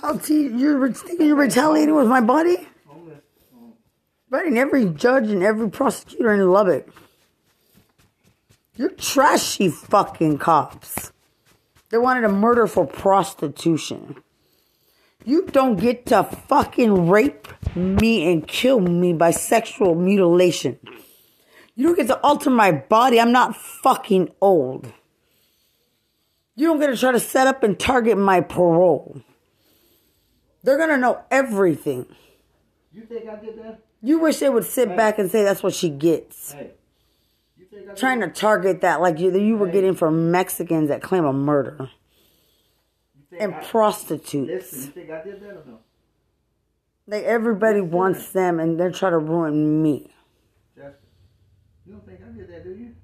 How 0.00 0.16
t- 0.16 0.48
you're 0.48 0.92
thinking 0.92 1.26
you're 1.26 1.36
retaliating 1.36 1.94
with 1.96 2.06
my 2.06 2.20
body? 2.20 2.68
Fighting 4.30 4.58
every 4.58 4.84
judge 4.84 5.28
and 5.28 5.42
every 5.42 5.70
prosecutor 5.70 6.32
in 6.32 6.48
Lubbock. 6.50 6.88
You're 8.76 8.90
trashy 8.90 9.70
fucking 9.70 10.38
cops. 10.38 11.10
They 11.90 11.98
wanted 11.98 12.20
to 12.20 12.28
murder 12.28 12.68
for 12.68 12.86
prostitution. 12.86 14.16
You 15.24 15.46
don't 15.46 15.80
get 15.80 16.06
to 16.06 16.22
fucking 16.22 17.08
rape 17.08 17.48
me 17.74 18.30
and 18.30 18.46
kill 18.46 18.78
me 18.78 19.14
by 19.14 19.32
sexual 19.32 19.96
mutilation. 19.96 20.78
You 21.74 21.86
don't 21.88 21.96
get 21.96 22.06
to 22.06 22.20
alter 22.20 22.50
my 22.50 22.70
body. 22.70 23.18
I'm 23.18 23.32
not 23.32 23.56
fucking 23.56 24.28
old. 24.40 24.92
You 26.54 26.68
don't 26.68 26.78
get 26.78 26.88
to 26.88 26.96
try 26.96 27.10
to 27.10 27.20
set 27.20 27.48
up 27.48 27.64
and 27.64 27.78
target 27.78 28.16
my 28.16 28.42
parole. 28.42 29.22
They're 30.62 30.78
gonna 30.78 30.98
know 30.98 31.22
everything. 31.30 32.06
You 32.92 33.02
think 33.02 33.28
I 33.28 33.36
did 33.36 33.58
that? 33.62 33.80
You 34.02 34.18
wish 34.18 34.38
they 34.38 34.48
would 34.48 34.64
sit 34.64 34.96
back 34.96 35.18
and 35.18 35.30
say 35.30 35.42
that's 35.42 35.62
what 35.62 35.74
she 35.74 35.88
gets. 35.90 36.52
Hey. 36.52 36.70
You 37.56 37.66
think 37.66 37.84
I 37.84 37.86
did 37.88 37.96
Trying 37.96 38.20
to 38.20 38.28
target 38.28 38.80
that 38.80 39.00
like 39.00 39.18
you, 39.18 39.36
you 39.38 39.56
were 39.56 39.68
getting 39.68 39.94
from 39.94 40.30
Mexicans 40.30 40.88
that 40.88 41.02
claim 41.02 41.24
a 41.24 41.32
murder 41.32 41.90
and 43.38 43.54
I- 43.54 43.64
prostitutes. 43.64 44.72
Listen, 44.72 44.80
you 44.80 44.86
think 44.86 45.10
I 45.10 45.22
did 45.24 45.40
that 45.42 45.50
or 45.50 45.62
no? 45.66 45.78
Like 47.06 47.24
everybody 47.24 47.80
wants 47.80 48.30
them 48.32 48.60
and 48.60 48.78
they're 48.78 48.90
trying 48.90 49.12
to 49.12 49.18
ruin 49.18 49.82
me. 49.82 50.10
Jessica, 50.76 50.96
you 51.86 51.92
don't 51.92 52.06
think 52.06 52.20
I 52.22 52.36
did 52.36 52.50
that, 52.50 52.64
do 52.64 52.70
you? 52.70 52.94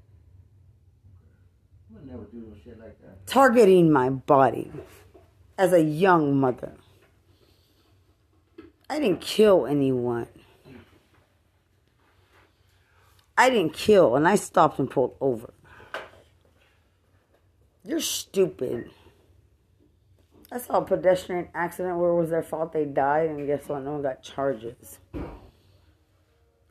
I 1.91 1.95
would 1.95 2.07
never 2.07 2.25
do 2.25 2.37
no 2.37 2.55
shit 2.63 2.79
like 2.79 3.01
that. 3.01 3.27
Targeting 3.27 3.91
my 3.91 4.11
body 4.11 4.71
as 5.57 5.73
a 5.73 5.83
young 5.83 6.39
mother. 6.39 6.75
I 8.89 9.01
didn't 9.01 9.21
kill 9.21 9.67
anyone. 9.67 10.29
I 13.37 13.51
didn't 13.51 13.75
kill 13.75 14.17
and 14.17 14.29
I 14.29 14.37
stopped 14.37 14.79
and 14.79 14.91
pulled 14.91 15.17
over. 15.21 15.53
You're 17.85 18.01
stupid. 18.01 18.91
I 20.51 20.59
saw 20.59 20.79
a 20.79 20.85
pedestrian 20.85 21.49
accident 21.53 21.99
where 21.99 22.11
it 22.11 22.17
was 22.17 22.31
their 22.31 22.43
fault 22.43 22.73
they 22.73 22.85
died, 22.85 23.29
and 23.29 23.45
guess 23.47 23.69
what? 23.69 23.83
No 23.83 23.93
one 23.93 24.03
got 24.03 24.23
charges. 24.23 25.01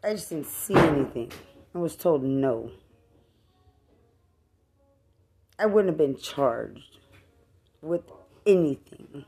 I 0.02 0.14
just 0.14 0.30
didn't 0.30 0.48
see 0.48 0.76
anything. 0.76 1.32
I 1.76 1.80
was 1.80 1.96
told 1.96 2.24
no. 2.24 2.72
I 5.60 5.66
wouldn't 5.66 5.90
have 5.90 5.98
been 5.98 6.18
charged 6.18 6.98
with 7.82 8.04
anything. 8.46 9.26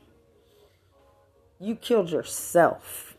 You 1.58 1.74
killed 1.74 2.10
yourself. 2.10 3.16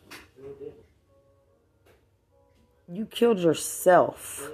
You 2.88 3.06
killed 3.06 3.40
yourself. 3.40 4.50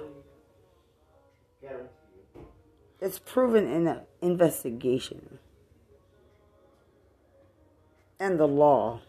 It's 3.00 3.18
proven 3.18 3.70
in 3.70 3.84
the 3.84 4.02
investigation 4.22 5.38
and 8.18 8.40
the 8.40 8.48
law. 8.48 9.00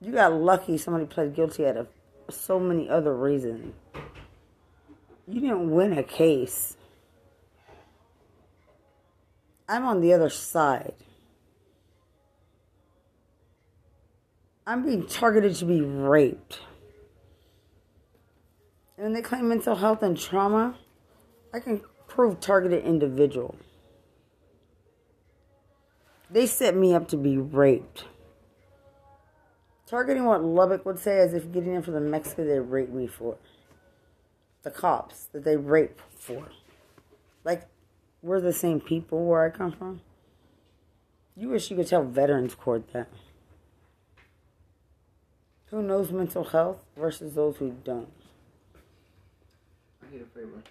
You 0.00 0.12
got 0.12 0.32
lucky 0.32 0.78
somebody 0.78 1.06
pled 1.06 1.34
guilty 1.34 1.66
out 1.66 1.76
of 1.76 1.88
so 2.30 2.60
many 2.60 2.88
other 2.88 3.14
reasons. 3.14 3.74
You 5.26 5.40
didn't 5.40 5.70
win 5.70 5.98
a 5.98 6.04
case. 6.04 6.76
I'm 9.68 9.84
on 9.84 10.00
the 10.00 10.14
other 10.14 10.30
side. 10.30 10.94
I'm 14.68 14.84
being 14.84 15.06
targeted 15.06 15.54
to 15.56 15.64
be 15.64 15.80
raped. 15.80 16.60
And 18.98 19.04
when 19.04 19.12
they 19.14 19.22
claim 19.22 19.48
mental 19.48 19.76
health 19.76 20.02
and 20.02 20.14
trauma, 20.14 20.74
I 21.54 21.60
can 21.60 21.80
prove 22.06 22.38
targeted 22.38 22.84
individual. 22.84 23.56
They 26.30 26.44
set 26.44 26.76
me 26.76 26.92
up 26.92 27.08
to 27.08 27.16
be 27.16 27.38
raped. 27.38 28.04
Targeting 29.86 30.26
what 30.26 30.44
Lubbock 30.44 30.84
would 30.84 30.98
say 30.98 31.18
as 31.20 31.32
if 31.32 31.50
getting 31.50 31.74
in 31.74 31.80
for 31.80 31.92
the 31.92 32.00
Mexican 32.00 32.46
they 32.46 32.60
raped 32.60 32.92
me 32.92 33.06
for. 33.06 33.38
The 34.64 34.70
cops 34.70 35.30
that 35.32 35.44
they 35.44 35.56
rape 35.56 35.98
for. 36.14 36.46
Like, 37.42 37.66
we're 38.20 38.42
the 38.42 38.52
same 38.52 38.82
people 38.82 39.24
where 39.24 39.46
I 39.46 39.48
come 39.48 39.72
from. 39.72 40.02
You 41.34 41.48
wish 41.48 41.70
you 41.70 41.76
could 41.76 41.86
tell 41.86 42.04
Veterans 42.04 42.54
Court 42.54 42.92
that. 42.92 43.08
Who 45.70 45.82
knows 45.82 46.10
mental 46.10 46.44
health 46.44 46.78
versus 46.96 47.34
those 47.34 47.56
who 47.56 47.74
don't? 47.84 48.08
I 50.02 50.12
need 50.12 50.22
a 50.22 50.24
favor. 50.24 50.62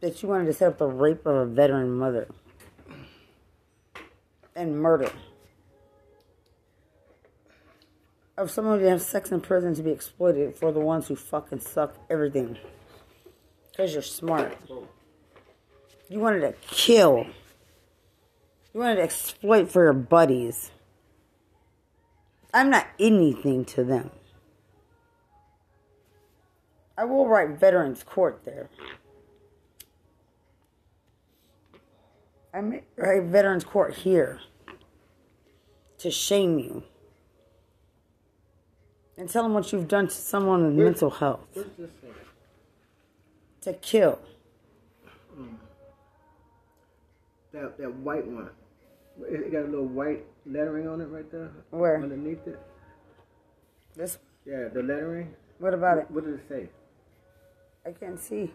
That 0.00 0.22
you 0.22 0.28
wanted 0.28 0.46
to 0.46 0.52
set 0.52 0.68
up 0.68 0.78
the 0.78 0.86
rape 0.86 1.24
of 1.24 1.36
a 1.36 1.46
veteran 1.46 1.96
mother 1.96 2.26
and 4.56 4.80
murder 4.80 5.10
of 8.36 8.50
someone 8.50 8.80
who 8.80 8.86
have 8.86 9.00
sex 9.00 9.30
in 9.30 9.40
prison 9.40 9.74
to 9.74 9.82
be 9.82 9.90
exploited 9.90 10.56
for 10.56 10.72
the 10.72 10.80
ones 10.80 11.08
who 11.08 11.16
fucking 11.16 11.60
suck 11.60 11.94
everything 12.10 12.58
because 13.70 13.92
you're 13.92 14.02
smart. 14.02 14.56
You 16.08 16.20
wanted 16.20 16.40
to 16.40 16.54
kill. 16.68 17.26
You 18.72 18.80
wanted 18.80 18.96
to 18.96 19.02
exploit 19.02 19.70
for 19.70 19.84
your 19.84 19.92
buddies. 19.92 20.70
I'm 22.52 22.70
not 22.70 22.86
anything 22.98 23.64
to 23.66 23.84
them. 23.84 24.10
I 26.96 27.04
will 27.04 27.26
write 27.28 27.58
Veterans 27.58 28.02
Court 28.02 28.42
there. 28.44 28.70
I 32.52 32.60
may 32.60 32.82
write 32.96 33.24
Veterans 33.24 33.64
Court 33.64 33.94
here 33.94 34.40
to 35.98 36.10
shame 36.10 36.58
you 36.58 36.84
and 39.16 39.28
tell 39.28 39.42
them 39.42 39.54
what 39.54 39.72
you've 39.72 39.88
done 39.88 40.06
to 40.06 40.14
someone 40.14 40.66
with 40.66 40.74
mental 40.74 41.10
health. 41.10 41.46
What's 41.52 41.70
this 41.76 41.90
say? 42.00 42.08
To 43.62 43.72
kill. 43.74 44.20
Mm. 45.36 45.54
That 47.52 47.78
that 47.78 47.94
white 47.96 48.26
one. 48.26 48.50
It 49.28 49.40
it 49.40 49.52
got 49.52 49.62
a 49.62 49.68
little 49.68 49.86
white 49.86 50.24
lettering 50.46 50.86
on 50.86 51.00
it 51.00 51.06
right 51.06 51.30
there. 51.32 51.50
Where? 51.70 52.00
Underneath 52.02 52.46
it. 52.46 52.60
This. 53.96 54.18
Yeah, 54.44 54.68
the 54.72 54.82
lettering. 54.82 55.34
What 55.58 55.74
about 55.74 55.98
it? 55.98 56.10
What 56.10 56.24
does 56.24 56.34
it 56.34 56.48
say? 56.48 56.68
I 57.86 57.92
can't 57.92 58.18
see. 58.18 58.50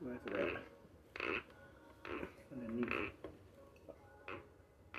Where's 0.00 0.18
it 0.26 0.32
at? 0.32 0.48
Underneath. 2.52 2.90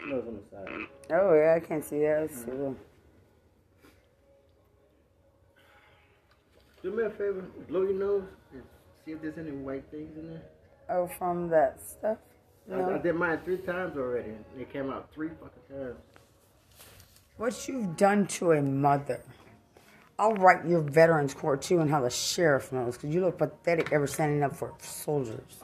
No, 0.07 0.17
it's 0.17 0.27
on 0.27 0.35
the 0.35 0.41
side. 0.49 0.87
Oh 1.11 1.33
yeah, 1.33 1.55
I 1.55 1.59
can't 1.59 1.83
see 1.83 1.99
that. 1.99 2.21
Let's 2.21 2.45
see. 2.45 2.51
Do 6.81 6.91
me 6.91 7.03
a 7.03 7.09
favor, 7.09 7.45
blow 7.67 7.81
your 7.83 7.93
nose 7.93 8.23
and 8.53 8.63
see 9.05 9.11
if 9.11 9.21
there's 9.21 9.37
any 9.37 9.51
white 9.51 9.85
things 9.91 10.17
in 10.17 10.29
there. 10.29 10.41
Oh, 10.89 11.09
from 11.17 11.49
that 11.49 11.81
stuff. 11.81 12.17
I, 12.71 12.81
I 12.81 12.97
did 12.97 13.15
mine 13.15 13.39
three 13.43 13.57
times 13.57 13.97
already. 13.97 14.31
It 14.57 14.71
came 14.71 14.89
out 14.89 15.11
three 15.13 15.29
fucking 15.29 15.77
times. 15.77 15.97
What 17.37 17.67
you've 17.67 17.97
done 17.97 18.27
to 18.27 18.51
a 18.53 18.61
mother. 18.61 19.21
I'll 20.19 20.35
write 20.35 20.65
your 20.65 20.81
veterans 20.81 21.33
court 21.33 21.61
too 21.61 21.79
and 21.79 21.89
how 21.89 22.01
the 22.01 22.09
sheriff 22.09 22.71
knows 22.71 22.95
because 22.95 23.13
you 23.13 23.21
look 23.21 23.39
pathetic 23.39 23.91
ever 23.91 24.07
standing 24.07 24.43
up 24.43 24.55
for 24.55 24.73
soldiers. 24.79 25.61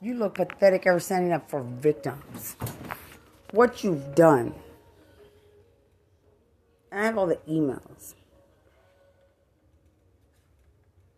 You 0.00 0.14
look 0.14 0.34
pathetic 0.34 0.86
ever 0.86 0.98
standing 0.98 1.32
up 1.32 1.50
for 1.50 1.62
victims. 1.62 2.56
What 3.50 3.84
you've 3.84 4.14
done. 4.14 4.54
I 6.90 7.04
have 7.04 7.18
all 7.18 7.26
the 7.26 7.38
emails. 7.48 8.14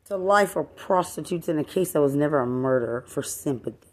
To 0.06 0.17
life 0.17 0.50
for 0.50 0.65
prostitutes 0.65 1.49
in 1.49 1.59
a 1.59 1.65
case 1.65 1.93
that 1.93 2.00
was 2.00 2.15
never 2.15 2.41
a 2.41 2.47
murder 2.47 3.05
for 3.06 3.23
sympathy. 3.23 3.92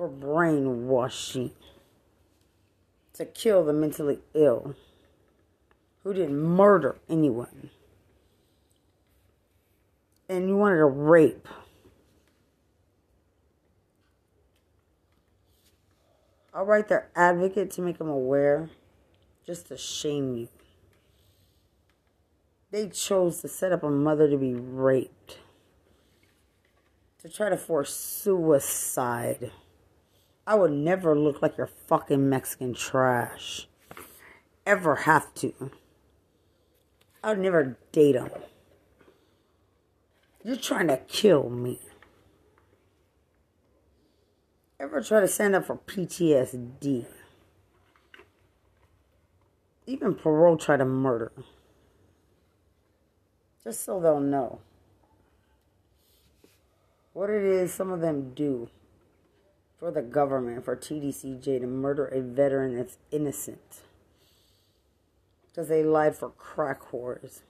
For 0.00 0.08
brainwashing 0.08 1.50
to 3.12 3.26
kill 3.26 3.66
the 3.66 3.74
mentally 3.74 4.20
ill 4.32 4.74
who 6.02 6.14
didn't 6.14 6.40
murder 6.40 6.96
anyone. 7.06 7.68
And 10.26 10.48
you 10.48 10.56
wanted 10.56 10.78
to 10.78 10.86
rape. 10.86 11.46
I'll 16.54 16.64
write 16.64 16.88
their 16.88 17.10
advocate 17.14 17.70
to 17.72 17.82
make 17.82 17.98
them 17.98 18.08
aware, 18.08 18.70
just 19.44 19.68
to 19.68 19.76
shame 19.76 20.34
you. 20.34 20.48
They 22.70 22.88
chose 22.88 23.42
to 23.42 23.48
set 23.48 23.70
up 23.70 23.82
a 23.82 23.90
mother 23.90 24.30
to 24.30 24.38
be 24.38 24.54
raped, 24.54 25.40
to 27.20 27.28
try 27.28 27.50
to 27.50 27.58
force 27.58 27.94
suicide. 27.94 29.52
I 30.50 30.54
would 30.54 30.72
never 30.72 31.16
look 31.16 31.42
like 31.42 31.56
your 31.56 31.68
fucking 31.68 32.28
Mexican 32.28 32.74
trash. 32.74 33.68
Ever 34.66 34.96
have 34.96 35.32
to. 35.34 35.70
I 37.22 37.28
would 37.28 37.38
never 37.38 37.78
date 37.92 38.16
him. 38.16 38.30
You're 40.42 40.56
trying 40.56 40.88
to 40.88 40.96
kill 40.96 41.48
me. 41.50 41.78
Ever 44.80 45.00
try 45.02 45.20
to 45.20 45.28
stand 45.28 45.54
up 45.54 45.66
for 45.66 45.76
PTSD? 45.76 47.06
Even 49.86 50.16
parole 50.16 50.56
try 50.56 50.76
to 50.76 50.84
murder. 50.84 51.30
Just 53.62 53.84
so 53.84 54.00
they'll 54.00 54.18
know 54.18 54.58
what 57.12 57.30
it 57.30 57.44
is 57.44 57.72
some 57.72 57.92
of 57.92 58.00
them 58.00 58.34
do 58.34 58.68
for 59.80 59.90
the 59.90 60.02
government, 60.02 60.62
for 60.62 60.76
TDCJ 60.76 61.60
to 61.60 61.66
murder 61.66 62.04
a 62.06 62.20
veteran 62.20 62.76
that's 62.76 62.98
innocent. 63.10 63.80
Because 65.48 65.68
they 65.68 65.82
lied 65.82 66.14
for 66.14 66.28
crack 66.28 66.82
whores. 66.92 67.40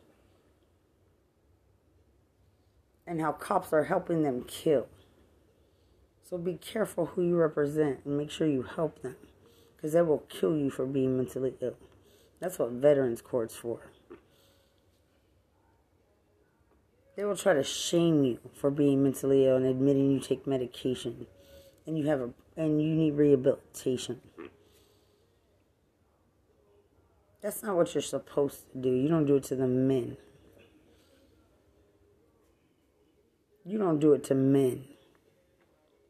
And 3.04 3.20
how 3.20 3.32
cops 3.32 3.72
are 3.72 3.84
helping 3.84 4.22
them 4.22 4.44
kill. 4.44 4.86
So 6.22 6.38
be 6.38 6.54
careful 6.54 7.06
who 7.06 7.22
you 7.22 7.34
represent 7.34 8.02
and 8.04 8.16
make 8.16 8.30
sure 8.30 8.46
you 8.46 8.62
help 8.62 9.02
them. 9.02 9.16
Because 9.76 9.92
they 9.92 10.02
will 10.02 10.24
kill 10.28 10.56
you 10.56 10.70
for 10.70 10.86
being 10.86 11.16
mentally 11.16 11.54
ill. 11.60 11.76
That's 12.38 12.60
what 12.60 12.70
veterans 12.70 13.20
court's 13.20 13.56
for. 13.56 13.90
They 17.16 17.24
will 17.24 17.36
try 17.36 17.54
to 17.54 17.64
shame 17.64 18.22
you 18.22 18.38
for 18.54 18.70
being 18.70 19.02
mentally 19.02 19.46
ill 19.46 19.56
and 19.56 19.66
admitting 19.66 20.12
you 20.12 20.20
take 20.20 20.46
medication 20.46 21.26
and 21.86 21.98
you 21.98 22.06
have 22.06 22.20
a 22.20 22.30
and 22.56 22.82
you 22.82 22.94
need 22.94 23.14
rehabilitation. 23.14 24.20
Mm-hmm. 24.38 24.46
That's 27.42 27.62
not 27.62 27.76
what 27.76 27.94
you're 27.94 28.02
supposed 28.02 28.70
to 28.72 28.78
do. 28.78 28.90
You 28.90 29.08
don't 29.08 29.24
do 29.24 29.36
it 29.36 29.44
to 29.44 29.56
the 29.56 29.66
men. 29.66 30.18
You 33.64 33.78
don't 33.78 33.98
do 33.98 34.12
it 34.12 34.24
to 34.24 34.34
men. 34.34 34.84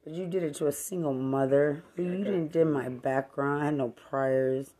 But 0.03 0.15
you 0.15 0.27
did 0.27 0.43
it 0.43 0.55
to 0.57 0.67
a 0.67 0.73
single 0.73 1.13
mother 1.13 1.85
you 1.97 2.25
didn't 2.25 2.53
did 2.53 2.67
my 2.67 2.89
background. 2.89 3.63
I 3.63 3.65
had 3.67 3.75
no 3.75 3.91
priors. 3.91 4.71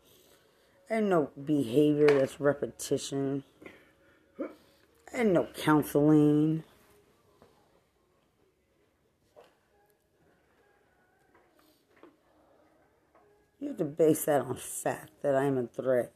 I 0.89 0.95
had 0.95 1.03
no 1.05 1.29
behavior 1.45 2.07
that's 2.07 2.39
repetition. 2.39 3.43
I 4.39 5.17
had 5.17 5.27
no 5.27 5.47
counseling. 5.55 6.63
You 13.71 13.77
to 13.77 13.85
base 13.85 14.25
that 14.25 14.41
on 14.41 14.57
fact 14.57 15.11
that 15.21 15.33
I 15.33 15.45
am 15.45 15.57
a 15.57 15.65
threat 15.65 16.11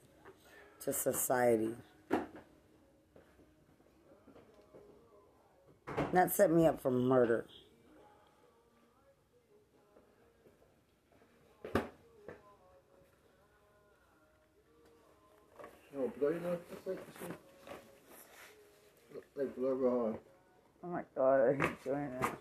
to 0.84 0.92
society. 0.92 1.74
That 6.12 6.36
set 6.36 6.52
me 6.52 6.68
up 6.68 6.82
for 6.82 6.92
murder. 6.92 7.46
Oh, 15.98 16.12
blood, 16.20 16.34
you 16.34 16.42
know, 16.42 16.58
like, 16.86 17.00
like 19.38 19.56
blood 19.56 19.78
hard. 19.82 20.18
Oh 20.84 20.88
my 20.88 21.04
god, 21.16 21.48
I 21.48 21.54
hate 21.54 21.84
doing 21.86 22.10
that. 22.20 22.38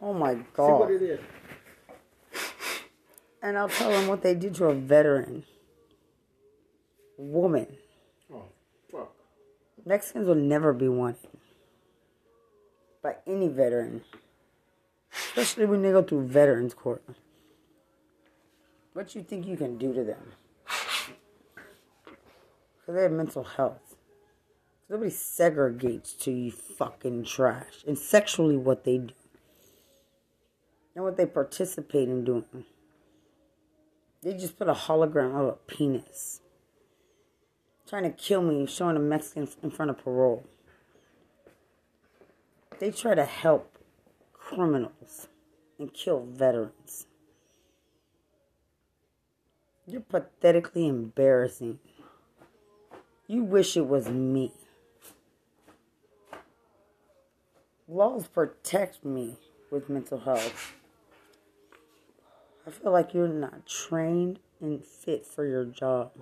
Oh 0.00 0.12
my 0.12 0.34
See 0.34 0.40
what 0.56 0.88
god. 0.88 0.90
it 0.90 1.02
is. 1.02 1.20
And 3.42 3.58
I'll 3.58 3.68
tell 3.68 3.90
them 3.90 4.06
what 4.06 4.22
they 4.22 4.34
did 4.34 4.54
to 4.56 4.66
a 4.66 4.74
veteran. 4.74 5.44
Woman. 7.18 7.66
Oh, 8.32 8.44
fuck. 8.90 9.12
Mexicans 9.84 10.28
will 10.28 10.36
never 10.36 10.72
be 10.72 10.88
wanted 10.88 11.28
by 13.02 13.16
any 13.26 13.48
veteran, 13.48 14.02
especially 15.12 15.66
when 15.66 15.82
they 15.82 15.90
go 15.90 16.02
through 16.02 16.28
veterans 16.28 16.72
court. 16.72 17.02
What 18.92 19.14
you 19.14 19.22
think 19.22 19.46
you 19.46 19.56
can 19.56 19.76
do 19.76 19.92
to 19.92 20.04
them? 20.04 20.32
Because 22.04 22.94
they 22.94 23.02
have 23.02 23.12
mental 23.12 23.42
health. 23.42 23.96
Nobody 24.88 25.10
segregates 25.10 26.16
to 26.20 26.30
you 26.30 26.52
fucking 26.52 27.24
trash. 27.24 27.82
And 27.86 27.98
sexually 27.98 28.56
what 28.56 28.84
they 28.84 28.98
do. 28.98 29.14
And 30.94 31.02
what 31.04 31.16
they 31.16 31.26
participate 31.26 32.08
in 32.08 32.24
doing. 32.24 32.66
They 34.22 34.34
just 34.34 34.56
put 34.58 34.68
a 34.68 34.72
hologram 34.72 35.34
of 35.34 35.48
a 35.48 35.52
penis. 35.66 36.40
Trying 37.88 38.04
to 38.04 38.10
kill 38.10 38.40
me, 38.40 38.66
showing 38.66 38.96
a 38.96 39.00
Mexican 39.00 39.48
in 39.62 39.70
front 39.70 39.90
of 39.90 39.98
parole. 39.98 40.44
They 42.78 42.90
try 42.90 43.14
to 43.14 43.24
help 43.24 43.78
criminals 44.32 45.28
and 45.78 45.92
kill 45.92 46.24
veterans. 46.24 47.06
You're 49.86 50.00
pathetically 50.00 50.86
embarrassing. 50.86 51.80
You 53.26 53.42
wish 53.42 53.76
it 53.76 53.88
was 53.88 54.08
me. 54.08 54.52
Laws 57.88 58.28
protect 58.28 59.04
me 59.04 59.36
with 59.70 59.88
mental 59.88 60.20
health. 60.20 60.74
I 62.66 62.70
feel 62.70 62.92
like 62.92 63.12
you're 63.12 63.28
not 63.28 63.66
trained 63.66 64.38
and 64.60 64.84
fit 64.84 65.26
for 65.26 65.44
your 65.44 65.64
job. 65.64 66.12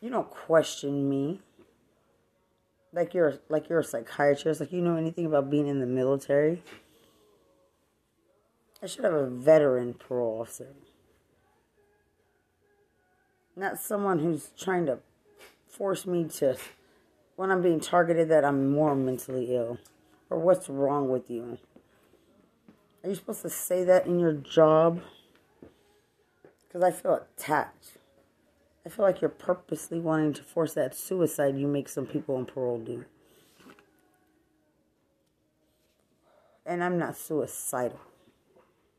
You 0.00 0.10
don't 0.10 0.30
question 0.30 1.08
me. 1.08 1.40
Like 2.92 3.12
you're 3.12 3.38
like 3.48 3.68
you're 3.68 3.80
a 3.80 3.84
psychiatrist, 3.84 4.60
like 4.60 4.72
you 4.72 4.80
know 4.80 4.96
anything 4.96 5.26
about 5.26 5.50
being 5.50 5.66
in 5.66 5.80
the 5.80 5.86
military. 5.86 6.62
I 8.82 8.86
should 8.86 9.04
have 9.04 9.14
a 9.14 9.26
veteran 9.26 9.94
parole 9.94 10.42
officer. 10.42 10.68
Not 13.56 13.78
someone 13.78 14.18
who's 14.18 14.50
trying 14.58 14.86
to 14.86 14.98
force 15.66 16.06
me 16.06 16.24
to 16.24 16.56
when 17.36 17.50
I'm 17.50 17.62
being 17.62 17.80
targeted 17.80 18.28
that 18.28 18.44
I'm 18.44 18.70
more 18.70 18.94
mentally 18.94 19.54
ill. 19.54 19.78
Or 20.30 20.38
what's 20.38 20.68
wrong 20.68 21.08
with 21.08 21.30
you? 21.30 21.58
Are 23.04 23.08
you 23.08 23.16
supposed 23.16 23.42
to 23.42 23.50
say 23.50 23.84
that 23.84 24.06
in 24.06 24.18
your 24.18 24.32
job? 24.32 25.02
Because 26.66 26.82
I 26.82 26.90
feel 26.90 27.14
attacked. 27.36 27.98
I 28.86 28.88
feel 28.88 29.04
like 29.04 29.20
you're 29.20 29.28
purposely 29.28 30.00
wanting 30.00 30.32
to 30.32 30.42
force 30.42 30.72
that 30.72 30.96
suicide 30.96 31.58
you 31.58 31.66
make 31.66 31.90
some 31.90 32.06
people 32.06 32.36
on 32.36 32.46
parole 32.46 32.78
do. 32.78 33.04
And 36.64 36.82
I'm 36.82 36.98
not 36.98 37.18
suicidal. 37.18 38.00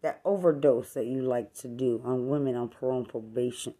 That 0.04 0.22
overdose 0.24 0.94
that 0.94 1.08
you 1.08 1.24
like 1.24 1.56
to 1.56 1.68
do 1.68 2.00
on 2.06 2.30
women 2.30 2.56
on 2.56 2.70
parole 2.70 3.00
and 3.00 3.10
probation. 3.10 3.74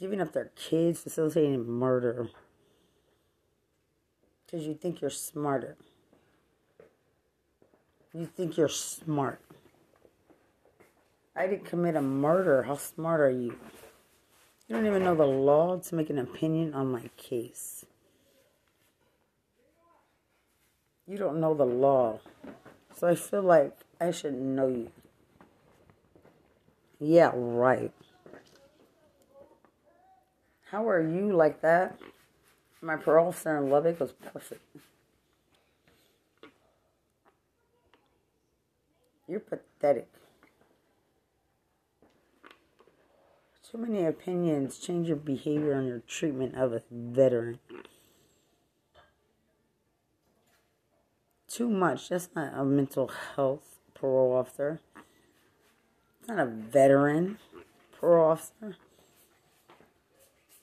Giving 0.00 0.22
up 0.22 0.32
their 0.32 0.52
kids, 0.56 1.00
facilitating 1.00 1.68
murder. 1.68 2.30
Because 4.46 4.66
you 4.66 4.72
think 4.72 5.02
you're 5.02 5.10
smarter. 5.10 5.76
You 8.16 8.24
think 8.24 8.56
you're 8.56 8.70
smart. 8.70 9.42
I 11.36 11.46
didn't 11.46 11.66
commit 11.66 11.96
a 11.96 12.00
murder. 12.00 12.62
How 12.62 12.76
smart 12.76 13.20
are 13.20 13.30
you? 13.30 13.58
You 14.66 14.74
don't 14.74 14.86
even 14.86 15.04
know 15.04 15.14
the 15.14 15.26
law 15.26 15.76
to 15.76 15.94
make 15.94 16.08
an 16.08 16.18
opinion 16.18 16.72
on 16.72 16.90
my 16.90 17.10
case. 17.18 17.84
You 21.06 21.18
don't 21.18 21.40
know 21.40 21.52
the 21.52 21.66
law. 21.66 22.20
So 22.96 23.06
I 23.06 23.16
feel 23.16 23.42
like 23.42 23.76
I 24.00 24.12
should 24.12 24.32
know 24.32 24.68
you. 24.68 24.90
Yeah, 26.98 27.32
right. 27.34 27.92
How 30.70 30.88
are 30.88 31.06
you 31.06 31.32
like 31.36 31.60
that? 31.60 32.00
My 32.80 32.96
parole 32.96 33.28
officer 33.28 33.58
in 33.58 33.68
Lubbock 33.68 34.00
was 34.00 34.12
perfect. 34.12 34.62
You're 39.28 39.40
pathetic. 39.40 40.08
Too 43.68 43.78
many 43.78 44.04
opinions 44.04 44.78
change 44.78 45.08
your 45.08 45.16
behavior 45.16 45.74
on 45.74 45.86
your 45.86 46.02
treatment 46.06 46.54
of 46.54 46.72
a 46.72 46.82
veteran. 46.90 47.58
Too 51.48 51.68
much. 51.68 52.08
That's 52.08 52.28
not 52.36 52.52
a 52.54 52.64
mental 52.64 53.10
health 53.34 53.78
parole 53.94 54.36
officer. 54.36 54.80
Not 56.28 56.38
a 56.38 56.46
veteran 56.46 57.38
parole 57.98 58.30
officer. 58.30 58.76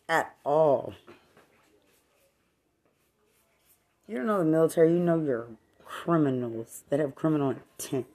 At 0.08 0.36
all. 0.46 0.94
You 4.08 4.18
don't 4.18 4.28
know 4.28 4.40
the 4.40 4.46
military, 4.46 4.94
you 4.94 5.00
know 5.00 5.20
you're 5.20 5.48
criminals 5.84 6.84
that 6.90 7.00
have 7.00 7.16
criminal 7.16 7.52
intent. 7.52 8.06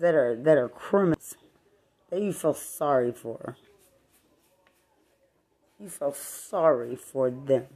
That 0.00 0.14
are 0.14 0.34
that 0.34 0.56
are 0.56 0.70
criminals 0.70 1.36
that 2.08 2.22
you 2.22 2.32
feel 2.32 2.54
sorry 2.54 3.12
for. 3.12 3.58
You 5.78 5.90
feel 5.90 6.14
sorry 6.14 6.96
for 6.96 7.30
them. 7.30 7.66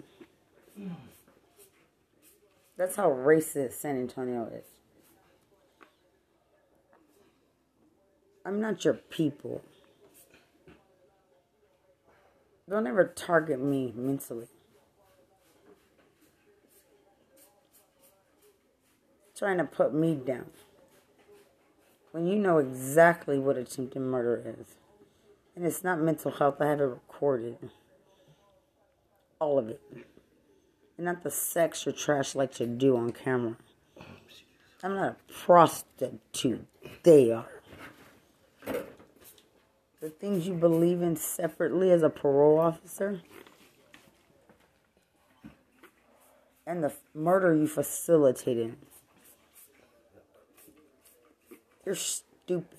That's 2.78 2.96
how 2.96 3.10
racist 3.10 3.74
San 3.74 3.98
Antonio 3.98 4.50
is. 4.52 4.64
I'm 8.46 8.58
not 8.58 8.86
your 8.86 8.94
people. 8.94 9.62
Don't 12.68 12.86
ever 12.86 13.04
target 13.04 13.60
me 13.60 13.92
mentally. 13.94 14.46
Trying 19.36 19.58
to 19.58 19.64
put 19.64 19.92
me 19.92 20.14
down. 20.14 20.46
When 22.14 22.28
you 22.28 22.36
know 22.36 22.58
exactly 22.58 23.40
what 23.40 23.56
attempted 23.56 23.98
murder 23.98 24.56
is. 24.56 24.76
And 25.56 25.66
it's 25.66 25.82
not 25.82 25.98
mental 25.98 26.30
health, 26.30 26.60
I 26.60 26.66
have 26.66 26.80
it 26.80 26.84
recorded. 26.84 27.58
All 29.40 29.58
of 29.58 29.68
it. 29.68 29.80
And 30.96 31.06
not 31.06 31.24
the 31.24 31.32
sex 31.32 31.88
or 31.88 31.90
trash 31.90 32.36
like 32.36 32.52
to 32.52 32.66
do 32.66 32.96
on 32.96 33.10
camera. 33.10 33.56
I'm 34.80 34.94
not 34.94 35.08
a 35.08 35.16
prostitute. 35.32 36.64
They 37.02 37.32
are 37.32 37.48
the 40.00 40.10
things 40.10 40.46
you 40.46 40.54
believe 40.54 41.02
in 41.02 41.16
separately 41.16 41.90
as 41.90 42.04
a 42.04 42.10
parole 42.10 42.60
officer 42.60 43.22
and 46.64 46.84
the 46.84 46.92
murder 47.12 47.52
you 47.56 47.66
facilitated. 47.66 48.76
You're 51.84 51.94
stupid. 51.94 52.78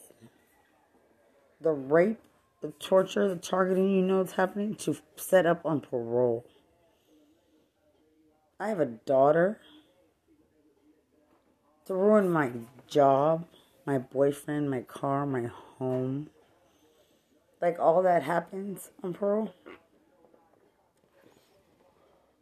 The 1.61 1.71
rape, 1.71 2.19
the 2.61 2.69
torture, 2.79 3.27
the 3.27 3.35
targeting 3.35 3.89
you 3.89 4.01
know 4.01 4.21
is 4.21 4.33
happening 4.33 4.75
to 4.75 4.97
set 5.15 5.45
up 5.45 5.65
on 5.65 5.81
parole. 5.81 6.45
I 8.59 8.69
have 8.69 8.79
a 8.79 8.85
daughter. 8.85 9.59
To 11.85 11.93
ruin 11.93 12.29
my 12.29 12.51
job, 12.87 13.45
my 13.85 13.99
boyfriend, 13.99 14.71
my 14.71 14.81
car, 14.81 15.25
my 15.25 15.51
home 15.77 16.29
like 17.65 17.79
all 17.79 18.03
that 18.03 18.23
happens 18.23 18.91
on 19.03 19.13
parole. 19.13 19.53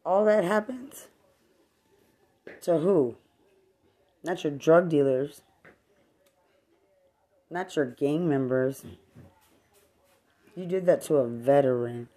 All 0.05 0.25
that 0.25 0.43
happens 0.43 1.07
to 2.63 2.79
who? 2.79 3.15
Not 4.23 4.43
your 4.43 4.51
drug 4.51 4.89
dealers. 4.89 5.41
Not 7.53 7.75
your 7.75 7.85
gang 7.85 8.27
members. 8.27 8.83
You 10.55 10.65
did 10.65 10.87
that 10.87 11.03
to 11.03 11.17
a 11.17 11.27
veteran. 11.27 12.09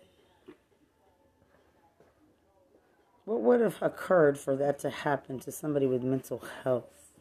What 3.26 3.42
would 3.42 3.60
have 3.60 3.76
occurred 3.82 4.38
for 4.38 4.56
that 4.56 4.78
to 4.78 4.88
happen 4.88 5.38
to 5.40 5.52
somebody 5.52 5.86
with 5.86 6.02
mental 6.02 6.42
health? 6.64 7.12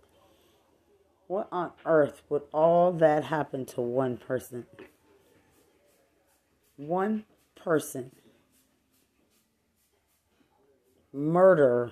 What 1.27 1.49
on 1.51 1.71
earth 1.85 2.21
would 2.29 2.43
all 2.53 2.93
that 2.93 3.25
happen 3.25 3.65
to 3.65 3.81
one 3.81 4.15
person? 4.15 4.65
one 6.77 7.23
person 7.55 8.11
murder 11.13 11.91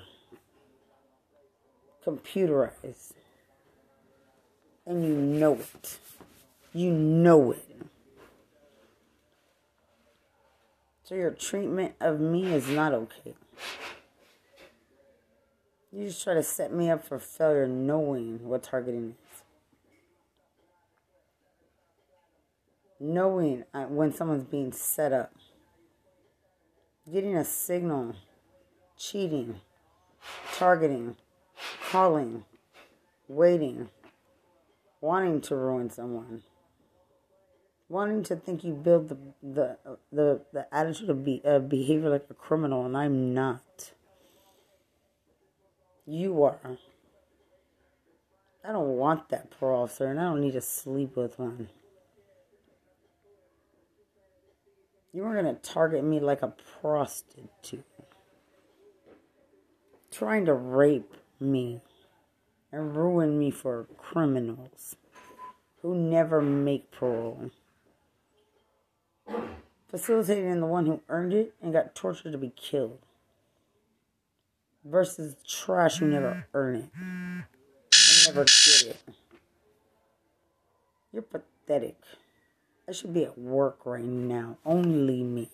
computerized 2.05 3.13
and 4.85 5.05
you 5.05 5.13
know 5.15 5.53
it. 5.53 5.99
You 6.73 6.91
know 6.91 7.51
it. 7.51 7.81
So 11.03 11.15
your 11.15 11.31
treatment 11.31 11.93
of 11.99 12.19
me 12.19 12.53
is 12.53 12.67
not 12.69 12.93
okay. 12.93 13.35
You 15.91 16.07
just 16.07 16.23
try 16.23 16.33
to 16.33 16.43
set 16.43 16.73
me 16.73 16.89
up 16.89 17.05
for 17.05 17.19
failure 17.19 17.67
knowing 17.67 18.39
what 18.43 18.63
targeting 18.63 19.09
is. 19.09 19.33
knowing 23.03 23.65
uh, 23.73 23.83
when 23.83 24.13
someone's 24.13 24.45
being 24.45 24.71
set 24.71 25.11
up, 25.11 25.33
getting 27.11 27.35
a 27.35 27.43
signal, 27.43 28.15
cheating, 28.97 29.59
targeting, 30.53 31.15
calling, 31.91 32.45
waiting, 33.27 33.89
wanting 35.01 35.41
to 35.41 35.55
ruin 35.55 35.89
someone, 35.89 36.41
wanting 37.93 38.23
to 38.23 38.35
think 38.35 38.63
you 38.63 38.73
build 38.73 39.07
the 39.07 39.17
the 39.43 39.77
the, 40.11 40.41
the 40.51 40.75
attitude 40.75 41.09
of 41.11 41.23
be, 41.23 41.41
uh, 41.45 41.59
behavior 41.59 42.09
like 42.09 42.25
a 42.29 42.33
criminal, 42.33 42.85
and 42.85 42.97
I'm 42.97 43.33
not. 43.33 43.91
You 46.05 46.43
are. 46.43 46.77
I 48.65 48.71
don't 48.71 48.97
want 48.97 49.29
that 49.29 49.51
parole 49.51 49.83
officer, 49.83 50.07
and 50.07 50.19
I 50.19 50.23
don't 50.23 50.41
need 50.41 50.53
to 50.53 50.61
sleep 50.61 51.15
with 51.15 51.37
one. 51.37 51.69
You 55.13 55.21
were 55.21 55.41
to 55.41 55.53
target 55.53 56.03
me 56.03 56.19
like 56.19 56.41
a 56.41 56.53
prostitute. 56.81 57.85
Trying 60.09 60.45
to 60.45 60.53
rape 60.53 61.13
me 61.39 61.81
and 62.71 62.95
ruin 62.95 63.37
me 63.37 63.51
for 63.51 63.87
criminals 63.97 64.95
who 65.81 65.93
never 65.93 66.41
make 66.41 66.89
parole. 66.89 67.51
Facilitating 69.89 70.59
the 70.59 70.65
one 70.65 70.85
who 70.85 71.01
earned 71.09 71.33
it 71.33 71.53
and 71.61 71.71
got 71.71 71.95
tortured 71.95 72.31
to 72.31 72.37
be 72.37 72.49
killed. 72.55 72.99
Versus 74.85 75.35
trash 75.47 75.97
who 75.97 76.07
never 76.07 76.45
earn 76.53 76.75
it 76.75 76.89
and 76.95 77.43
never 78.27 78.43
get 78.43 78.87
it. 78.87 78.97
You're 81.13 81.21
pathetic. 81.21 81.97
I 82.89 82.91
should 82.91 83.13
be 83.13 83.23
at 83.23 83.37
work 83.37 83.85
right 83.85 84.03
now. 84.03 84.57
Only 84.65 85.23
me. 85.23 85.49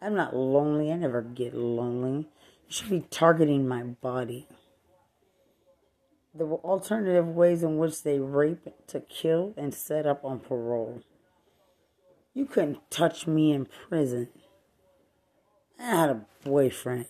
I'm 0.00 0.14
not 0.14 0.34
lonely. 0.34 0.92
I 0.92 0.96
never 0.96 1.22
get 1.22 1.54
lonely. 1.54 2.28
You 2.68 2.70
should 2.70 2.90
be 2.90 3.04
targeting 3.10 3.66
my 3.66 3.82
body. 3.82 4.46
The 6.34 6.44
alternative 6.44 7.26
ways 7.26 7.62
in 7.62 7.78
which 7.78 8.04
they 8.04 8.20
rape 8.20 8.68
to 8.86 9.00
kill 9.00 9.54
and 9.56 9.74
set 9.74 10.06
up 10.06 10.24
on 10.24 10.38
parole. 10.38 11.02
You 12.34 12.46
couldn't 12.46 12.90
touch 12.90 13.26
me 13.26 13.52
in 13.52 13.66
prison. 13.88 14.28
I 15.78 15.90
had 15.90 16.10
a 16.10 16.26
boyfriend. 16.44 17.06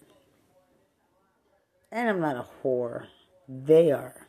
And 1.91 2.09
I'm 2.09 2.21
not 2.21 2.37
a 2.37 2.47
whore. 2.63 3.07
They 3.49 3.91
are. 3.91 4.27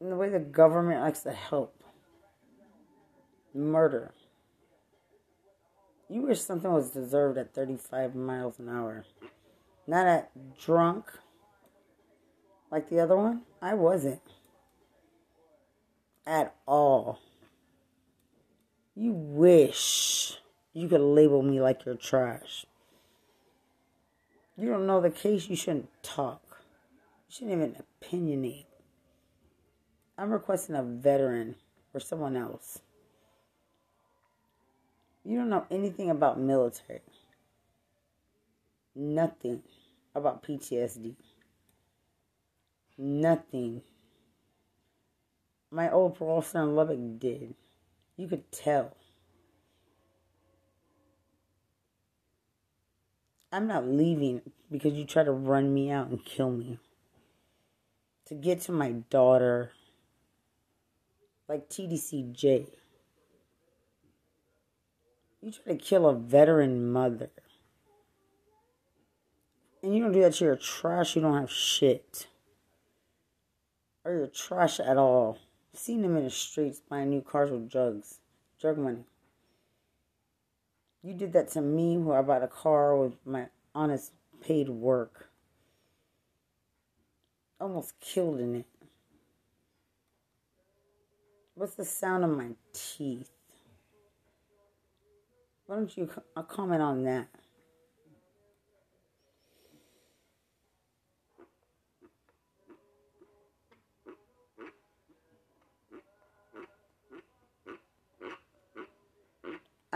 And 0.00 0.12
the 0.12 0.16
way 0.16 0.28
the 0.28 0.38
government 0.38 1.00
likes 1.00 1.20
to 1.22 1.32
help. 1.32 1.82
Murder. 3.54 4.12
You 6.08 6.22
wish 6.22 6.40
something 6.40 6.72
was 6.72 6.90
deserved 6.90 7.38
at 7.38 7.54
35 7.54 8.14
miles 8.14 8.58
an 8.60 8.68
hour. 8.68 9.04
Not 9.86 10.06
at 10.06 10.30
drunk 10.58 11.10
like 12.70 12.88
the 12.88 13.00
other 13.00 13.16
one. 13.16 13.42
I 13.60 13.74
wasn't. 13.74 14.20
At 16.26 16.54
all. 16.66 17.20
You 18.94 19.12
wish 19.12 20.38
you 20.72 20.88
could 20.88 21.00
label 21.00 21.42
me 21.42 21.60
like 21.60 21.84
you're 21.84 21.94
trash. 21.94 22.66
You 24.56 24.68
don't 24.68 24.86
know 24.86 25.00
the 25.00 25.10
case, 25.10 25.48
you 25.48 25.56
shouldn't 25.56 25.90
talk. 26.02 26.42
You 27.28 27.34
shouldn't 27.34 27.52
even 27.52 27.76
opinionate. 28.02 28.64
I'm 30.18 30.30
requesting 30.30 30.74
a 30.74 30.82
veteran 30.82 31.56
or 31.92 32.00
someone 32.00 32.36
else. 32.36 32.80
You 35.24 35.38
don't 35.38 35.50
know 35.50 35.66
anything 35.70 36.08
about 36.08 36.40
military. 36.40 37.00
Nothing 38.94 39.62
about 40.14 40.42
PTSD. 40.42 41.16
Nothing. 42.96 43.82
My 45.70 45.90
old 45.90 46.16
parole 46.16 46.44
in 46.54 46.76
Lubbock 46.76 47.18
did. 47.18 47.54
You 48.16 48.28
could 48.28 48.50
tell. 48.50 48.96
I'm 53.52 53.66
not 53.66 53.86
leaving 53.86 54.42
because 54.70 54.92
you 54.94 55.04
try 55.04 55.24
to 55.24 55.32
run 55.32 55.72
me 55.72 55.90
out 55.90 56.08
and 56.08 56.24
kill 56.24 56.50
me. 56.50 56.78
to 58.26 58.34
get 58.34 58.60
to 58.60 58.72
my 58.72 58.90
daughter, 59.08 59.70
like 61.48 61.68
TDCJ. 61.68 62.66
You 65.40 65.52
try 65.52 65.74
to 65.74 65.78
kill 65.78 66.08
a 66.08 66.14
veteran 66.14 66.90
mother. 66.90 67.30
And 69.82 69.94
you 69.94 70.02
don't 70.02 70.12
do 70.12 70.22
that 70.22 70.34
to 70.34 70.44
your 70.44 70.56
trash, 70.56 71.14
you 71.14 71.22
don't 71.22 71.38
have 71.40 71.50
shit. 71.50 72.26
Or 74.04 74.12
you're 74.12 74.26
trash 74.26 74.80
at 74.80 74.96
all. 74.96 75.38
Seen 75.76 76.00
them 76.00 76.16
in 76.16 76.24
the 76.24 76.30
streets 76.30 76.80
buying 76.80 77.10
new 77.10 77.20
cars 77.20 77.50
with 77.50 77.70
drugs, 77.70 78.18
drug 78.58 78.78
money. 78.78 79.04
You 81.02 81.12
did 81.12 81.34
that 81.34 81.50
to 81.52 81.60
me 81.60 81.98
where 81.98 82.18
I 82.18 82.22
bought 82.22 82.42
a 82.42 82.48
car 82.48 82.96
with 82.96 83.14
my 83.26 83.48
honest 83.74 84.12
paid 84.40 84.70
work. 84.70 85.28
Almost 87.60 88.00
killed 88.00 88.40
in 88.40 88.56
it. 88.56 88.66
What's 91.54 91.74
the 91.74 91.84
sound 91.84 92.24
of 92.24 92.30
my 92.30 92.48
teeth? 92.72 93.30
Why 95.66 95.76
don't 95.76 95.96
you 95.96 96.08
comment 96.48 96.82
on 96.82 97.04
that? 97.04 97.28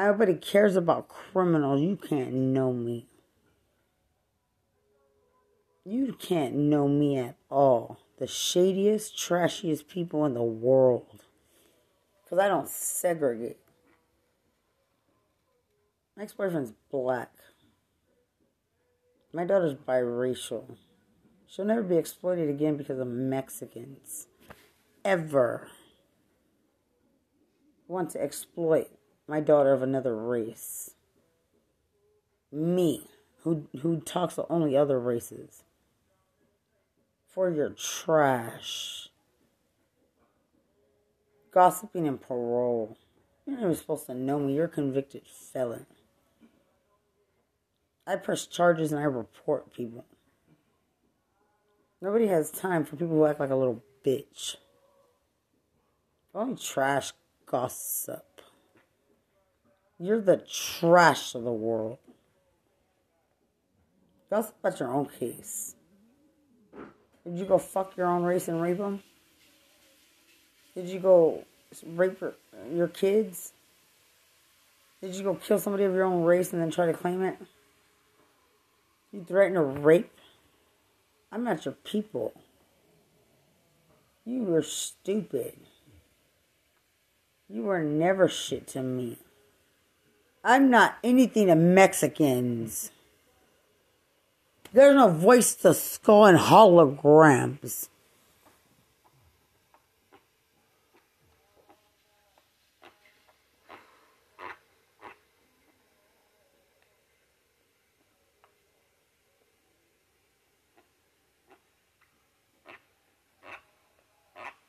Nobody 0.00 0.35
cares 0.35 0.76
about 0.76 1.09
criminals. 1.09 1.83
You 1.83 1.95
can't 1.95 2.33
know 2.33 2.73
me. 2.73 3.07
You 5.85 6.16
can't 6.19 6.54
know 6.54 6.88
me 6.88 7.19
at 7.19 7.37
all. 7.50 7.99
The 8.19 8.25
shadiest, 8.25 9.14
trashiest 9.14 9.88
people 9.88 10.25
in 10.25 10.33
the 10.33 10.42
world. 10.42 11.23
Because 12.25 12.38
I 12.38 12.49
don't 12.49 12.69
segregate. 12.69 13.59
My 16.16 16.23
ex 16.23 16.33
boyfriend's 16.33 16.73
black. 16.90 17.33
My 19.35 19.45
daughter's 19.45 19.75
biracial. 19.75 20.78
She'll 21.47 21.66
never 21.66 21.83
be 21.83 21.97
exploited 21.97 22.49
again 22.49 22.78
because 22.78 22.99
of 22.99 23.07
Mexicans. 23.07 24.28
Ever 25.04 25.69
want 27.87 28.11
to 28.11 28.23
exploit 28.23 28.88
my 29.30 29.40
daughter 29.40 29.72
of 29.72 29.80
another 29.80 30.16
race. 30.16 30.90
Me, 32.50 33.06
who 33.44 33.68
who 33.80 34.00
talks 34.00 34.34
to 34.34 34.44
only 34.50 34.76
other 34.76 34.99
races. 34.99 35.62
For 37.28 37.49
your 37.49 37.70
trash. 37.70 39.08
Gossiping 41.52 42.08
and 42.08 42.20
parole. 42.20 42.99
You're 43.46 43.56
not 43.56 43.62
even 43.62 43.76
supposed 43.76 44.06
to 44.06 44.14
know 44.14 44.40
me. 44.40 44.54
You're 44.54 44.64
a 44.64 44.68
convicted 44.68 45.22
felon. 45.28 45.87
I 48.06 48.16
press 48.16 48.46
charges 48.46 48.90
and 48.90 49.00
I 49.00 49.04
report 49.04 49.72
people. 49.72 50.04
Nobody 52.02 52.26
has 52.26 52.50
time 52.50 52.84
for 52.84 52.96
people 52.96 53.14
who 53.14 53.26
act 53.26 53.38
like 53.38 53.50
a 53.50 53.54
little 53.54 53.84
bitch. 54.04 54.56
Only 56.34 56.56
trash 56.56 57.12
gossip. 57.46 58.29
You're 60.02 60.23
the 60.23 60.38
trash 60.38 61.35
of 61.35 61.45
the 61.45 61.52
world. 61.52 61.99
Gossip 64.30 64.54
about 64.61 64.80
your 64.80 64.88
own 64.88 65.07
case. 65.07 65.75
Did 67.23 67.38
you 67.38 67.45
go 67.45 67.59
fuck 67.59 67.99
your 67.99 68.07
own 68.07 68.23
race 68.23 68.49
and 68.49 68.62
rape 68.62 68.78
them? 68.78 69.02
Did 70.75 70.88
you 70.88 71.01
go 71.01 71.44
rape 71.85 72.18
your, 72.18 72.33
your 72.72 72.88
kids? 72.88 73.53
Did 75.03 75.14
you 75.14 75.22
go 75.22 75.35
kill 75.35 75.59
somebody 75.59 75.85
of 75.85 75.92
your 75.92 76.05
own 76.05 76.24
race 76.24 76.55
and 76.55 76.62
then 76.62 76.70
try 76.70 76.87
to 76.87 76.94
claim 76.94 77.22
it? 77.22 77.37
You 79.12 79.22
threaten 79.22 79.55
to 79.55 79.62
rape? 79.62 80.11
I'm 81.31 81.44
not 81.44 81.66
your 81.66 81.74
people. 81.74 82.33
You 84.24 84.44
were 84.44 84.62
stupid. 84.62 85.59
You 87.51 87.64
were 87.64 87.83
never 87.83 88.29
shit 88.29 88.66
to 88.68 88.83
me. 88.83 89.18
I'm 90.42 90.70
not 90.70 90.96
anything 91.05 91.48
to 91.48 91.55
Mexicans. 91.55 92.90
There's 94.72 94.94
no 94.94 95.09
voice 95.09 95.55
to 95.57 95.74
skull 95.74 96.26
and 96.26 96.38
holograms. 96.38 97.88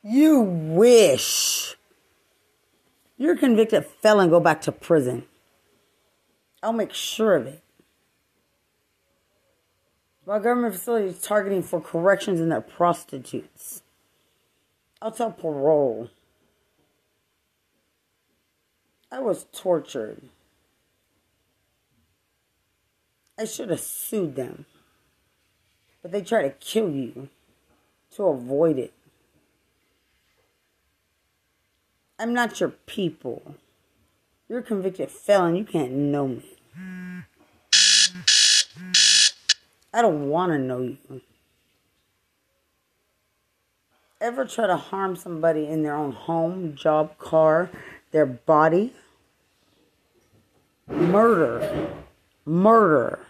You 0.04 0.40
wish. 0.40 1.76
You're 3.16 3.34
a 3.34 3.38
convicted 3.38 3.86
felon, 3.86 4.30
go 4.30 4.40
back 4.40 4.60
to 4.62 4.72
prison. 4.72 5.24
I'll 6.62 6.72
make 6.72 6.92
sure 6.92 7.34
of 7.34 7.46
it. 7.46 7.62
While 10.24 10.40
government 10.40 10.74
facilities 10.74 11.20
targeting 11.20 11.62
for 11.62 11.80
corrections 11.80 12.40
and 12.40 12.52
their 12.52 12.60
prostitutes. 12.60 13.82
I'll 15.00 15.10
tell 15.10 15.32
parole. 15.32 16.10
I 19.10 19.18
was 19.18 19.46
tortured. 19.52 20.22
I 23.36 23.44
should 23.44 23.70
have 23.70 23.80
sued 23.80 24.36
them. 24.36 24.66
But 26.00 26.12
they 26.12 26.22
try 26.22 26.42
to 26.42 26.50
kill 26.50 26.90
you 26.90 27.28
to 28.14 28.24
avoid 28.24 28.78
it. 28.78 28.92
I'm 32.18 32.32
not 32.32 32.60
your 32.60 32.70
people. 32.86 33.56
You're 34.52 34.60
a 34.60 34.64
convicted 34.64 35.10
felon. 35.10 35.56
You 35.56 35.64
can't 35.64 35.92
know 35.92 36.28
me. 36.28 36.44
I 39.94 40.02
don't 40.02 40.28
want 40.28 40.52
to 40.52 40.58
know 40.58 40.80
you. 40.80 41.22
Ever 44.20 44.44
try 44.44 44.66
to 44.66 44.76
harm 44.76 45.16
somebody 45.16 45.66
in 45.66 45.82
their 45.82 45.94
own 45.94 46.12
home, 46.12 46.74
job, 46.74 47.16
car, 47.16 47.70
their 48.10 48.26
body? 48.26 48.92
Murder. 50.86 51.90
Murder. 52.44 53.20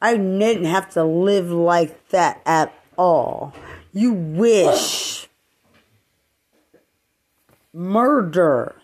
I 0.00 0.16
didn't 0.16 0.66
have 0.66 0.88
to 0.90 1.02
live 1.02 1.50
like 1.50 2.10
that 2.10 2.42
at 2.46 2.72
all. 2.96 3.52
You 3.92 4.12
wish. 4.12 5.28
Murder. 7.72 8.79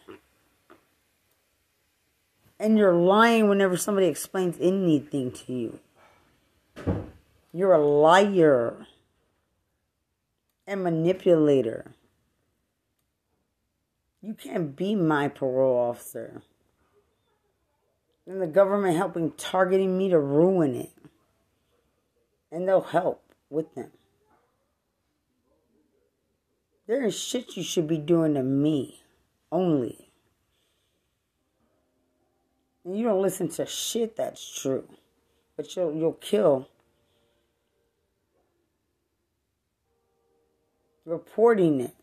And 2.58 2.78
you're 2.78 2.94
lying 2.94 3.48
whenever 3.48 3.76
somebody 3.76 4.06
explains 4.06 4.56
anything 4.60 5.30
to 5.30 5.52
you. 5.52 5.78
You're 7.52 7.74
a 7.74 7.84
liar 7.84 8.86
and 10.66 10.82
manipulator. 10.82 11.92
You 14.22 14.34
can't 14.34 14.74
be 14.74 14.94
my 14.94 15.28
parole 15.28 15.78
officer. 15.90 16.42
And 18.26 18.42
the 18.42 18.46
government 18.46 18.96
helping 18.96 19.32
targeting 19.32 19.96
me 19.96 20.08
to 20.08 20.18
ruin 20.18 20.74
it. 20.74 20.92
And 22.50 22.66
they'll 22.66 22.80
help 22.80 23.22
with 23.50 23.74
them. 23.74 23.90
There 26.86 27.04
is 27.04 27.18
shit 27.18 27.56
you 27.56 27.62
should 27.62 27.86
be 27.86 27.98
doing 27.98 28.34
to 28.34 28.42
me 28.42 29.02
only. 29.52 30.05
And 32.86 32.96
you 32.96 33.02
don't 33.02 33.20
listen 33.20 33.48
to 33.48 33.66
shit 33.66 34.14
that's 34.14 34.62
true. 34.62 34.88
But 35.56 35.74
you'll 35.74 35.92
you'll 35.92 36.12
kill 36.12 36.68
reporting 41.04 41.80
it. 41.80 41.96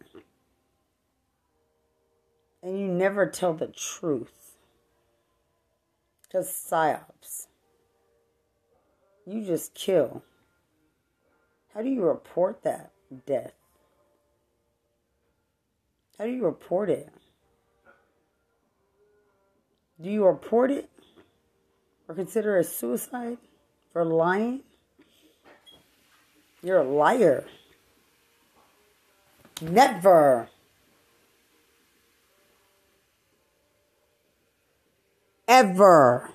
And 2.62 2.80
you 2.80 2.88
never 2.88 3.26
tell 3.28 3.54
the 3.54 3.67
truth. 3.67 4.56
Because 6.24 6.48
psyops. 6.50 7.48
You 9.26 9.46
just 9.46 9.74
kill. 9.74 10.22
How 11.74 11.82
do 11.82 11.89
you 11.89 12.04
report 12.04 12.63
that 12.63 12.91
death? 13.26 13.54
How 16.17 16.26
do 16.26 16.32
you 16.32 16.43
report 16.43 16.89
it? 16.89 17.10
Do 20.04 20.10
you 20.10 20.26
report 20.26 20.70
it 20.70 20.89
or 22.10 22.16
consider 22.16 22.58
it 22.58 22.66
suicide 22.66 23.38
for 23.94 24.04
lying? 24.04 24.60
You're 26.62 26.80
a 26.80 26.84
liar. 26.84 27.46
Never. 29.62 30.50
Ever. 35.48 36.30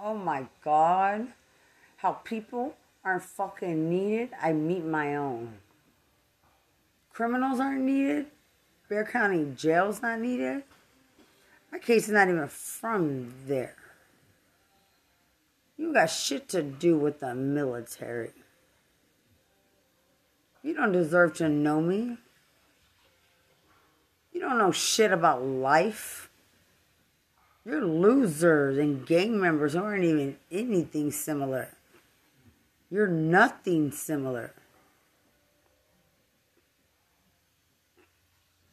Oh 0.00 0.16
my 0.16 0.48
God. 0.64 1.28
How 1.98 2.12
people 2.12 2.74
aren't 3.08 3.22
fucking 3.22 3.88
needed. 3.88 4.30
I 4.40 4.52
meet 4.52 4.84
my 4.84 5.16
own. 5.16 5.54
Criminals 7.12 7.58
aren't 7.58 7.80
needed. 7.80 8.26
Bexar 8.88 9.10
County 9.10 9.46
jail's 9.56 10.02
not 10.02 10.20
needed. 10.20 10.62
My 11.72 11.78
case 11.78 12.04
is 12.04 12.12
not 12.12 12.28
even 12.28 12.48
from 12.48 13.32
there. 13.46 13.74
You 15.78 15.92
got 15.92 16.10
shit 16.10 16.48
to 16.50 16.62
do 16.62 16.98
with 16.98 17.20
the 17.20 17.34
military. 17.34 18.32
You 20.62 20.74
don't 20.74 20.92
deserve 20.92 21.34
to 21.36 21.48
know 21.48 21.80
me. 21.80 22.18
You 24.32 24.40
don't 24.40 24.58
know 24.58 24.70
shit 24.70 25.12
about 25.12 25.42
life. 25.42 26.28
You're 27.64 27.84
losers 27.84 28.76
and 28.76 29.06
gang 29.06 29.40
members 29.40 29.72
who 29.72 29.82
aren't 29.82 30.04
even 30.04 30.36
anything 30.50 31.10
similar. 31.10 31.70
You're 32.90 33.06
nothing 33.06 33.92
similar. 33.92 34.54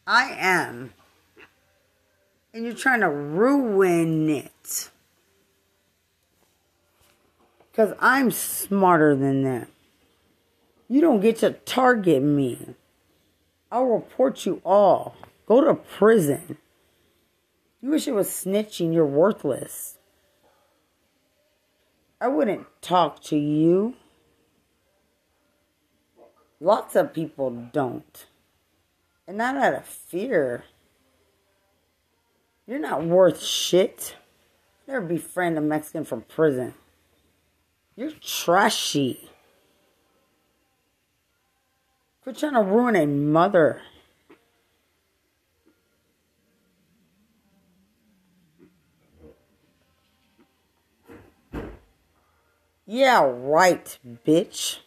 I 0.08 0.36
am. 0.38 0.94
And 2.54 2.64
you're 2.64 2.74
trying 2.74 3.02
to 3.02 3.10
ruin 3.10 4.30
it. 4.30 4.90
Because 7.72 7.94
I'm 8.00 8.32
smarter 8.32 9.16
than 9.16 9.44
that. 9.44 9.68
You 10.88 11.02
don't 11.02 11.20
get 11.20 11.38
to 11.38 11.52
target 11.52 12.24
me. 12.24 12.76
I'll 13.72 13.86
report 13.86 14.46
you 14.46 14.62
all. 14.64 15.16
Go 15.46 15.62
to 15.62 15.76
prison. 15.76 16.58
You 17.82 17.90
wish 17.90 18.08
it 18.08 18.14
was 18.14 18.30
snitching. 18.30 18.94
You're 18.94 19.06
worthless. 19.06 19.98
I 22.22 22.30
wouldn't 22.30 22.66
talk 22.82 23.22
to 23.24 23.36
you. 23.36 23.96
Lots 26.60 26.96
of 26.96 27.14
people 27.14 27.50
don't. 27.52 28.26
And 29.28 29.38
not 29.38 29.58
out 29.58 29.74
of 29.74 29.86
fear. 29.86 30.64
You're 32.68 32.80
not 32.80 33.06
worth 33.06 33.42
shit. 33.42 34.16
Never 34.88 35.02
befriend 35.02 35.58
a 35.58 35.62
Mexican 35.62 36.06
from 36.06 36.22
prison. 36.22 36.74
You're 37.96 38.12
trashy. 38.12 39.30
Quit 42.24 42.38
trying 42.38 42.54
to 42.54 42.62
ruin 42.62 42.96
a 42.96 43.06
mother. 43.06 43.82
Yeah, 52.88 53.24
right, 53.24 53.98
bitch. 54.26 54.80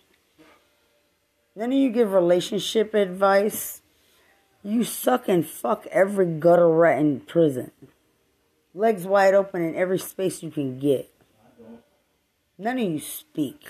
None 1.59 1.73
of 1.73 1.77
you 1.77 1.91
give 1.91 2.13
relationship 2.13 2.95
advice. 2.95 3.83
You 4.63 4.85
suck 4.85 5.29
and 5.29 5.45
fuck 5.45 5.89
every 5.91 6.25
gutter 6.25 6.69
rat 6.69 7.01
in 7.01 7.19
prison. 7.19 7.73
Legs 8.75 9.05
wide 9.05 9.35
open 9.35 9.65
in 9.65 9.75
every 9.75 9.99
space 9.99 10.41
you 10.41 10.53
can 10.53 10.79
get. 10.79 11.13
None 12.57 12.79
of 12.79 12.89
you 12.89 13.01
speak. 13.01 13.67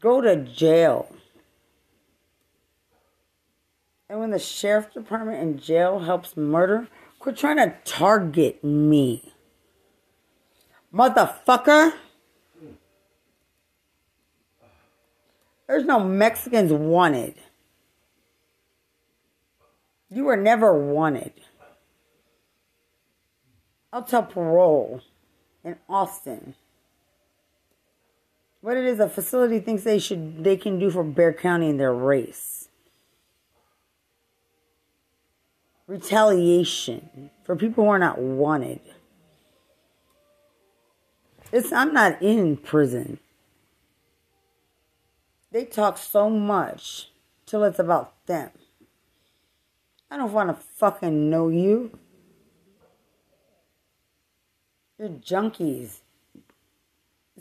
Go 0.00 0.20
to 0.20 0.34
jail. 0.34 1.14
And 4.10 4.18
when 4.18 4.30
the 4.30 4.40
sheriff 4.40 4.92
department 4.92 5.40
in 5.40 5.60
jail 5.60 6.00
helps 6.00 6.36
murder, 6.36 6.88
quit 7.20 7.36
trying 7.36 7.58
to 7.58 7.76
target 7.84 8.64
me. 8.64 9.32
Motherfucker. 10.92 11.92
There's 15.68 15.84
no 15.84 16.00
Mexicans 16.00 16.72
wanted. 16.72 17.34
You 20.10 20.24
were 20.24 20.36
never 20.36 20.72
wanted. 20.72 21.32
I'll 23.92 24.02
tell 24.02 24.22
parole 24.22 25.02
in 25.62 25.76
Austin. 25.88 26.54
What 28.62 28.76
it 28.76 28.86
is 28.86 28.98
a 28.98 29.08
facility 29.08 29.60
thinks 29.60 29.84
they 29.84 29.98
should 29.98 30.42
they 30.42 30.56
can 30.56 30.78
do 30.78 30.90
for 30.90 31.04
Bexar 31.04 31.34
County 31.34 31.70
and 31.70 31.78
their 31.78 31.94
race. 31.94 32.68
Retaliation 35.86 37.30
for 37.44 37.56
people 37.56 37.84
who 37.84 37.90
are 37.90 37.98
not 37.98 38.18
wanted. 38.18 38.80
It's 41.52 41.72
I'm 41.72 41.92
not 41.92 42.20
in 42.22 42.56
prison. 42.56 43.20
They 45.50 45.64
talk 45.64 45.96
so 45.98 46.28
much 46.28 47.10
till 47.46 47.64
it's 47.64 47.78
about 47.78 48.26
them. 48.26 48.50
I 50.10 50.16
don't 50.16 50.32
want 50.32 50.48
to 50.48 50.54
fucking 50.54 51.30
know 51.30 51.48
you. 51.48 51.98
You're 54.98 55.08
junkies. 55.08 56.00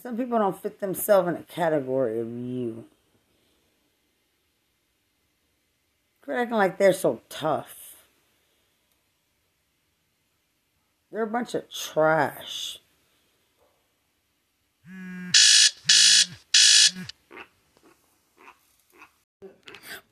Some 0.02 0.16
people 0.16 0.38
don't 0.38 0.62
fit 0.62 0.80
themselves 0.80 1.28
in 1.28 1.36
a 1.36 1.44
category 1.44 2.20
of 2.20 2.28
you. 2.28 2.86
Quit 6.22 6.38
acting 6.38 6.58
like 6.58 6.78
they're 6.78 6.94
so 6.94 7.22
tough. 7.30 7.96
They're 11.12 11.24
a 11.24 11.28
bunch 11.28 11.56
of 11.56 11.70
trash. 11.70 12.80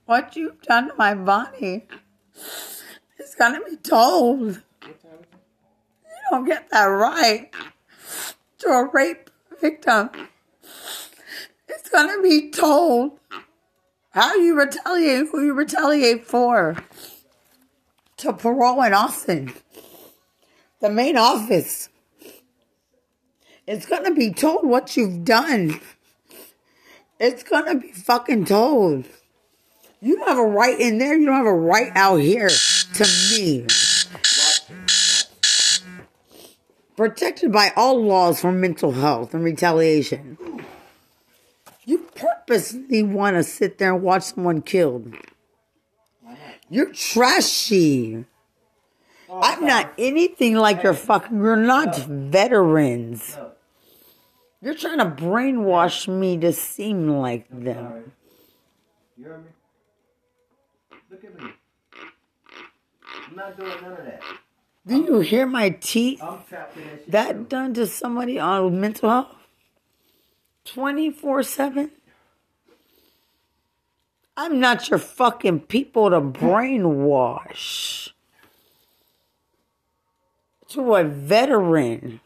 What 0.06 0.36
you've 0.36 0.62
done 0.62 0.90
to 0.90 0.96
my 0.98 1.16
body 1.16 1.88
is 3.18 3.34
gonna 3.34 3.60
be 3.68 3.76
told. 3.78 4.62
You 4.84 4.94
don't 6.30 6.46
get 6.46 6.70
that 6.70 6.86
right 6.86 7.50
to 8.60 8.68
a 8.68 8.90
rape 8.94 9.32
victim. 9.60 10.12
It's 11.68 11.90
gonna 11.90 12.22
be 12.22 12.52
told 12.52 13.20
how 14.12 14.36
you 14.36 14.56
retaliate, 14.56 15.30
who 15.32 15.44
you 15.44 15.54
retaliate 15.54 16.26
for. 16.26 16.78
To 18.18 18.32
parole 18.32 18.84
in 18.84 18.94
Austin, 18.94 19.54
the 20.82 20.90
main 20.90 21.18
office. 21.18 21.90
It's 23.66 23.88
gonna 23.88 24.14
be 24.14 24.32
told 24.32 24.68
what 24.68 24.96
you've 24.96 25.26
done. 25.26 25.82
It's 27.20 27.42
gonna 27.42 27.76
be 27.76 27.92
fucking 27.92 28.46
told. 28.46 29.06
You 30.06 30.18
don't 30.18 30.28
have 30.28 30.38
a 30.38 30.46
right 30.46 30.80
in 30.80 31.00
there. 31.00 31.18
You 31.18 31.26
don't 31.26 31.36
have 31.36 31.48
a 31.48 31.52
right 31.52 31.92
out 31.96 32.18
here 32.18 32.48
to 32.48 33.04
me. 33.32 33.66
Protected 36.96 37.52
by 37.52 37.72
all 37.76 38.00
laws 38.04 38.40
for 38.40 38.52
mental 38.52 38.92
health 38.92 39.34
and 39.34 39.44
retaliation. 39.44 40.38
You 41.86 42.08
purposely 42.14 43.02
want 43.02 43.36
to 43.38 43.42
sit 43.42 43.80
there 43.80 43.96
and 43.96 44.04
watch 44.04 44.22
someone 44.26 44.62
killed. 44.62 45.12
You're 46.70 46.94
trashy. 46.94 48.26
I'm 49.28 49.66
not 49.66 49.92
anything 49.98 50.54
like 50.54 50.84
your 50.84 50.94
fucking. 50.94 51.36
You're 51.36 51.56
not 51.56 51.96
veterans. 51.98 53.40
You're 54.62 54.76
trying 54.76 55.00
to 55.00 55.06
brainwash 55.06 56.08
me 56.08 56.38
to 56.38 56.54
seem 56.54 57.10
like 57.10 57.50
them. 57.50 58.12
You 59.18 59.26
heard 59.26 59.46
me? 59.46 59.52
I'm 63.28 63.36
not 63.36 63.58
doing 63.58 63.70
none 63.82 63.92
of 63.92 64.06
that. 64.06 64.22
Do 64.88 64.98
you 64.98 65.20
hear 65.20 65.46
my 65.48 65.70
teeth? 65.70 66.22
I'm 66.22 66.44
trapped 66.48 66.76
that 66.76 66.84
shit. 66.84 67.12
That 67.12 67.50
done 67.50 67.74
to 67.74 67.88
somebody 67.88 68.40
on 68.40 68.80
mental 68.80 69.10
health? 69.10 69.36
24 70.66 71.44
7? 71.44 71.92
I'm 74.38 74.60
not 74.60 74.90
your 74.90 75.00
fucking 75.00 75.62
people 75.62 76.10
to 76.10 76.20
brainwash. 76.20 78.10
To 80.70 80.96
a 80.96 81.04
veteran. 81.04 82.20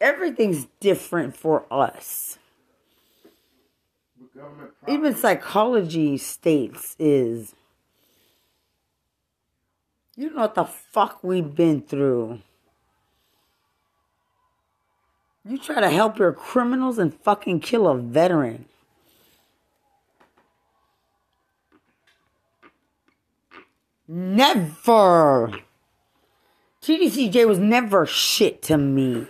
Everything's 0.00 0.66
different 0.80 1.36
for 1.36 1.64
us. 1.70 2.38
Even 4.86 5.14
psychology 5.14 6.18
states 6.18 6.94
is 6.98 7.54
You 10.16 10.30
know 10.30 10.40
what 10.42 10.54
the 10.54 10.64
fuck 10.64 11.22
we've 11.22 11.54
been 11.54 11.82
through. 11.82 12.40
You 15.44 15.58
try 15.58 15.80
to 15.80 15.90
help 15.90 16.18
your 16.18 16.32
criminals 16.32 16.98
and 16.98 17.14
fucking 17.14 17.60
kill 17.60 17.86
a 17.86 17.96
veteran. 17.96 18.64
Never. 24.08 25.52
TDCJ 26.82 27.46
was 27.46 27.58
never 27.58 28.06
shit 28.06 28.62
to 28.62 28.78
me. 28.78 29.26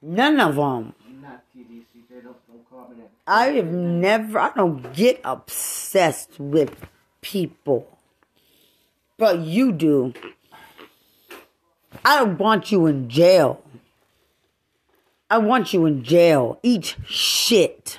None 0.00 0.40
of 0.40 0.56
them. 0.56 0.94
Not 1.20 1.44
TDC. 1.54 1.84
They 2.08 2.20
don't, 2.20 2.36
don't 2.46 2.70
call 2.70 2.88
me 2.88 2.96
that. 2.98 3.10
I 3.26 3.46
have 3.46 3.72
never, 3.72 4.38
I 4.38 4.52
don't 4.54 4.92
get 4.94 5.20
obsessed 5.24 6.38
with 6.38 6.86
people. 7.20 7.93
But 9.16 9.40
you 9.40 9.72
do. 9.72 10.12
I 12.04 12.18
don't 12.18 12.38
want 12.38 12.72
you 12.72 12.86
in 12.86 13.08
jail. 13.08 13.62
I 15.30 15.38
want 15.38 15.72
you 15.72 15.86
in 15.86 16.02
jail. 16.02 16.58
Eat 16.62 16.96
shit. 17.06 17.98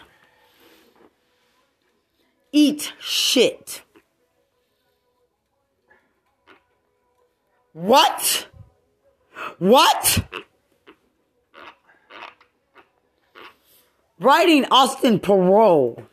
Eat 2.52 2.94
shit. 3.00 3.82
What? 7.74 8.48
What? 9.60 10.26
Writing 14.20 14.66
Austin 14.72 15.20
parole 15.20 16.04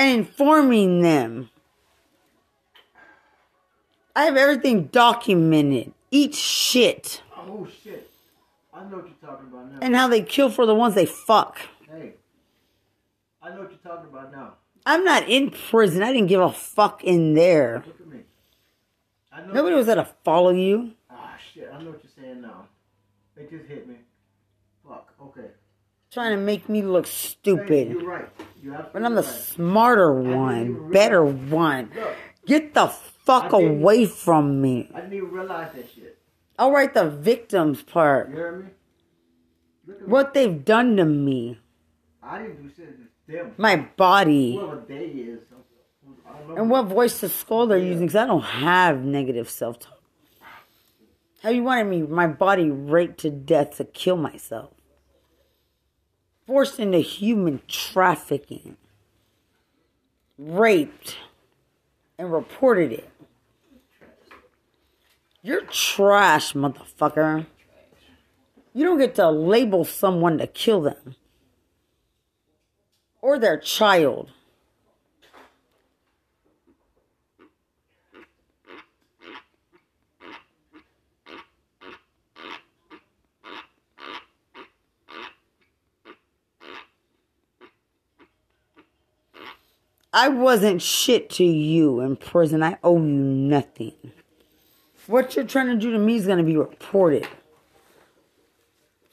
and 0.00 0.18
informing 0.20 1.02
them. 1.02 1.50
I 4.16 4.24
have 4.24 4.36
everything 4.36 4.84
documented. 4.86 5.92
Eat 6.10 6.34
shit. 6.34 7.22
Oh 7.36 7.68
shit! 7.82 8.10
I 8.72 8.82
know 8.84 8.96
what 8.96 9.06
you're 9.06 9.30
talking 9.30 9.48
about 9.48 9.70
now. 9.72 9.78
And 9.82 9.94
how 9.94 10.08
they 10.08 10.22
kill 10.22 10.50
for 10.50 10.66
the 10.66 10.74
ones 10.74 10.94
they 10.94 11.06
fuck. 11.06 11.58
hey, 11.88 12.14
I 13.42 13.50
know 13.50 13.60
what 13.60 13.70
you're 13.70 13.78
talking 13.94 14.10
about 14.10 14.32
now. 14.32 14.54
I'm 14.86 15.04
not 15.04 15.28
in 15.28 15.50
prison. 15.50 16.02
I 16.02 16.12
didn't 16.12 16.28
give 16.28 16.40
a 16.40 16.50
fuck 16.50 17.04
in 17.04 17.34
there. 17.34 17.84
Look 17.86 18.00
at 18.00 18.06
me. 18.08 18.20
I 19.30 19.42
know. 19.42 19.52
Nobody 19.52 19.76
was 19.76 19.86
there 19.86 19.96
to 19.96 20.08
follow 20.24 20.50
you. 20.50 20.92
Ah 21.10 21.36
shit! 21.52 21.68
I 21.72 21.80
know 21.82 21.90
what 21.90 22.00
you're 22.02 22.24
saying 22.24 22.40
now. 22.40 22.66
It 23.36 23.50
just 23.50 23.66
hit 23.66 23.86
me. 23.86 23.94
Fuck. 24.86 25.12
Okay. 25.22 25.50
Trying 26.10 26.32
to 26.32 26.42
make 26.42 26.68
me 26.68 26.82
look 26.82 27.06
Hey, 27.06 27.12
stupid. 27.12 27.90
you're 27.90 28.04
right. 28.04 28.28
But 28.92 29.04
I'm 29.04 29.14
the 29.14 29.22
smarter 29.22 30.12
one, 30.12 30.90
better 30.90 31.24
one. 31.24 31.90
Get 32.46 32.74
the 32.74 32.88
fuck 32.88 33.52
away 33.52 34.06
from 34.06 34.60
me. 34.60 34.90
I 34.94 35.00
didn't 35.00 35.14
even 35.14 35.30
realize 35.30 35.72
that 35.74 35.90
shit. 35.94 36.18
I'll 36.58 36.72
write 36.72 36.94
the 36.94 37.08
victims 37.08 37.82
part. 37.82 38.30
You 38.30 38.36
hear 38.36 38.72
me? 39.86 39.94
What 40.06 40.34
they've 40.34 40.64
done 40.64 40.96
to 40.96 41.04
me. 41.04 41.58
I 42.22 42.42
didn't 42.42 42.62
do 42.62 42.74
shit. 42.74 42.88
It's 42.88 43.10
them. 43.26 43.54
My 43.56 43.76
body. 43.76 44.56
Whoever 44.56 44.82
they 44.86 45.04
is. 45.06 45.40
I 46.26 46.38
don't 46.38 46.48
know. 46.48 46.56
And 46.56 46.70
what 46.70 46.86
voice 46.86 47.20
to 47.20 47.28
skull 47.28 47.66
they're 47.66 47.78
using, 47.78 48.06
because 48.06 48.16
I 48.16 48.26
don't 48.26 48.42
have 48.42 49.00
negative 49.02 49.48
self 49.48 49.78
talk. 49.78 50.00
How 51.42 51.48
you 51.50 51.62
wanted 51.62 51.84
me, 51.84 52.02
my 52.02 52.26
body 52.26 52.70
raped 52.70 53.20
to 53.20 53.30
death 53.30 53.78
to 53.78 53.84
kill 53.84 54.16
myself. 54.16 54.72
Forced 56.50 56.80
into 56.80 56.98
human 56.98 57.62
trafficking. 57.68 58.76
Raped. 60.36 61.16
And 62.18 62.32
reported 62.32 62.90
it. 62.90 63.08
You're 65.42 65.64
trash, 65.66 66.54
motherfucker. 66.54 67.46
You 68.74 68.84
don't 68.84 68.98
get 68.98 69.14
to 69.14 69.30
label 69.30 69.84
someone 69.84 70.38
to 70.38 70.48
kill 70.48 70.80
them. 70.80 71.14
Or 73.22 73.38
their 73.38 73.56
child. 73.56 74.32
I 90.12 90.28
wasn't 90.28 90.82
shit 90.82 91.30
to 91.30 91.44
you 91.44 92.00
in 92.00 92.16
prison. 92.16 92.62
I 92.62 92.78
owe 92.82 92.96
you 92.96 93.02
nothing. 93.02 93.94
What 95.06 95.36
you're 95.36 95.44
trying 95.44 95.68
to 95.68 95.76
do 95.76 95.92
to 95.92 95.98
me 95.98 96.16
is 96.16 96.26
going 96.26 96.38
to 96.38 96.44
be 96.44 96.56
reported 96.56 97.28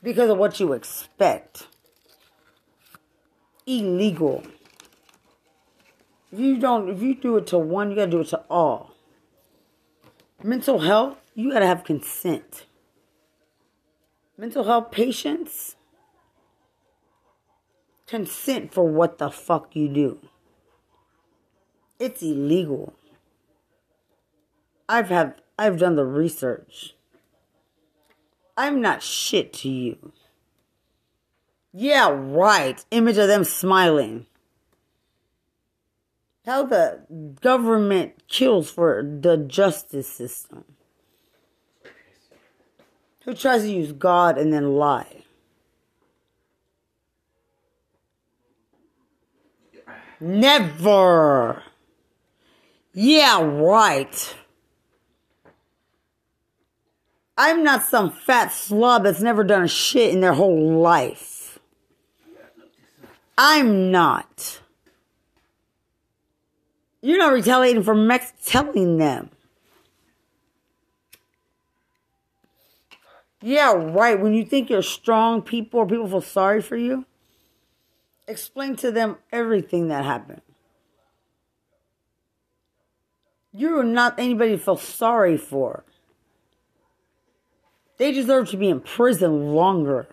because 0.02 0.30
of 0.30 0.38
what 0.38 0.60
you 0.60 0.74
expect. 0.74 1.68
Illegal. 3.66 4.44
If 6.32 6.40
you 6.40 6.58
don't, 6.58 6.90
if 6.90 7.02
you 7.02 7.16
do 7.16 7.38
it 7.38 7.48
to 7.48 7.58
one, 7.58 7.90
you 7.90 7.96
got 7.96 8.06
to 8.06 8.12
do 8.12 8.22
it 8.22 8.28
to 8.30 8.44
all. 8.50 8.94
Mental 10.44 10.80
health, 10.80 11.18
you 11.36 11.52
got 11.52 11.60
to 11.60 11.68
have 11.68 11.84
consent. 11.84 12.66
Mental 14.38 14.64
health 14.64 14.92
patients, 14.92 15.76
consent 18.06 18.72
for 18.72 18.88
what 18.88 19.18
the 19.18 19.32
fuck 19.32 19.76
you 19.76 19.88
do. 19.88 20.20
It's 22.00 22.22
illegal. 22.22 22.94
I've 24.88 25.10
have 25.10 25.36
I've 25.58 25.80
done 25.80 25.96
the 25.96 26.06
research. 26.06 26.96
I'm 28.56 28.82
not 28.82 29.04
shit 29.04 29.54
to 29.54 29.70
you. 29.70 30.12
Yeah, 31.74 32.10
right. 32.12 32.84
Image 32.92 33.18
of 33.18 33.28
them 33.28 33.44
smiling. 33.44 34.26
How 36.46 36.64
the 36.64 37.02
government 37.42 38.28
kills 38.28 38.72
for 38.72 39.04
the 39.04 39.38
justice 39.38 40.08
system. 40.08 40.64
Who 43.26 43.34
tries 43.34 43.64
to 43.64 43.70
use 43.70 43.92
God 43.92 44.38
and 44.38 44.54
then 44.54 44.76
lie? 44.76 45.24
Never. 50.20 51.64
Yeah, 53.00 53.44
right. 53.44 54.36
I'm 57.38 57.64
not 57.64 57.84
some 57.84 58.10
fat 58.10 58.52
slob 58.52 59.04
that's 59.04 59.22
never 59.22 59.44
done 59.44 59.62
a 59.62 59.68
shit 59.68 60.16
in 60.16 60.20
their 60.20 60.34
whole 60.34 60.82
life. 60.82 61.60
I'm 63.38 63.92
not. 63.92 64.62
You're 67.04 67.20
not 67.20 67.34
retaliating 67.34 67.84
for 67.84 67.94
Mex 67.94 68.34
telling 68.44 68.98
them. 68.98 69.30
Yeah, 73.44 73.74
right. 73.74 74.20
When 74.20 74.34
you 74.34 74.44
think 74.44 74.72
you're 74.72 74.82
strong 74.82 75.44
people 75.44 75.82
or 75.82 75.86
people 75.86 76.08
feel 76.08 76.22
sorry 76.22 76.64
for 76.64 76.78
you, 76.78 77.06
explain 78.28 78.76
to 78.78 78.92
them 78.92 79.18
everything 79.32 79.90
that 79.90 80.04
happened. 80.04 80.42
You're 83.58 83.84
not 83.84 84.20
anybody 84.20 84.52
to 84.52 84.58
feel 84.60 84.78
sorry 84.78 85.36
for. 85.36 85.84
They 87.98 88.12
deserve 88.12 88.52
to 88.52 88.58
be 88.58 88.70
in 88.70 88.82
prison 88.82 89.56
longer. 89.56 90.08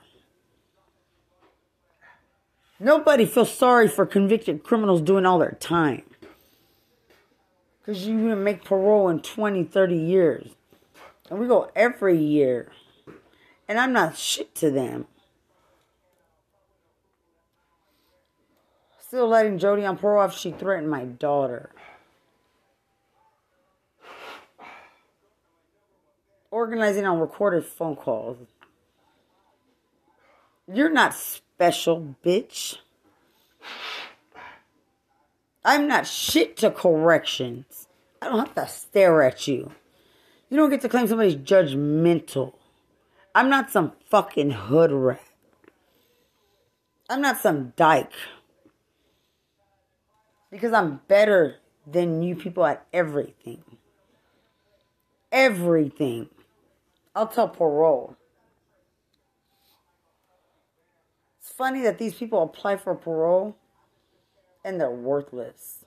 Nobody 2.80 3.26
feels 3.26 3.52
sorry 3.52 3.87
for 3.87 4.07
convicted 4.07 4.64
criminals 4.64 5.02
doing 5.02 5.26
all 5.26 5.38
their 5.38 5.59
time. 5.61 6.04
Because 7.80 8.07
you 8.07 8.16
can 8.16 8.42
make 8.42 8.64
parole 8.64 9.11
in 9.11 9.20
20, 9.20 9.64
30 9.64 9.94
years. 9.94 10.48
And 11.28 11.38
we 11.38 11.46
go 11.46 11.70
every 11.76 12.16
year. 12.16 12.72
And 13.68 13.78
I'm 13.78 13.92
not 13.92 14.16
shit 14.16 14.54
to 14.57 14.70
them. 14.70 15.07
Still 18.98 19.28
letting 19.28 19.59
Jody 19.59 19.85
on 19.85 19.98
parole 19.98 20.22
after 20.22 20.38
she 20.38 20.50
threatened 20.50 20.88
my 20.88 21.04
daughter. 21.04 21.73
Organizing 26.54 27.04
on 27.04 27.18
recorded 27.18 27.64
phone 27.64 27.96
calls. 27.96 28.36
You're 30.72 30.88
not 30.88 31.12
special, 31.12 32.14
bitch. 32.24 32.76
I'm 35.64 35.88
not 35.88 36.06
shit 36.06 36.56
to 36.58 36.70
corrections. 36.70 37.88
I 38.22 38.28
don't 38.28 38.38
have 38.38 38.54
to 38.54 38.68
stare 38.68 39.24
at 39.24 39.48
you. 39.48 39.72
You 40.48 40.56
don't 40.56 40.70
get 40.70 40.80
to 40.82 40.88
claim 40.88 41.08
somebody's 41.08 41.34
judgmental. 41.34 42.52
I'm 43.34 43.50
not 43.50 43.72
some 43.72 43.90
fucking 44.08 44.52
hood 44.52 44.92
rat. 44.92 45.20
I'm 47.10 47.20
not 47.20 47.40
some 47.40 47.72
dyke. 47.74 48.12
Because 50.52 50.72
I'm 50.72 51.00
better 51.08 51.56
than 51.84 52.22
you 52.22 52.36
people 52.36 52.64
at 52.64 52.86
everything. 52.92 53.64
Everything. 55.32 56.28
I'll 57.14 57.29
tell 57.29 57.48
parole. 57.48 58.16
It's 61.40 61.50
funny 61.50 61.83
that 61.83 61.98
these 61.98 62.14
people 62.14 62.42
apply 62.42 62.77
for 62.77 62.94
parole 62.94 63.57
and 64.64 64.81
they're 64.81 64.90
worthless. 64.90 65.85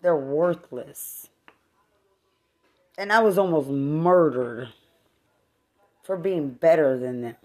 They're 0.00 0.16
worthless. 0.16 1.28
And 2.96 3.12
I 3.12 3.20
was 3.20 3.36
almost 3.36 3.68
murdered 3.68 4.68
for 6.02 6.16
being 6.16 6.50
better 6.50 6.98
than 6.98 7.20
them. 7.20 7.36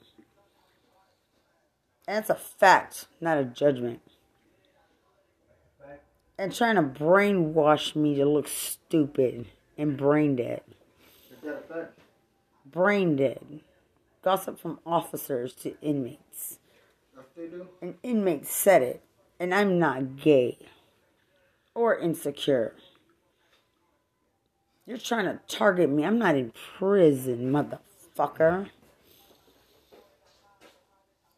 And 2.08 2.18
it's 2.18 2.30
a 2.30 2.36
fact, 2.36 3.08
not 3.20 3.38
a 3.38 3.44
judgment. 3.44 4.02
And 6.38 6.54
trying 6.54 6.76
to 6.76 6.82
brainwash 6.82 7.96
me 7.96 8.16
to 8.16 8.26
look 8.26 8.48
stupid 8.48 9.48
and 9.78 9.98
brain 9.98 10.36
dead. 10.36 10.62
Is 10.68 10.76
that 10.76 10.76
a 10.76 11.30
fact? 11.30 11.31
Brain 12.65 13.15
dead. 13.15 13.62
Gossip 14.23 14.60
from 14.60 14.80
officers 14.86 15.54
to 15.56 15.75
inmates. 15.82 16.60
An 17.82 17.95
inmate 18.04 18.45
said 18.45 18.82
it, 18.82 19.04
and 19.39 19.54
I'm 19.54 19.80
not 19.80 20.17
gay 20.17 20.58
or 21.73 21.97
insecure. 21.97 22.75
You're 24.86 24.97
trying 24.97 25.25
to 25.25 25.39
target 25.47 25.89
me. 25.89 26.06
I'm 26.06 26.19
not 26.19 26.36
in 26.36 26.51
prison, 26.77 27.51
motherfucker. 27.51 28.69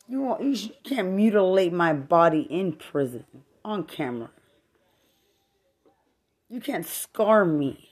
You, 0.08 0.22
won't, 0.22 0.44
you 0.44 0.70
can't 0.84 1.12
mutilate 1.12 1.72
my 1.72 1.94
body 1.94 2.42
in 2.42 2.74
prison 2.74 3.26
on 3.64 3.84
camera. 3.84 4.30
You 6.50 6.60
can't 6.60 6.86
scar 6.86 7.46
me. 7.46 7.90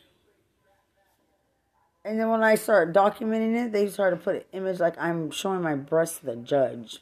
And 2.04 2.20
then 2.20 2.30
when 2.30 2.44
I 2.44 2.56
start 2.56 2.94
documenting 2.94 3.66
it, 3.66 3.72
they 3.72 3.88
start 3.88 4.14
to 4.14 4.24
put 4.24 4.36
an 4.36 4.44
image 4.54 4.80
like 4.80 4.98
I'm 4.98 5.30
showing 5.30 5.62
my 5.62 5.76
breast 5.76 6.20
to 6.20 6.26
the 6.26 6.36
judge. 6.36 7.00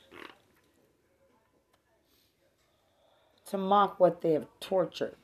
To 3.48 3.58
mock 3.58 4.00
what 4.00 4.22
they 4.22 4.34
have 4.34 4.48
tortured. 4.60 5.16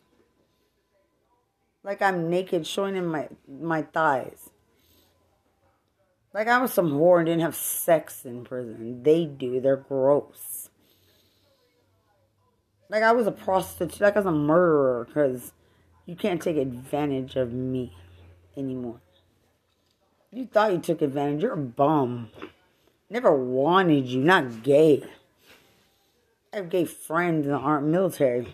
Like 1.83 2.01
I'm 2.01 2.29
naked 2.29 2.65
showing 2.65 2.95
them 2.95 3.07
my, 3.07 3.27
my 3.47 3.81
thighs. 3.83 4.49
Like 6.33 6.47
I 6.47 6.57
was 6.57 6.73
some 6.73 6.91
whore 6.91 7.19
and 7.19 7.27
didn't 7.27 7.41
have 7.41 7.55
sex 7.55 8.25
in 8.25 8.43
prison. 8.43 9.03
They 9.03 9.25
do. 9.25 9.61
They're 9.61 9.77
gross. 9.77 10.69
Like 12.89 13.03
I 13.03 13.11
was 13.11 13.27
a 13.27 13.31
prostitute. 13.31 14.01
Like 14.01 14.15
I 14.15 14.19
was 14.19 14.25
a 14.25 14.31
murderer 14.31 15.05
because 15.05 15.53
you 16.05 16.15
can't 16.15 16.41
take 16.41 16.57
advantage 16.57 17.35
of 17.35 17.53
me 17.53 17.93
anymore. 18.57 19.01
You 20.35 20.45
thought 20.45 20.73
you 20.73 20.79
took 20.79 21.01
advantage. 21.01 21.43
You're 21.43 21.53
a 21.53 21.57
bum. 21.57 22.29
Never 23.09 23.33
wanted 23.33 24.05
you. 24.07 24.19
Not 24.19 24.63
gay. 24.63 25.01
I 26.51 26.57
have 26.57 26.69
gay 26.69 26.83
friends 26.83 27.45
in 27.45 27.53
the 27.53 27.57
armed 27.57 27.89
military. 27.89 28.53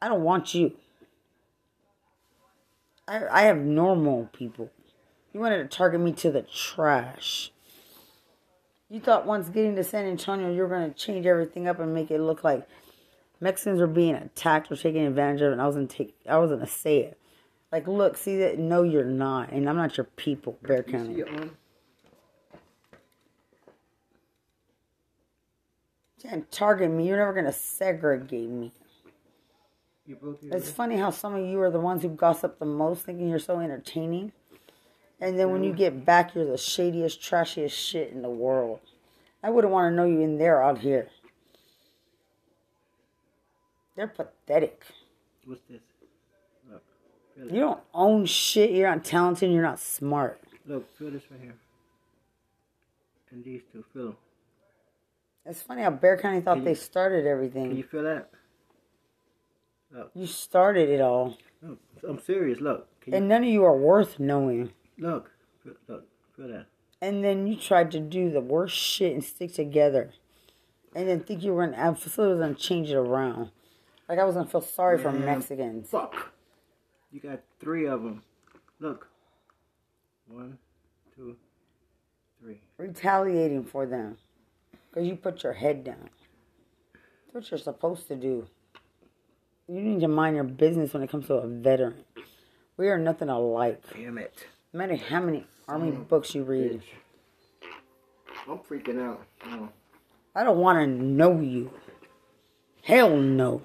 I 0.00 0.08
don't 0.08 0.22
want 0.22 0.54
you. 0.54 0.72
I, 3.06 3.26
I 3.30 3.42
have 3.42 3.58
normal 3.58 4.30
people. 4.32 4.70
You 5.34 5.40
wanted 5.40 5.58
to 5.58 5.76
target 5.76 6.00
me 6.00 6.12
to 6.12 6.30
the 6.30 6.42
trash. 6.42 7.52
You 8.88 9.00
thought 9.00 9.26
once 9.26 9.50
getting 9.50 9.76
to 9.76 9.84
San 9.84 10.06
Antonio, 10.06 10.50
you 10.50 10.62
were 10.62 10.68
going 10.68 10.90
to 10.90 10.98
change 10.98 11.26
everything 11.26 11.68
up 11.68 11.78
and 11.78 11.92
make 11.92 12.10
it 12.10 12.22
look 12.22 12.42
like 12.42 12.66
Mexicans 13.38 13.80
were 13.80 13.86
being 13.86 14.14
attacked 14.14 14.72
or 14.72 14.76
taken 14.76 15.02
advantage 15.02 15.42
of, 15.42 15.52
and 15.52 15.60
I 15.60 15.66
wasn't 15.66 15.90
take. 15.90 16.14
I 16.26 16.38
wasn't 16.38 16.60
gonna 16.60 16.70
say 16.70 16.98
it. 17.00 17.18
Like, 17.72 17.86
look, 17.86 18.16
see 18.16 18.38
that? 18.38 18.58
No, 18.58 18.82
you're 18.82 19.04
not, 19.04 19.50
and 19.50 19.68
I'm 19.68 19.76
not 19.76 19.96
your 19.96 20.04
people, 20.16 20.58
Bexar 20.62 20.82
County. 20.82 21.20
it 21.20 21.28
on? 21.28 21.56
You 26.22 26.28
can't 26.28 26.50
target 26.50 26.90
me. 26.90 27.06
You're 27.06 27.18
never 27.18 27.32
gonna 27.32 27.52
segregate 27.52 28.50
me. 28.50 28.72
You 30.04 30.16
broke 30.16 30.42
your 30.42 30.56
It's 30.56 30.70
funny 30.70 30.96
how 30.96 31.10
some 31.10 31.34
of 31.34 31.46
you 31.46 31.60
are 31.60 31.70
the 31.70 31.80
ones 31.80 32.02
who 32.02 32.08
gossip 32.08 32.58
the 32.58 32.66
most, 32.66 33.04
thinking 33.04 33.28
you're 33.28 33.38
so 33.38 33.60
entertaining. 33.60 34.32
And 35.20 35.38
then 35.38 35.52
when 35.52 35.62
you 35.62 35.70
mm-hmm. 35.70 35.78
get 35.78 36.04
back, 36.04 36.34
you're 36.34 36.46
the 36.46 36.54
shadiest, 36.54 37.20
trashiest 37.20 37.70
shit 37.70 38.10
in 38.10 38.22
the 38.22 38.30
world. 38.30 38.80
I 39.42 39.50
wouldn't 39.50 39.72
want 39.72 39.92
to 39.92 39.96
know 39.96 40.04
you 40.04 40.20
in 40.20 40.38
there 40.38 40.62
out 40.62 40.78
here. 40.78 41.08
They're 43.96 44.08
pathetic. 44.08 44.84
What's 45.44 45.62
this? 45.68 45.80
Look. 47.44 47.52
You 47.52 47.60
don't 47.60 47.80
own 47.94 48.26
shit. 48.26 48.70
You're 48.70 48.90
not 48.90 49.04
talented. 49.04 49.50
You're 49.50 49.62
not 49.62 49.78
smart. 49.80 50.40
Look, 50.66 50.96
feel 50.98 51.10
this 51.10 51.22
right 51.30 51.40
here. 51.40 51.54
And 53.30 53.44
these 53.44 53.62
two, 53.72 53.84
feel 53.92 54.04
them. 54.06 54.16
It's 55.46 55.62
funny 55.62 55.82
how 55.82 55.90
Bexar 55.90 56.18
County 56.22 56.40
thought 56.40 56.56
Can 56.56 56.64
they 56.64 56.70
you- 56.72 56.76
started 56.76 57.18
Can 57.18 57.26
you 57.26 57.32
everything. 57.32 57.82
feel 57.84 58.02
that? 58.02 58.30
You 60.14 60.26
started 60.26 60.88
it 60.88 61.00
all. 61.00 61.36
Look, 61.62 61.78
I'm 62.08 62.20
serious. 62.20 62.60
Look. 62.60 62.86
You, 63.06 63.14
And 63.14 63.28
none 63.28 63.42
of 63.42 63.48
you 63.48 63.64
are 63.64 63.76
worth 63.76 64.20
knowing. 64.20 64.70
look. 64.98 65.30
Feel, 65.64 65.74
look. 65.88 66.04
Feel 66.36 66.48
that. 66.48 66.66
And 67.00 67.24
then 67.24 67.46
you 67.46 67.56
tried 67.56 67.90
to 67.92 68.00
do 68.00 68.30
the 68.30 68.40
worst 68.40 68.76
shit 68.76 69.12
and 69.14 69.24
stick 69.24 69.52
together. 69.54 70.10
And 70.94 71.08
then 71.08 71.20
think 71.20 71.42
you 71.42 71.52
were 71.54 71.66
gonna, 71.66 71.76
I 71.78 71.94
thought 71.94 72.24
I 72.24 72.28
was 72.28 72.38
gonna 72.40 72.54
change 72.54 72.90
it 72.90 72.94
around. 72.96 73.50
Like 74.08 74.18
I 74.18 74.24
was 74.24 74.34
gonna 74.36 74.48
feel 74.48 74.60
sorry 74.60 74.98
for 74.98 75.10
Man. 75.12 75.24
Mexicans. 75.24 75.88
Fuck. 75.90 76.32
You 77.12 77.20
got 77.20 77.40
three 77.58 77.86
of 77.86 78.02
them. 78.02 78.22
Look. 78.78 79.08
One, 80.28 80.58
two, 81.16 81.36
three. 82.40 82.60
Retaliating 82.78 83.64
for 83.64 83.86
them. 83.86 84.16
Because 84.88 85.08
you 85.08 85.16
put 85.16 85.42
your 85.42 85.52
head 85.52 85.84
down. 85.84 86.08
That's 87.32 87.34
what 87.34 87.50
you're 87.50 87.58
supposed 87.58 88.08
to 88.08 88.16
do. 88.16 88.46
You 89.68 89.80
need 89.80 90.00
to 90.00 90.08
mind 90.08 90.36
your 90.36 90.44
business 90.44 90.92
when 90.92 91.02
it 91.02 91.10
comes 91.10 91.26
to 91.28 91.34
a 91.34 91.46
veteran. 91.46 92.04
We 92.76 92.88
are 92.88 92.98
nothing 92.98 93.28
alike. 93.28 93.82
Damn 93.92 94.18
it. 94.18 94.46
No 94.72 94.78
matter 94.78 94.96
how 94.96 95.20
many 95.20 95.46
army 95.68 95.90
books 95.92 96.34
you 96.34 96.42
read. 96.44 96.82
I'm 98.48 98.58
freaking 98.58 99.00
out. 99.00 99.24
Oh. 99.46 99.68
I 100.34 100.44
don't 100.44 100.58
want 100.58 100.78
to 100.78 100.86
know 100.86 101.40
you. 101.40 101.70
Hell 102.82 103.16
no. 103.16 103.62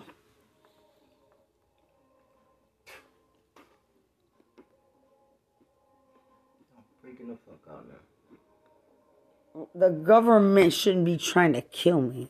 The 9.74 9.90
government 9.90 10.74
shouldn't 10.74 11.06
be 11.06 11.18
trying 11.18 11.54
to 11.54 11.62
kill 11.62 12.02
me. 12.02 12.30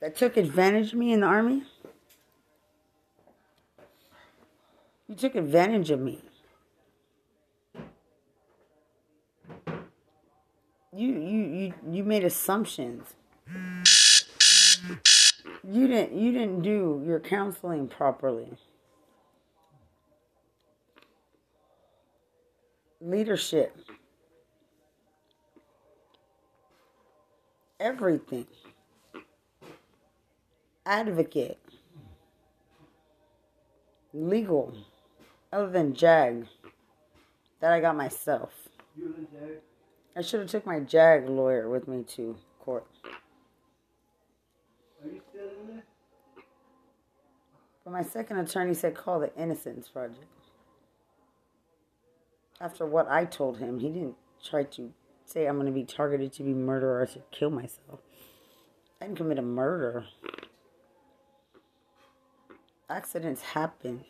That 0.00 0.16
took 0.16 0.36
advantage 0.36 0.92
of 0.92 0.98
me 0.98 1.12
in 1.12 1.20
the 1.20 1.26
army? 1.26 1.64
You 5.06 5.14
took 5.14 5.34
advantage 5.34 5.90
of 5.90 6.00
me. 6.00 6.22
You 10.92 11.08
you 11.08 11.42
you 11.42 11.74
you 11.90 12.04
made 12.04 12.24
assumptions. 12.24 13.14
You 15.62 15.86
didn't 15.86 16.18
you 16.18 16.32
didn't 16.32 16.62
do 16.62 17.02
your 17.06 17.20
counseling 17.20 17.88
properly. 17.88 18.56
Leadership. 23.00 23.76
Everything. 27.80 28.46
Advocate. 30.84 31.58
Legal. 34.12 34.74
Other 35.50 35.70
than 35.70 35.94
JAG. 35.94 36.46
That 37.60 37.72
I 37.72 37.80
got 37.80 37.96
myself. 37.96 38.52
I 40.14 40.20
should 40.20 40.40
have 40.40 40.50
took 40.50 40.66
my 40.66 40.80
JAG 40.80 41.26
lawyer 41.26 41.70
with 41.70 41.88
me 41.88 42.02
to 42.16 42.36
court. 42.58 42.86
Are 45.02 45.08
you 45.08 45.22
still 45.30 45.48
in 45.62 45.74
there? 45.74 45.84
But 47.82 47.92
my 47.92 48.02
second 48.02 48.38
attorney 48.38 48.74
said 48.74 48.94
call 48.94 49.20
the 49.20 49.34
Innocence 49.36 49.88
Project. 49.88 50.26
After 52.60 52.84
what 52.84 53.08
I 53.08 53.24
told 53.24 53.56
him, 53.56 53.78
he 53.80 53.88
didn't 53.88 54.16
try 54.44 54.64
to 54.64 54.92
say 55.30 55.46
I'm 55.46 55.54
going 55.54 55.66
to 55.66 55.72
be 55.72 55.84
targeted 55.84 56.32
to 56.34 56.42
be 56.42 56.52
murdered 56.52 57.02
or 57.02 57.06
to 57.06 57.20
kill 57.30 57.50
myself. 57.50 58.00
I 59.00 59.06
didn't 59.06 59.18
commit 59.18 59.38
a 59.38 59.42
murder. 59.42 60.06
Accidents 62.88 63.40
happen. 63.40 64.04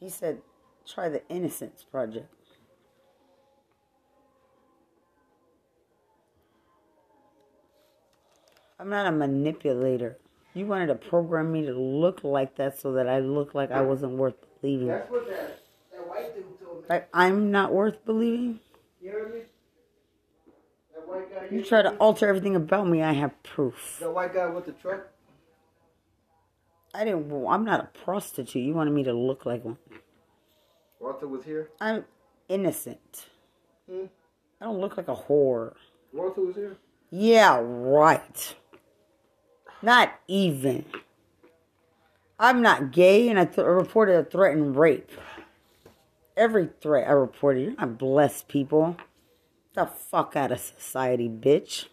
He 0.00 0.08
said 0.08 0.42
try 0.86 1.08
the 1.08 1.26
Innocence 1.28 1.84
Project. 1.88 2.26
I'm 8.80 8.90
not 8.90 9.06
a 9.06 9.12
manipulator. 9.12 10.18
You 10.54 10.66
wanted 10.66 10.88
to 10.88 10.96
program 10.96 11.52
me 11.52 11.64
to 11.66 11.72
look 11.72 12.24
like 12.24 12.56
that 12.56 12.78
so 12.78 12.94
that 12.94 13.08
I 13.08 13.20
look 13.20 13.54
like 13.54 13.70
I 13.70 13.80
wasn't 13.80 14.14
worth 14.14 14.34
believing. 14.60 14.88
That's 14.88 15.08
what 15.08 15.28
that, 15.28 15.60
that 15.92 16.08
white 16.08 16.34
dude 16.34 16.44
told 16.60 16.82
me. 16.82 16.86
Like 16.90 17.08
I'm 17.14 17.52
not 17.52 17.72
worth 17.72 18.04
believing. 18.04 18.58
You 19.00 19.12
heard 19.12 19.32
me? 19.32 19.40
That 21.12 21.18
white 21.18 21.50
guy. 21.50 21.56
You 21.56 21.62
try 21.62 21.82
to 21.82 21.94
alter 21.96 22.28
everything 22.28 22.56
about 22.56 22.88
me. 22.88 23.02
I 23.02 23.12
have 23.12 23.40
proof. 23.42 23.98
The 24.00 24.10
white 24.10 24.34
guy 24.34 24.46
with 24.46 24.66
the 24.66 24.72
truck. 24.72 25.08
I 26.94 27.04
didn't. 27.04 27.28
well, 27.28 27.48
I'm 27.48 27.64
not 27.64 27.80
a 27.80 27.98
prostitute. 28.04 28.62
You 28.62 28.74
wanted 28.74 28.92
me 28.92 29.02
to 29.04 29.12
look 29.12 29.46
like 29.46 29.64
one. 29.64 29.78
Walter 31.00 31.26
was 31.26 31.44
here. 31.44 31.70
I'm 31.80 32.04
innocent. 32.48 33.26
Hmm? 33.90 34.04
I 34.60 34.66
don't 34.66 34.80
look 34.80 34.96
like 34.96 35.08
a 35.08 35.14
whore. 35.14 35.74
Walter 36.12 36.42
was 36.42 36.54
here. 36.54 36.76
Yeah, 37.10 37.60
right. 37.62 38.54
Not 39.80 40.12
even. 40.28 40.84
I'm 42.38 42.62
not 42.62 42.92
gay, 42.92 43.28
and 43.28 43.38
I 43.38 43.46
th- 43.46 43.66
reported 43.66 44.16
a 44.16 44.24
threatened 44.24 44.76
rape. 44.76 45.10
Every 46.36 46.68
threat 46.80 47.08
I 47.08 47.12
reported. 47.12 47.62
You're 47.62 47.74
not 47.74 47.98
blessed 47.98 48.48
people. 48.48 48.96
The 49.74 49.86
fuck 49.86 50.36
out 50.36 50.52
of 50.52 50.60
society, 50.60 51.28
bitch. 51.28 51.86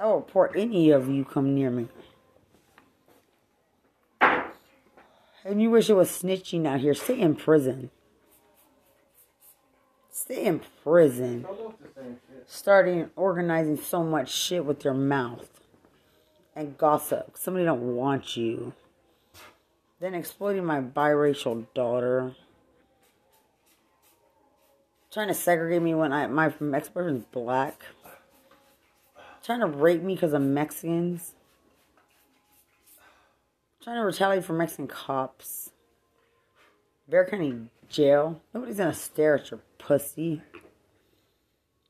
Oh, 0.00 0.10
I'll 0.10 0.16
report 0.16 0.52
any 0.56 0.90
of 0.90 1.08
you 1.08 1.24
come 1.24 1.54
near 1.54 1.70
me. 1.70 1.88
And 4.20 5.62
you 5.62 5.70
wish 5.70 5.88
it 5.88 5.94
was 5.94 6.10
snitching 6.10 6.66
out 6.66 6.80
here. 6.80 6.94
Stay 6.94 7.20
in 7.20 7.36
prison. 7.36 7.90
Stay 10.10 10.44
in 10.46 10.60
prison 10.82 11.44
Almost 11.44 11.76
the 11.82 12.00
same 12.00 12.16
shit. 12.28 12.44
starting 12.50 13.10
organizing 13.14 13.76
so 13.76 14.02
much 14.02 14.32
shit 14.32 14.64
with 14.64 14.82
your 14.84 14.94
mouth 14.94 15.48
and 16.56 16.76
gossip. 16.78 17.36
Somebody 17.36 17.66
don't 17.66 17.94
want 17.94 18.36
you. 18.36 18.72
Then 20.00 20.14
exploiting 20.14 20.64
my 20.64 20.80
biracial 20.80 21.66
daughter. 21.74 22.34
Trying 25.16 25.28
to 25.28 25.34
segregate 25.34 25.80
me 25.80 25.94
when 25.94 26.12
I 26.12 26.26
my 26.26 26.52
ex 26.74 26.90
boyfriend's 26.90 27.24
black. 27.24 27.86
Trying 29.42 29.60
to 29.60 29.66
rape 29.66 30.02
me 30.02 30.12
because 30.12 30.34
of 30.34 30.42
Mexicans. 30.42 31.32
Trying 33.82 33.96
to 33.96 34.02
retaliate 34.04 34.44
for 34.44 34.52
Mexican 34.52 34.86
cops. 34.86 35.70
Bexar 37.08 37.30
County 37.30 37.70
jail. 37.88 38.42
Nobody's 38.52 38.76
gonna 38.76 38.92
stare 38.92 39.36
at 39.36 39.50
your 39.50 39.60
pussy. 39.78 40.42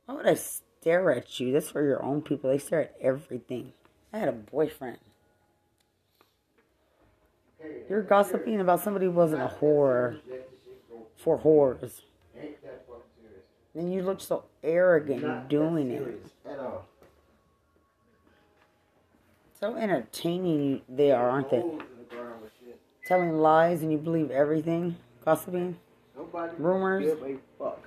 Why 0.04 0.14
would 0.14 0.28
I 0.28 0.34
stare 0.34 1.10
at 1.10 1.40
you? 1.40 1.52
That's 1.52 1.70
for 1.70 1.82
your 1.82 2.04
own 2.04 2.22
people. 2.22 2.48
They 2.48 2.58
stare 2.58 2.82
at 2.82 2.94
everything. 3.00 3.72
I 4.12 4.18
had 4.18 4.28
a 4.28 4.32
boyfriend. 4.34 4.98
You're 7.90 8.02
gossiping 8.02 8.60
about 8.60 8.84
somebody 8.84 9.06
who 9.06 9.10
wasn't 9.10 9.42
a 9.42 9.52
whore 9.60 10.20
for 11.16 11.40
whores. 11.40 12.02
Ain't 13.76 13.84
that 13.84 13.84
fucking 13.84 13.84
serious. 13.84 13.84
And 13.84 13.94
you 13.94 14.02
look 14.02 14.20
so 14.20 14.44
arrogant 14.62 15.22
Not 15.22 15.48
doing 15.48 15.90
it. 15.90 16.26
At 16.48 16.58
all. 16.58 16.86
So 19.58 19.76
entertaining 19.76 20.82
they 20.88 21.12
are, 21.12 21.30
aren't 21.30 21.50
they? 21.50 21.60
Holes 21.60 21.80
in 21.80 21.98
the 21.98 22.14
ground 22.14 22.42
with 22.42 22.52
shit. 22.60 22.80
Telling 23.06 23.38
lies 23.38 23.82
and 23.82 23.90
you 23.90 23.98
believe 23.98 24.30
everything. 24.30 24.96
Gossiping. 25.24 25.76
Nobody 26.16 26.52
Rumors. 26.58 27.04
give 27.04 27.22
a 27.22 27.36
fuck. 27.58 27.82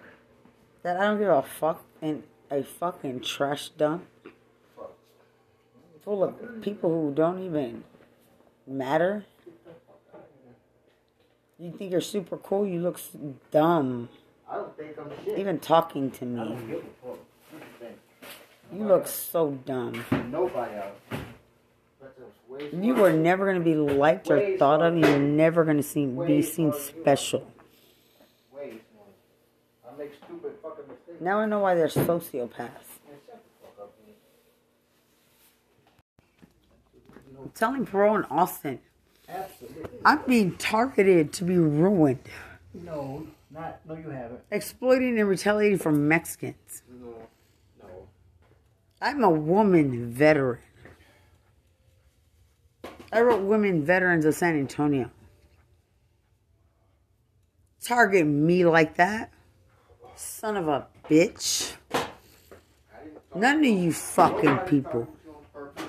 That 0.83 0.97
I 0.97 1.05
don't 1.05 1.19
give 1.19 1.29
a 1.29 1.43
fuck 1.43 1.83
in 2.01 2.23
a 2.49 2.63
fucking 2.63 3.21
trash 3.21 3.69
dump. 3.69 4.05
Fuck. 4.75 4.91
Full 6.03 6.23
of 6.23 6.61
people 6.61 6.89
who 6.89 7.13
don't 7.13 7.39
even 7.43 7.83
matter. 8.65 9.25
You 11.59 11.71
think 11.71 11.91
you're 11.91 12.01
super 12.01 12.37
cool, 12.37 12.65
you 12.65 12.79
look 12.79 12.99
dumb. 13.51 14.09
I 14.49 14.55
don't 14.55 14.75
think 14.77 14.97
I'm 14.97 15.11
shit. 15.23 15.37
Even 15.37 15.59
talking 15.59 16.09
to 16.11 16.25
me. 16.25 16.37
don't 16.37 16.67
give 16.67 16.77
a 16.79 17.07
fuck. 17.07 17.19
You 18.71 18.83
look 18.85 19.07
so 19.07 19.51
dumb. 19.65 20.05
Nobody 20.31 20.75
else. 20.75 21.23
But 21.99 22.15
there's 22.17 22.71
way 22.71 22.85
You 22.85 22.93
were 22.95 23.11
never 23.11 23.45
gonna 23.45 23.63
be 23.63 23.75
liked 23.75 24.29
or 24.29 24.57
thought 24.57 24.81
of. 24.81 24.97
You're 24.97 25.17
never 25.17 25.63
gonna 25.65 25.83
see, 25.83 26.05
be 26.05 26.41
seen 26.41 26.73
special. 26.73 27.45
I 28.55 29.97
make 29.97 30.13
stupid 30.23 30.53
fucking 30.61 30.85
mistakes. 30.87 31.19
Now 31.19 31.39
I 31.39 31.45
know 31.45 31.59
why 31.59 31.73
they're 31.73 31.87
sociopaths. 31.87 32.53
Man, 32.57 32.69
shut 33.25 33.41
the 33.43 33.67
fuck 33.67 33.79
up, 33.81 33.93
man. 34.05 34.15
I'm 37.41 37.49
telling 37.55 37.85
Parole 37.85 38.17
in 38.17 38.25
Austin, 38.25 38.79
Absolutely. 39.27 39.99
I'm 40.05 40.21
being 40.27 40.55
targeted 40.57 41.33
to 41.33 41.43
be 41.43 41.57
ruined, 41.57 42.19
No, 42.73 43.27
not. 43.59 43.79
No, 43.85 43.95
you 43.95 44.09
haven't. 44.09 44.41
exploiting 44.51 45.19
and 45.19 45.27
retaliating 45.27 45.77
from 45.77 46.07
Mexicans. 46.07 46.83
No, 46.89 47.13
no. 47.81 48.07
I'm 49.01 49.23
a 49.23 49.29
woman 49.29 50.11
veteran. 50.11 50.59
I 53.11 53.21
wrote 53.21 53.41
Women 53.41 53.83
Veterans 53.83 54.25
of 54.25 54.35
San 54.35 54.57
Antonio. 54.57 55.09
Target 57.83 58.27
me 58.27 58.65
like 58.65 58.97
that? 58.97 59.31
Son 60.15 60.57
of 60.57 60.67
a 60.67 60.85
bitch. 61.09 61.73
I 61.91 61.97
didn't 63.03 63.15
talk 63.15 63.35
None 63.35 63.59
of 63.59 63.65
you 63.65 63.91
fucking 63.93 64.57
people. 64.59 65.07
talking 65.07 65.15
to 65.15 65.25
you 65.25 65.35
on 65.35 65.43
purpose. 65.53 65.85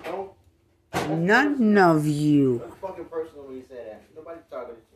Don't. 0.95 1.21
None 1.27 1.79
of 1.79 2.07
you. 2.07 2.63
Fucking 2.81 3.05
personal 3.07 3.45
when 3.45 3.57
you 3.57 3.65
say 3.69 3.75
that. 3.75 4.03
Nobody 4.17 4.41
talking 4.51 4.77
you. 4.77 4.90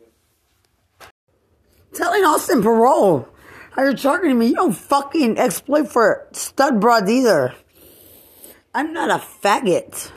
Telling 1.94 2.24
Austin 2.24 2.62
Parole 2.62 3.28
how 3.70 3.82
you're 3.82 3.94
targeting 3.94 4.38
me. 4.38 4.46
You 4.46 4.54
don't 4.54 4.72
fucking 4.72 5.38
exploit 5.38 5.88
for 5.90 6.26
stud 6.32 6.80
broads 6.80 7.10
either. 7.10 7.54
I'm 8.74 8.92
not 8.92 9.10
a 9.10 9.22
faggot. 9.22 10.10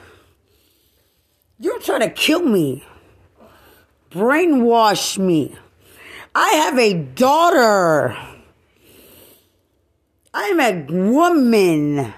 You're 1.59 1.79
trying 1.79 2.01
to 2.01 2.09
kill 2.09 2.41
me. 2.41 2.83
Brainwash 4.11 5.17
me. 5.17 5.55
I 6.33 6.49
have 6.49 6.77
a 6.77 6.93
daughter. 6.93 8.17
I'm 10.33 10.59
a 10.59 10.85
woman. 10.87 12.13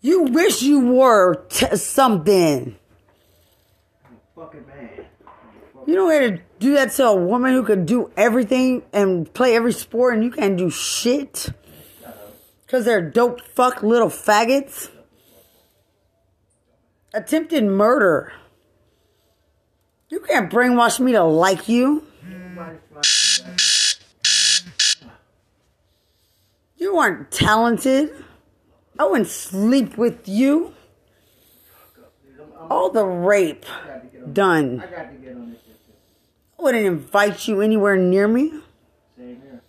You 0.00 0.22
wish 0.22 0.62
you 0.62 0.80
were 0.80 1.46
t- 1.48 1.76
something. 1.76 2.76
Fucking 4.34 4.66
man. 4.66 4.95
You 5.86 5.94
don't 5.94 6.10
have 6.10 6.36
to 6.36 6.42
do 6.58 6.74
that 6.74 6.90
to 6.92 7.06
a 7.06 7.14
woman 7.14 7.52
who 7.52 7.62
can 7.62 7.86
do 7.86 8.10
everything 8.16 8.82
and 8.92 9.32
play 9.32 9.54
every 9.54 9.72
sport 9.72 10.14
and 10.14 10.24
you 10.24 10.32
can't 10.32 10.56
do 10.56 10.68
shit. 10.68 11.48
Because 12.64 12.84
they're 12.84 13.00
dope 13.00 13.40
fuck 13.54 13.84
little 13.84 14.08
faggots. 14.08 14.90
Attempted 17.14 17.64
murder. 17.64 18.32
You 20.08 20.20
can't 20.20 20.50
brainwash 20.50 20.98
me 20.98 21.12
to 21.12 21.22
like 21.22 21.68
you. 21.68 22.04
You 26.76 26.96
aren't 26.98 27.30
talented. 27.30 28.24
I 28.98 29.04
wouldn't 29.04 29.28
sleep 29.28 29.96
with 29.96 30.28
you. 30.28 30.74
All 32.68 32.90
the 32.90 33.04
rape 33.04 33.64
get 34.26 34.34
done. 34.34 34.82
I 36.58 36.62
got 36.62 36.72
to 36.72 36.78
get 36.78 36.88
on 36.88 36.96
this 36.96 37.02
shit. 37.02 37.02
too. 37.02 37.02
I 37.02 37.02
wouldn't 37.02 37.02
invite 37.02 37.48
you 37.48 37.60
anywhere 37.60 37.96
near 37.96 38.28
me. 38.28 38.52
Same 39.16 39.40
here. 39.42 39.62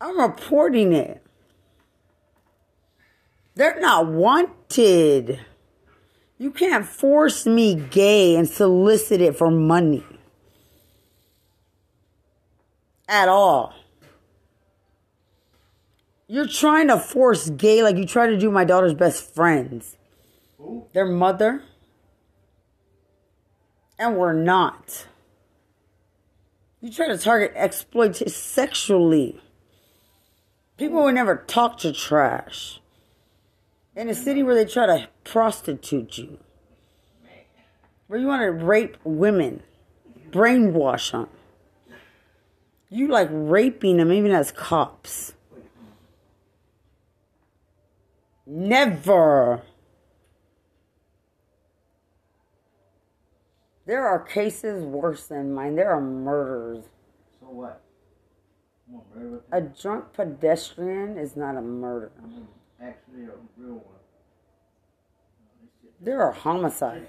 I'm 0.00 0.20
reporting 0.20 0.92
it. 0.92 1.22
They're 3.54 3.80
not 3.80 4.06
wanted. 4.06 5.40
You 6.38 6.50
can't 6.50 6.86
force 6.86 7.46
me 7.46 7.74
gay 7.74 8.34
and 8.36 8.48
solicit 8.48 9.20
it 9.20 9.36
for 9.36 9.50
money. 9.50 10.04
At 13.08 13.28
all. 13.28 13.74
You're 16.26 16.46
trying 16.46 16.88
to 16.88 16.98
force 16.98 17.50
gay 17.50 17.82
like 17.82 17.96
you 17.96 18.06
try 18.06 18.26
to 18.26 18.38
do 18.38 18.50
my 18.50 18.64
daughter's 18.64 18.94
best 18.94 19.34
friends. 19.34 19.96
Who? 20.56 20.86
Their 20.94 21.04
mother. 21.04 21.62
And 23.98 24.16
we're 24.16 24.32
not. 24.32 25.06
You 26.82 26.90
try 26.90 27.06
to 27.06 27.16
target 27.16 27.52
exploit 27.54 28.16
sexually. 28.16 29.40
People 30.76 31.04
would 31.04 31.14
never 31.14 31.36
talk 31.46 31.78
to 31.78 31.92
trash. 31.92 32.80
In 33.94 34.08
a 34.08 34.14
city 34.14 34.42
where 34.42 34.56
they 34.56 34.64
try 34.64 34.86
to 34.86 35.08
prostitute 35.22 36.18
you. 36.18 36.38
Where 38.08 38.18
you 38.18 38.26
want 38.26 38.42
to 38.42 38.50
rape 38.50 38.96
women. 39.04 39.62
Brainwash 40.32 41.12
them. 41.12 41.28
You 42.88 43.06
like 43.06 43.28
raping 43.30 43.98
them 43.98 44.12
even 44.12 44.32
as 44.32 44.50
cops. 44.50 45.34
Never. 48.44 49.62
There 53.92 54.08
are 54.08 54.20
cases 54.20 54.82
worse 54.86 55.26
than 55.26 55.52
mine. 55.52 55.76
There 55.76 55.90
are 55.90 56.00
murders. 56.00 56.86
So 57.38 57.46
what? 57.50 57.82
Murder 59.14 59.42
A 59.52 59.60
drunk 59.60 60.14
pedestrian 60.14 61.18
is 61.18 61.36
not 61.36 61.58
a 61.58 61.60
murder. 61.60 62.10
Actually 62.82 63.24
a 63.24 63.32
real 63.58 63.74
one. 63.74 63.84
There 66.00 66.22
are 66.22 66.32
homicides, 66.32 67.04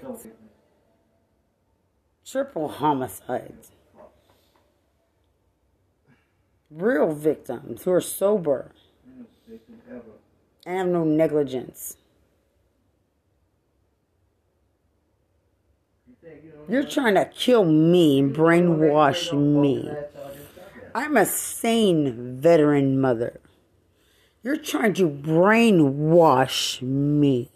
triple 2.22 2.68
homicides. 2.68 3.70
Real 6.70 7.14
victims 7.14 7.84
who 7.84 7.92
are 7.92 8.00
sober 8.02 8.72
Innocent 9.06 9.28
victim 9.48 9.80
ever. 9.90 10.02
and 10.66 10.76
have 10.76 10.88
no 10.88 11.04
negligence. 11.04 11.96
You 16.06 16.14
think 16.22 16.44
you 16.44 16.50
don't 16.50 16.53
You're 16.68 16.84
trying 16.84 17.14
to 17.14 17.26
kill 17.26 17.64
me 17.64 18.20
and 18.20 18.34
brainwash 18.34 19.32
me. 19.32 19.90
I'm 20.94 21.16
a 21.16 21.26
sane 21.26 22.38
veteran 22.40 23.00
mother. 23.00 23.40
You're 24.42 24.56
trying 24.56 24.94
to 24.94 25.08
brainwash 25.08 26.80
me. 26.80 27.50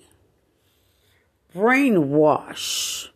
Brainwash. 1.54 3.08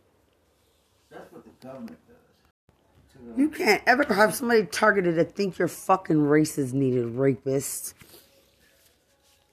That's 1.10 1.32
what 1.32 1.44
the 1.44 1.66
government 1.66 1.98
does. 2.06 3.38
You 3.38 3.50
can't 3.50 3.82
ever 3.86 4.04
have 4.14 4.34
somebody 4.34 4.64
targeted 4.66 5.16
to 5.16 5.24
think 5.24 5.58
your 5.58 5.68
fucking 5.68 6.22
race 6.22 6.56
is 6.56 6.72
needed, 6.72 7.06
rapist. 7.06 7.94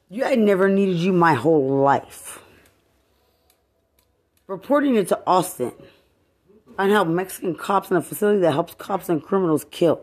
You 0.09 0.23
I 0.23 0.35
never 0.35 0.69
needed 0.69 0.97
you 0.97 1.13
my 1.13 1.33
whole 1.33 1.81
life. 1.81 2.43
Reporting 4.47 4.95
it 4.95 5.07
to 5.09 5.19
Austin 5.27 5.73
on 6.79 6.89
how 6.91 7.03
Mexican 7.03 7.53
cops 7.55 7.91
in 7.91 7.97
a 7.97 8.01
facility 8.01 8.39
that 8.39 8.53
helps 8.53 8.73
cops 8.75 9.09
and 9.09 9.21
criminals 9.21 9.65
kill. 9.69 9.99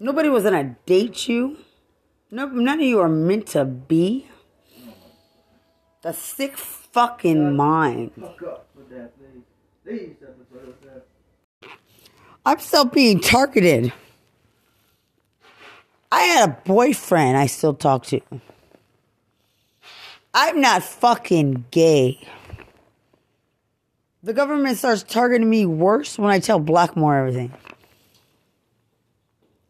Nobody 0.00 0.28
was 0.28 0.42
gonna 0.42 0.76
date 0.86 1.28
you. 1.28 1.56
No, 2.32 2.48
none 2.48 2.80
of 2.80 2.84
you 2.84 2.98
are 2.98 3.08
meant 3.08 3.46
to 3.48 3.64
be. 3.64 4.26
The 6.02 6.12
sick 6.12 6.58
fucking 6.58 7.56
mind. 7.56 8.10
Fuck 8.20 8.42
up 8.42 8.66
with 8.74 8.90
that, 8.90 9.12
please. 9.16 9.42
Please, 9.84 10.16
that's 10.20 10.32
what 10.50 10.64
it 10.64 10.76
said. 10.82 11.70
I'm 12.44 12.58
still 12.58 12.84
being 12.84 13.20
targeted. 13.20 13.92
I 16.10 16.22
had 16.22 16.48
a 16.48 16.52
boyfriend 16.64 17.36
I 17.36 17.46
still 17.46 17.74
talk 17.74 18.04
to. 18.06 18.20
I'm 20.34 20.60
not 20.60 20.82
fucking 20.82 21.66
gay. 21.70 22.18
The 24.24 24.32
government 24.32 24.78
starts 24.78 25.02
targeting 25.02 25.50
me 25.50 25.66
worse 25.66 26.18
when 26.18 26.30
I 26.30 26.38
tell 26.38 26.58
Blackmore 26.58 27.14
everything. 27.14 27.52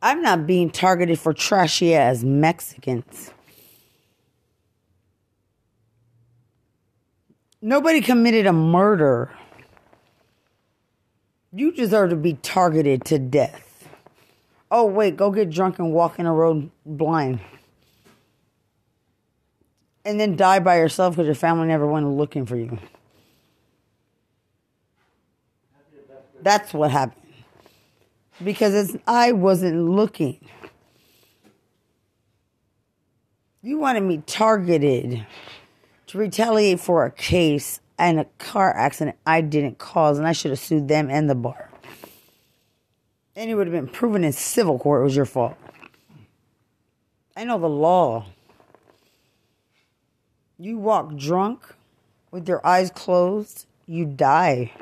I'm 0.00 0.22
not 0.22 0.46
being 0.46 0.70
targeted 0.70 1.18
for 1.18 1.32
trashy 1.32 1.92
ass 1.92 2.22
Mexicans. 2.22 3.32
Nobody 7.60 8.00
committed 8.00 8.46
a 8.46 8.52
murder. 8.52 9.32
You 11.52 11.72
deserve 11.72 12.10
to 12.10 12.16
be 12.16 12.34
targeted 12.34 13.04
to 13.06 13.18
death. 13.18 13.88
Oh, 14.70 14.84
wait, 14.84 15.16
go 15.16 15.32
get 15.32 15.50
drunk 15.50 15.80
and 15.80 15.92
walk 15.92 16.20
in 16.20 16.26
a 16.26 16.32
road 16.32 16.70
blind. 16.86 17.40
And 20.04 20.20
then 20.20 20.36
die 20.36 20.60
by 20.60 20.78
yourself 20.78 21.16
because 21.16 21.26
your 21.26 21.34
family 21.34 21.66
never 21.66 21.88
went 21.88 22.06
looking 22.06 22.46
for 22.46 22.56
you. 22.56 22.78
That's 26.44 26.74
what 26.74 26.90
happened. 26.90 27.22
Because 28.42 28.96
I 29.06 29.32
wasn't 29.32 29.80
looking. 29.88 30.46
You 33.62 33.78
wanted 33.78 34.02
me 34.02 34.22
targeted 34.26 35.26
to 36.08 36.18
retaliate 36.18 36.80
for 36.80 37.06
a 37.06 37.10
case 37.10 37.80
and 37.98 38.20
a 38.20 38.26
car 38.38 38.76
accident 38.76 39.16
I 39.26 39.40
didn't 39.40 39.78
cause, 39.78 40.18
and 40.18 40.26
I 40.28 40.32
should 40.32 40.50
have 40.50 40.58
sued 40.58 40.86
them 40.86 41.08
and 41.10 41.30
the 41.30 41.34
bar. 41.34 41.70
And 43.34 43.48
it 43.48 43.54
would 43.54 43.66
have 43.66 43.74
been 43.74 43.88
proven 43.88 44.22
in 44.22 44.32
civil 44.32 44.78
court 44.78 45.00
it 45.00 45.04
was 45.04 45.16
your 45.16 45.24
fault. 45.24 45.56
I 47.34 47.44
know 47.44 47.58
the 47.58 47.68
law. 47.68 48.26
You 50.58 50.76
walk 50.76 51.16
drunk 51.16 51.74
with 52.30 52.46
your 52.46 52.64
eyes 52.66 52.90
closed, 52.90 53.64
you 53.86 54.04
die. 54.04 54.72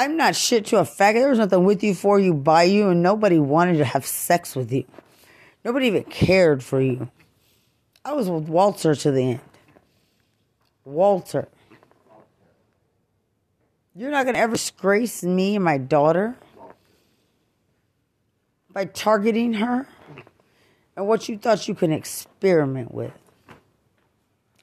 I'm 0.00 0.16
not 0.16 0.34
shit 0.34 0.64
to 0.66 0.78
a 0.78 0.84
faggot. 0.84 1.20
There 1.20 1.28
was 1.28 1.38
nothing 1.38 1.62
with 1.62 1.84
you 1.84 1.94
for 1.94 2.18
you, 2.18 2.32
by 2.32 2.62
you, 2.62 2.88
and 2.88 3.02
nobody 3.02 3.38
wanted 3.38 3.76
to 3.76 3.84
have 3.84 4.06
sex 4.06 4.56
with 4.56 4.72
you. 4.72 4.86
Nobody 5.62 5.88
even 5.88 6.04
cared 6.04 6.64
for 6.64 6.80
you. 6.80 7.10
I 8.02 8.14
was 8.14 8.30
with 8.30 8.44
Walter 8.44 8.94
to 8.94 9.10
the 9.10 9.32
end. 9.32 9.40
Walter. 10.86 11.48
You're 13.94 14.10
not 14.10 14.24
going 14.24 14.36
to 14.36 14.40
ever 14.40 14.54
disgrace 14.54 15.22
me 15.22 15.56
and 15.56 15.64
my 15.66 15.76
daughter 15.76 16.34
by 18.72 18.86
targeting 18.86 19.52
her 19.52 19.86
and 20.96 21.06
what 21.06 21.28
you 21.28 21.36
thought 21.36 21.68
you 21.68 21.74
could 21.74 21.90
experiment 21.90 22.94
with. 22.94 23.12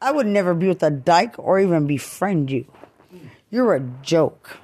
I 0.01 0.11
would 0.11 0.25
never 0.25 0.55
be 0.55 0.67
with 0.67 0.81
a 0.81 0.89
dyke 0.89 1.35
or 1.37 1.59
even 1.59 1.85
befriend 1.85 2.49
you. 2.49 2.65
You're 3.51 3.75
a 3.75 3.81
joke. 4.01 4.57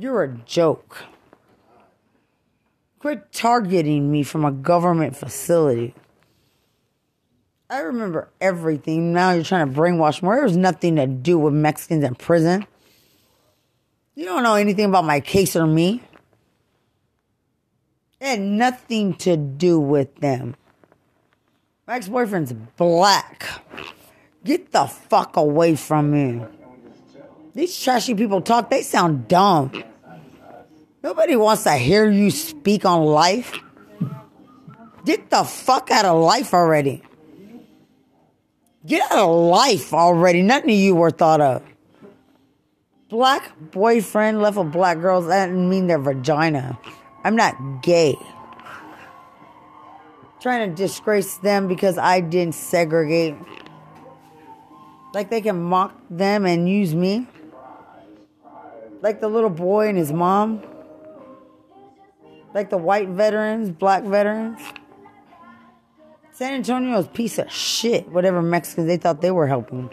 You're 0.00 0.22
a 0.22 0.28
joke. 0.28 1.06
Quit 3.00 3.32
targeting 3.32 4.12
me 4.12 4.22
from 4.22 4.44
a 4.44 4.52
government 4.52 5.16
facility. 5.16 5.92
I 7.68 7.80
remember 7.80 8.28
everything. 8.40 9.12
Now 9.12 9.32
you're 9.32 9.42
trying 9.42 9.66
to 9.66 9.76
brainwash 9.76 10.22
me. 10.22 10.28
There 10.28 10.44
was 10.44 10.56
nothing 10.56 10.96
to 10.96 11.08
do 11.08 11.36
with 11.36 11.52
Mexicans 11.52 12.04
in 12.04 12.14
prison. 12.14 12.64
You 14.14 14.24
don't 14.24 14.44
know 14.44 14.54
anything 14.54 14.84
about 14.84 15.04
my 15.04 15.18
case 15.18 15.56
or 15.56 15.66
me. 15.66 16.00
It 18.20 18.26
had 18.26 18.40
nothing 18.40 19.14
to 19.14 19.36
do 19.36 19.80
with 19.80 20.14
them. 20.16 20.54
My 21.88 21.96
ex 21.96 22.08
boyfriend's 22.08 22.52
black. 22.52 23.48
Get 24.44 24.70
the 24.70 24.86
fuck 24.86 25.36
away 25.36 25.74
from 25.74 26.12
me. 26.12 26.46
These 27.58 27.82
trashy 27.82 28.14
people 28.14 28.40
talk, 28.40 28.70
they 28.70 28.82
sound 28.82 29.26
dumb. 29.26 29.72
Nobody 31.02 31.34
wants 31.34 31.64
to 31.64 31.72
hear 31.72 32.08
you 32.08 32.30
speak 32.30 32.84
on 32.84 33.04
life. 33.04 33.52
Get 35.04 35.28
the 35.28 35.42
fuck 35.42 35.90
out 35.90 36.04
of 36.04 36.22
life 36.22 36.54
already. 36.54 37.02
Get 38.86 39.10
out 39.10 39.18
of 39.18 39.30
life 39.30 39.92
already. 39.92 40.42
Nothing 40.42 40.70
of 40.70 40.76
you 40.76 40.94
were 40.94 41.10
thought 41.10 41.40
of. 41.40 41.64
Black 43.08 43.50
boyfriend 43.72 44.40
left 44.40 44.56
with 44.56 44.70
black 44.70 45.00
girls. 45.00 45.26
That 45.26 45.46
didn't 45.46 45.68
mean 45.68 45.88
their 45.88 45.98
vagina. 45.98 46.78
I'm 47.24 47.34
not 47.34 47.82
gay. 47.82 48.14
Trying 50.40 50.70
to 50.70 50.76
disgrace 50.76 51.38
them 51.38 51.66
because 51.66 51.98
I 51.98 52.20
didn't 52.20 52.54
segregate. 52.54 53.34
Like 55.12 55.28
they 55.28 55.40
can 55.40 55.60
mock 55.60 56.00
them 56.08 56.46
and 56.46 56.68
use 56.68 56.94
me. 56.94 57.26
Like 59.00 59.20
the 59.20 59.28
little 59.28 59.50
boy 59.50 59.88
and 59.88 59.98
his 59.98 60.12
mom. 60.12 60.62
Like 62.54 62.70
the 62.70 62.78
white 62.78 63.08
veterans, 63.08 63.70
black 63.70 64.02
veterans. 64.02 64.60
San 66.32 66.54
Antonio's 66.54 67.06
a 67.06 67.08
piece 67.08 67.38
of 67.38 67.50
shit. 67.50 68.08
Whatever 68.08 68.42
Mexicans 68.42 68.86
they 68.86 68.96
thought 68.96 69.20
they 69.20 69.30
were 69.30 69.46
helping. 69.46 69.90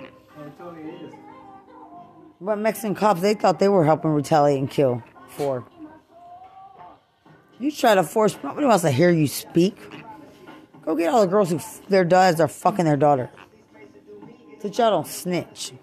What 2.40 2.58
Mexican 2.60 2.96
cops 2.96 3.22
they 3.22 3.34
thought 3.34 3.60
they 3.60 3.70
were 3.70 3.86
helping 3.86 4.12
retaliate 4.12 4.60
and 4.60 4.70
kill 4.70 5.04
for. 5.30 5.66
You 7.60 7.72
try 7.72 7.96
to 7.96 8.04
force 8.04 8.38
nobody 8.44 8.68
wants 8.68 8.84
to 8.84 8.92
hear 8.92 9.10
you 9.10 9.28
speak. 9.28 9.78
Go 10.84 10.96
get 10.96 11.12
all 11.12 11.22
the 11.22 11.28
girls 11.28 11.50
who 11.50 11.60
their 11.90 12.06
dads 12.06 12.40
are 12.40 12.48
fucking 12.48 12.86
their 12.86 12.98
daughter. 12.98 13.32
So 14.62 14.68
y'all 14.68 14.92
don't 14.92 15.08
snitch. 15.08 15.74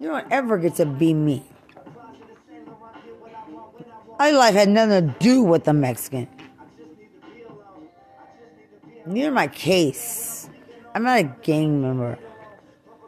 You 0.00 0.08
don't 0.08 0.32
ever 0.32 0.56
get 0.56 0.76
to 0.76 0.86
be 0.86 1.12
me. 1.12 1.44
My 4.18 4.30
life 4.30 4.54
had 4.54 4.70
nothing 4.70 5.08
to 5.08 5.14
do 5.18 5.42
with 5.42 5.64
the 5.64 5.74
Mexican. 5.74 6.26
Neither 9.04 9.30
my 9.30 9.46
case. 9.46 10.48
I'm 10.94 11.02
not 11.02 11.18
a 11.18 11.24
gang 11.42 11.82
member. 11.82 12.18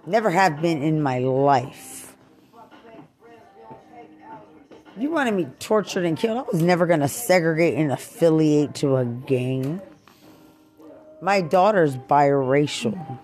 Never 0.06 0.30
have 0.30 0.60
been 0.60 0.82
in 0.82 1.02
my 1.02 1.18
life. 1.20 2.14
You 4.98 5.10
wanted 5.10 5.32
me 5.32 5.46
tortured 5.58 6.04
and 6.04 6.18
killed. 6.18 6.38
I 6.38 6.42
was 6.42 6.62
never 6.62 6.86
going 6.86 7.00
to 7.00 7.08
segregate 7.08 7.78
and 7.78 7.90
affiliate 7.90 8.74
to 8.76 8.96
a 8.96 9.06
gang. 9.06 9.80
My 11.22 11.40
daughter's 11.40 11.96
biracial. 11.96 13.18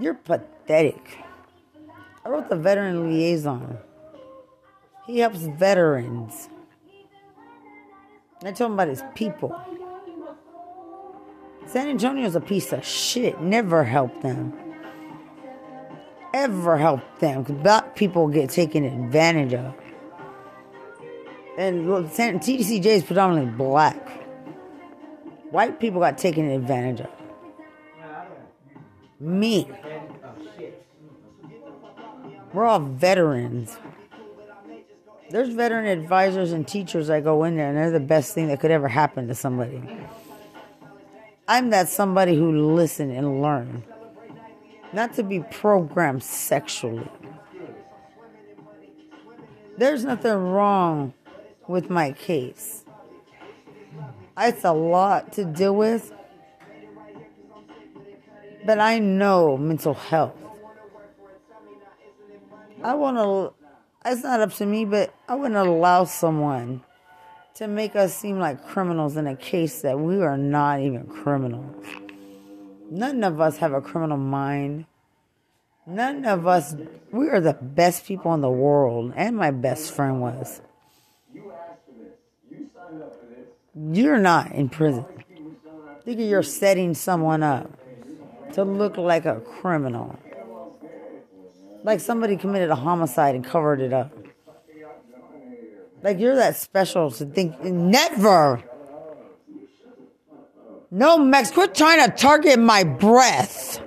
You're 0.00 0.14
pathetic. 0.14 0.57
I 0.70 2.28
wrote 2.28 2.48
the 2.48 2.56
veteran 2.56 3.08
liaison. 3.08 3.78
He 5.06 5.18
helps 5.20 5.38
veterans. 5.38 6.48
Told 8.42 8.60
him 8.60 8.72
about 8.72 8.88
his 8.88 9.02
people. 9.14 9.58
San 11.66 11.88
Antonio's 11.88 12.36
a 12.36 12.40
piece 12.40 12.72
of 12.72 12.84
shit. 12.84 13.40
Never 13.40 13.84
helped 13.84 14.22
them. 14.22 14.52
Ever 16.34 16.76
helped 16.76 17.20
them. 17.20 17.42
Black 17.42 17.96
people 17.96 18.28
get 18.28 18.50
taken 18.50 18.84
advantage 18.84 19.54
of. 19.54 19.74
And 21.56 22.08
San- 22.10 22.38
TDCJ 22.38 22.86
is 22.86 23.02
predominantly 23.02 23.52
black. 23.52 23.96
White 25.50 25.80
people 25.80 26.00
got 26.00 26.18
taken 26.18 26.48
advantage 26.50 27.00
of. 27.00 27.10
Me. 29.20 29.68
We're 32.58 32.66
all 32.66 32.80
veterans. 32.80 33.78
There's 35.30 35.50
veteran 35.50 35.86
advisors 35.86 36.50
and 36.50 36.66
teachers 36.66 37.06
that 37.06 37.22
go 37.22 37.44
in 37.44 37.56
there, 37.56 37.68
and 37.68 37.78
they're 37.78 37.92
the 37.92 38.00
best 38.00 38.34
thing 38.34 38.48
that 38.48 38.58
could 38.58 38.72
ever 38.72 38.88
happen 38.88 39.28
to 39.28 39.34
somebody. 39.36 39.80
I'm 41.46 41.70
that 41.70 41.88
somebody 41.88 42.34
who 42.34 42.74
listen 42.74 43.12
and 43.12 43.40
learn, 43.40 43.84
not 44.92 45.14
to 45.14 45.22
be 45.22 45.38
programmed 45.38 46.24
sexually. 46.24 47.08
There's 49.76 50.04
nothing 50.04 50.32
wrong 50.32 51.14
with 51.68 51.88
my 51.88 52.10
case. 52.10 52.84
It's 54.36 54.64
a 54.64 54.72
lot 54.72 55.32
to 55.34 55.44
deal 55.44 55.76
with, 55.76 56.12
but 58.66 58.80
I 58.80 58.98
know 58.98 59.56
mental 59.56 59.94
health. 59.94 60.34
I 62.82 62.94
want 62.94 63.16
to, 63.16 63.52
it's 64.08 64.22
not 64.22 64.40
up 64.40 64.52
to 64.54 64.66
me, 64.66 64.84
but 64.84 65.12
I 65.28 65.34
wouldn't 65.34 65.56
allow 65.56 66.04
someone 66.04 66.82
to 67.54 67.66
make 67.66 67.96
us 67.96 68.16
seem 68.16 68.38
like 68.38 68.64
criminals 68.66 69.16
in 69.16 69.26
a 69.26 69.34
case 69.34 69.82
that 69.82 69.98
we 69.98 70.22
are 70.22 70.38
not 70.38 70.80
even 70.80 71.06
criminals. 71.06 71.84
None 72.90 73.24
of 73.24 73.40
us 73.40 73.56
have 73.56 73.72
a 73.72 73.80
criminal 73.80 74.16
mind. 74.16 74.86
None 75.86 76.24
of 76.24 76.46
us, 76.46 76.76
we 77.10 77.28
are 77.30 77.40
the 77.40 77.54
best 77.54 78.06
people 78.06 78.32
in 78.34 78.42
the 78.42 78.50
world, 78.50 79.12
and 79.16 79.36
my 79.36 79.50
best 79.50 79.92
friend 79.92 80.20
was. 80.20 80.60
You 81.34 81.50
asked 81.50 81.80
for 81.86 81.92
this. 82.00 82.12
You 82.48 82.70
signed 82.72 83.02
up 83.02 83.12
for 83.18 83.26
this. 83.26 83.98
You're 83.98 84.18
not 84.18 84.52
in 84.52 84.68
prison. 84.68 85.04
Think 86.04 86.20
you're 86.20 86.42
setting 86.44 86.94
someone 86.94 87.42
up 87.42 87.70
to 88.52 88.62
look 88.62 88.96
like 88.96 89.24
a 89.24 89.40
criminal. 89.40 90.16
Like 91.88 92.00
somebody 92.00 92.36
committed 92.36 92.68
a 92.68 92.74
homicide 92.74 93.34
and 93.34 93.42
covered 93.42 93.80
it 93.80 93.94
up. 93.94 94.12
Like 96.02 96.18
you're 96.18 96.36
that 96.36 96.54
special 96.56 97.10
to 97.12 97.24
think 97.24 97.64
never. 97.64 98.62
No, 100.90 101.16
Max, 101.16 101.50
quit 101.50 101.74
trying 101.74 102.04
to 102.04 102.14
target 102.14 102.58
my 102.58 102.84
breath. 102.84 103.80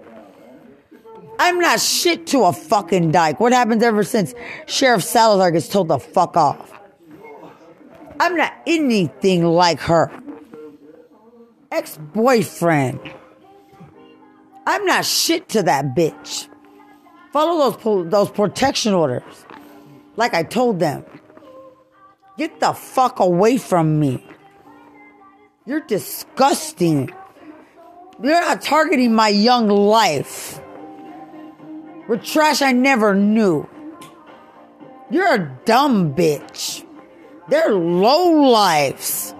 I'm 1.37 1.59
not 1.59 1.79
shit 1.79 2.25
to 2.27 2.45
a 2.45 2.53
fucking 2.53 3.11
dyke. 3.11 3.39
What 3.39 3.53
happens 3.53 3.83
ever 3.83 4.03
since 4.03 4.33
Sheriff 4.65 5.03
Salazar 5.03 5.51
gets 5.51 5.67
told 5.67 5.89
to 5.89 5.99
fuck 5.99 6.35
off? 6.35 6.73
I'm 8.19 8.35
not 8.35 8.51
anything 8.65 9.45
like 9.45 9.79
her. 9.81 10.09
Ex 11.71 11.99
boyfriend. 11.99 12.99
I'm 14.65 14.87
not 14.87 15.05
shit 15.05 15.49
to 15.49 15.61
that 15.61 15.95
bitch. 15.95 16.47
Follow 17.31 17.71
those, 17.71 18.09
those 18.09 18.29
protection 18.29 18.93
orders. 18.93 19.45
Like 20.15 20.33
I 20.33 20.43
told 20.43 20.79
them. 20.79 21.05
Get 22.37 22.59
the 22.59 22.73
fuck 22.73 23.19
away 23.19 23.57
from 23.57 23.99
me. 23.99 24.25
You're 25.65 25.81
disgusting. 25.81 27.13
You're 28.21 28.41
not 28.41 28.61
targeting 28.61 29.13
my 29.13 29.29
young 29.29 29.67
life. 29.67 30.59
We're 32.07 32.17
trash 32.17 32.61
I 32.61 32.71
never 32.71 33.15
knew. 33.15 33.69
You're 35.09 35.33
a 35.33 35.57
dumb 35.65 36.15
bitch. 36.15 36.85
They're 37.47 37.73
low 37.73 38.49
lives. 38.49 39.33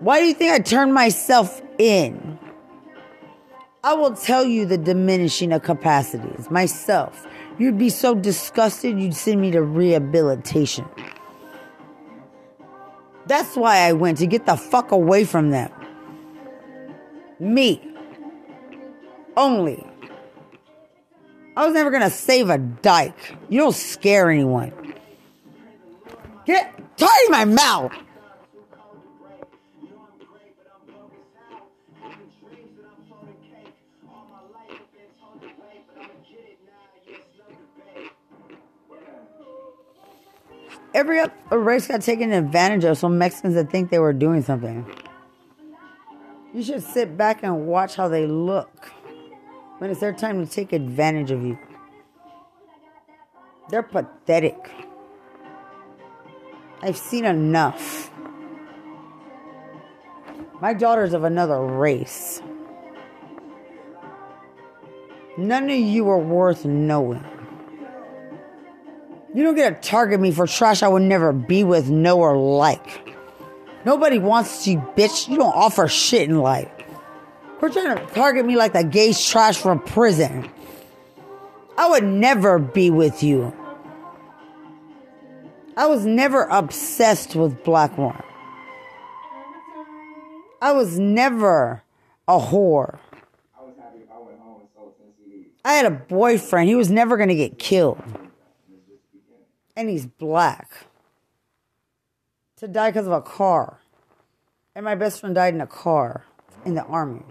Why 0.00 0.20
do 0.20 0.26
you 0.26 0.34
think 0.34 0.52
I 0.52 0.58
turned 0.60 0.94
myself 0.94 1.60
in? 1.78 2.38
I 3.84 3.94
will 3.94 4.14
tell 4.14 4.44
you 4.44 4.66
the 4.66 4.78
diminishing 4.78 5.52
of 5.52 5.62
capacities 5.62 6.50
myself. 6.50 7.26
You'd 7.58 7.78
be 7.78 7.90
so 7.90 8.14
disgusted, 8.14 9.00
you'd 9.00 9.14
send 9.14 9.40
me 9.40 9.50
to 9.52 9.62
rehabilitation. 9.62 10.84
That's 13.26 13.56
why 13.56 13.78
I 13.80 13.92
went 13.92 14.18
to 14.18 14.26
get 14.26 14.46
the 14.46 14.56
fuck 14.56 14.90
away 14.90 15.24
from 15.24 15.50
them. 15.50 15.70
Me. 17.38 17.80
Only. 19.36 19.86
I 21.56 21.64
was 21.64 21.74
never 21.74 21.90
gonna 21.90 22.10
save 22.10 22.50
a 22.50 22.58
dyke. 22.58 23.36
You 23.48 23.60
don't 23.60 23.74
scare 23.74 24.30
anyone. 24.30 24.72
Get 26.46 26.72
tight 26.96 27.26
my 27.28 27.44
mouth. 27.44 27.92
Every 40.98 41.20
race 41.52 41.86
got 41.86 42.02
taken 42.02 42.32
advantage 42.32 42.82
of, 42.82 42.98
so 42.98 43.08
Mexicans 43.08 43.54
that 43.54 43.70
think 43.70 43.88
they 43.88 44.00
were 44.00 44.12
doing 44.12 44.42
something. 44.42 44.84
You 46.52 46.60
should 46.60 46.82
sit 46.82 47.16
back 47.16 47.44
and 47.44 47.68
watch 47.68 47.94
how 47.94 48.08
they 48.08 48.26
look 48.26 48.90
when 49.78 49.90
it's 49.90 50.00
their 50.00 50.12
time 50.12 50.44
to 50.44 50.52
take 50.52 50.72
advantage 50.72 51.30
of 51.30 51.44
you. 51.44 51.56
They're 53.68 53.84
pathetic. 53.84 54.56
I've 56.82 56.98
seen 56.98 57.26
enough. 57.26 58.10
My 60.60 60.74
daughter's 60.74 61.12
of 61.12 61.22
another 61.22 61.60
race. 61.60 62.42
None 65.36 65.70
of 65.70 65.78
you 65.78 66.08
are 66.08 66.18
worth 66.18 66.64
knowing. 66.64 67.37
You 69.34 69.42
don't 69.44 69.54
get 69.54 69.82
to 69.82 69.88
target 69.88 70.20
me 70.20 70.32
for 70.32 70.46
trash 70.46 70.82
I 70.82 70.88
would 70.88 71.02
never 71.02 71.32
be 71.32 71.62
with, 71.64 71.90
know, 71.90 72.18
or 72.18 72.36
like. 72.36 73.14
Nobody 73.84 74.18
wants 74.18 74.66
you, 74.66 74.78
bitch. 74.96 75.28
You 75.28 75.36
don't 75.36 75.54
offer 75.54 75.86
shit 75.86 76.28
in 76.28 76.38
life. 76.38 76.70
Quit 77.58 77.72
trying 77.72 77.96
to 77.96 78.14
target 78.14 78.46
me 78.46 78.56
like 78.56 78.72
the 78.72 78.84
gay 78.84 79.12
trash 79.12 79.58
from 79.58 79.80
prison. 79.80 80.48
I 81.76 81.90
would 81.90 82.04
never 82.04 82.58
be 82.58 82.90
with 82.90 83.22
you. 83.22 83.54
I 85.76 85.86
was 85.86 86.04
never 86.04 86.42
obsessed 86.44 87.36
with 87.36 87.62
black 87.62 87.94
Blackmore. 87.96 88.24
I 90.60 90.72
was 90.72 90.98
never 90.98 91.82
a 92.26 92.38
whore. 92.38 92.98
I 95.64 95.74
had 95.74 95.86
a 95.86 95.90
boyfriend. 95.90 96.68
He 96.68 96.74
was 96.74 96.90
never 96.90 97.16
going 97.16 97.28
to 97.28 97.34
get 97.34 97.58
killed. 97.58 98.02
And 99.78 99.88
he's 99.88 100.06
black. 100.06 100.88
To 102.56 102.66
die 102.66 102.90
because 102.90 103.06
of 103.06 103.12
a 103.12 103.22
car. 103.22 103.78
And 104.74 104.84
my 104.84 104.96
best 104.96 105.20
friend 105.20 105.36
died 105.36 105.54
in 105.54 105.60
a 105.60 105.68
car 105.68 106.24
in 106.64 106.74
the 106.74 106.82
army. 106.82 107.22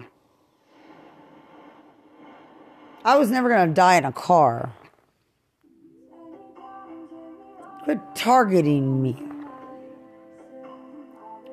I 3.04 3.18
was 3.18 3.30
never 3.30 3.50
going 3.50 3.68
to 3.68 3.74
die 3.74 3.98
in 3.98 4.06
a 4.06 4.14
car. 4.14 4.72
Quit 7.84 8.00
targeting 8.16 9.02
me. 9.02 9.22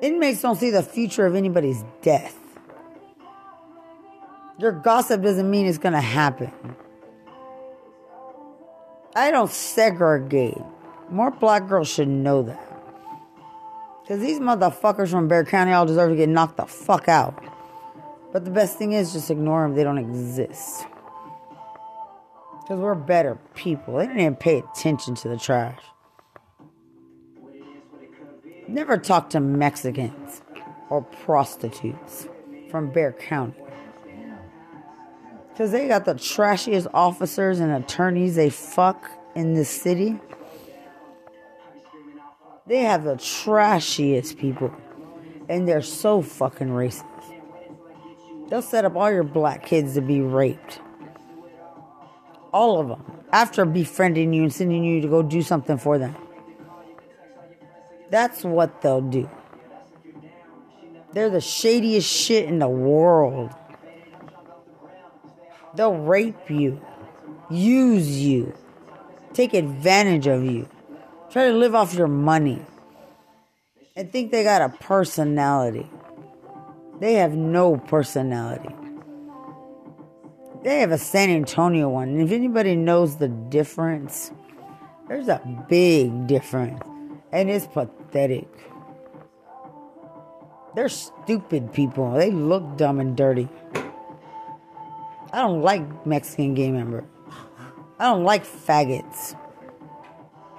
Inmates 0.01 0.41
don't 0.41 0.55
see 0.55 0.69
the 0.69 0.81
future 0.81 1.25
of 1.25 1.35
anybody's 1.35 1.83
death. 2.01 2.37
Your 4.59 4.71
gossip 4.71 5.21
doesn't 5.21 5.51
mean 5.51 5.65
it's 5.65 5.77
going 5.77 5.91
to 5.91 5.99
happen. 5.99 6.53
I 9.13 9.31
don't 9.31 9.51
segregate. 9.51 10.61
More 11.15 11.31
black 11.31 11.69
girls 11.69 11.87
should 11.87 12.09
know 12.09 12.43
that. 12.43 12.61
Because 14.01 14.19
these 14.19 14.37
motherfuckers 14.41 15.11
from 15.11 15.29
Bexar 15.29 15.49
County 15.49 15.71
all 15.71 15.85
deserve 15.85 16.09
to 16.09 16.15
get 16.17 16.27
knocked 16.27 16.57
the 16.57 16.65
fuck 16.65 17.07
out. 17.07 17.41
But 18.33 18.43
the 18.43 18.51
best 18.51 18.77
thing 18.77 18.91
is 18.91 19.13
just 19.13 19.31
ignore 19.31 19.61
them. 19.61 19.75
They 19.75 19.85
don't 19.85 19.97
exist. 19.97 20.85
Because 22.59 22.81
we're 22.81 22.95
better 22.95 23.39
people. 23.53 23.95
They 23.95 24.07
didn't 24.07 24.19
even 24.19 24.35
pay 24.35 24.57
attention 24.59 25.15
to 25.15 25.29
the 25.29 25.37
trash. 25.37 25.79
Never 28.67 28.97
talk 28.97 29.29
to 29.29 29.39
Mexicans 29.39 30.41
or 30.89 31.01
prostitutes 31.01 32.27
from 32.69 32.91
Bexar 32.91 33.13
County. 33.13 33.63
Because 35.53 35.71
they 35.71 35.87
got 35.87 36.03
the 36.03 36.15
trashiest 36.15 36.87
officers 36.93 37.61
and 37.61 37.71
attorneys 37.71 38.35
they 38.35 38.49
fuck 38.49 39.09
in 39.33 39.53
this 39.53 39.69
city. 39.69 40.19
They 42.67 42.79
have 42.79 43.03
the 43.03 43.15
trashiest 43.15 44.37
people. 44.37 44.73
And 45.47 45.67
they're 45.67 45.81
so 45.81 46.21
fucking 46.21 46.69
racist. 46.69 47.05
They'll 48.49 48.61
set 48.61 48.85
up 48.85 48.95
all 48.95 49.11
your 49.11 49.23
black 49.23 49.65
kids 49.65 49.93
to 49.93 50.01
be 50.01 50.21
raped. 50.21 50.79
All 52.51 52.79
of 52.79 52.87
them. 52.87 53.03
After 53.31 53.65
befriending 53.65 54.33
you 54.33 54.43
and 54.43 54.53
sending 54.53 54.83
you 54.83 55.01
to 55.01 55.07
go 55.07 55.21
do 55.21 55.41
something 55.41 55.77
for 55.77 55.97
them. 55.97 56.15
That's 58.09 58.43
what 58.43 58.81
they'll 58.81 59.01
do. 59.01 59.29
They're 61.11 61.29
the 61.29 61.41
shadiest 61.41 62.09
shit 62.09 62.45
in 62.45 62.59
the 62.59 62.67
world. 62.67 63.51
They'll 65.75 65.97
rape 65.97 66.49
you, 66.49 66.81
use 67.49 68.09
you, 68.09 68.53
take 69.33 69.53
advantage 69.53 70.27
of 70.27 70.43
you, 70.43 70.69
try 71.35 71.51
to 71.51 71.57
live 71.57 71.75
off 71.75 71.93
your 71.93 72.07
money, 72.07 72.61
and 73.97 74.09
think 74.09 74.31
they 74.31 74.41
got 74.41 74.61
a 74.61 74.69
personality. 74.69 75.85
They 77.01 77.15
have 77.15 77.33
no 77.33 77.75
personality. 77.75 78.73
They 80.63 80.79
have 80.79 80.91
a 80.91 80.97
San 80.97 81.29
Antonio 81.29 81.89
one. 81.89 82.07
And 82.07 82.21
if 82.21 82.31
anybody 82.31 82.77
knows 82.77 83.17
the 83.17 83.27
difference, 83.27 84.31
there's 85.09 85.27
a 85.27 85.41
big 85.67 86.25
difference. 86.25 86.81
And 87.33 87.49
it's 87.49 87.67
pathetic. 87.67 88.47
They're 90.73 90.87
stupid 90.87 91.73
people. 91.73 92.13
They 92.13 92.31
look 92.31 92.77
dumb 92.77 93.01
and 93.01 93.17
dirty. 93.17 93.49
I 95.33 95.41
don't 95.41 95.61
like 95.61 96.05
Mexican 96.05 96.53
gay 96.53 96.71
members. 96.71 97.03
I 97.99 98.05
don't 98.05 98.23
like 98.23 98.45
faggots. 98.45 99.35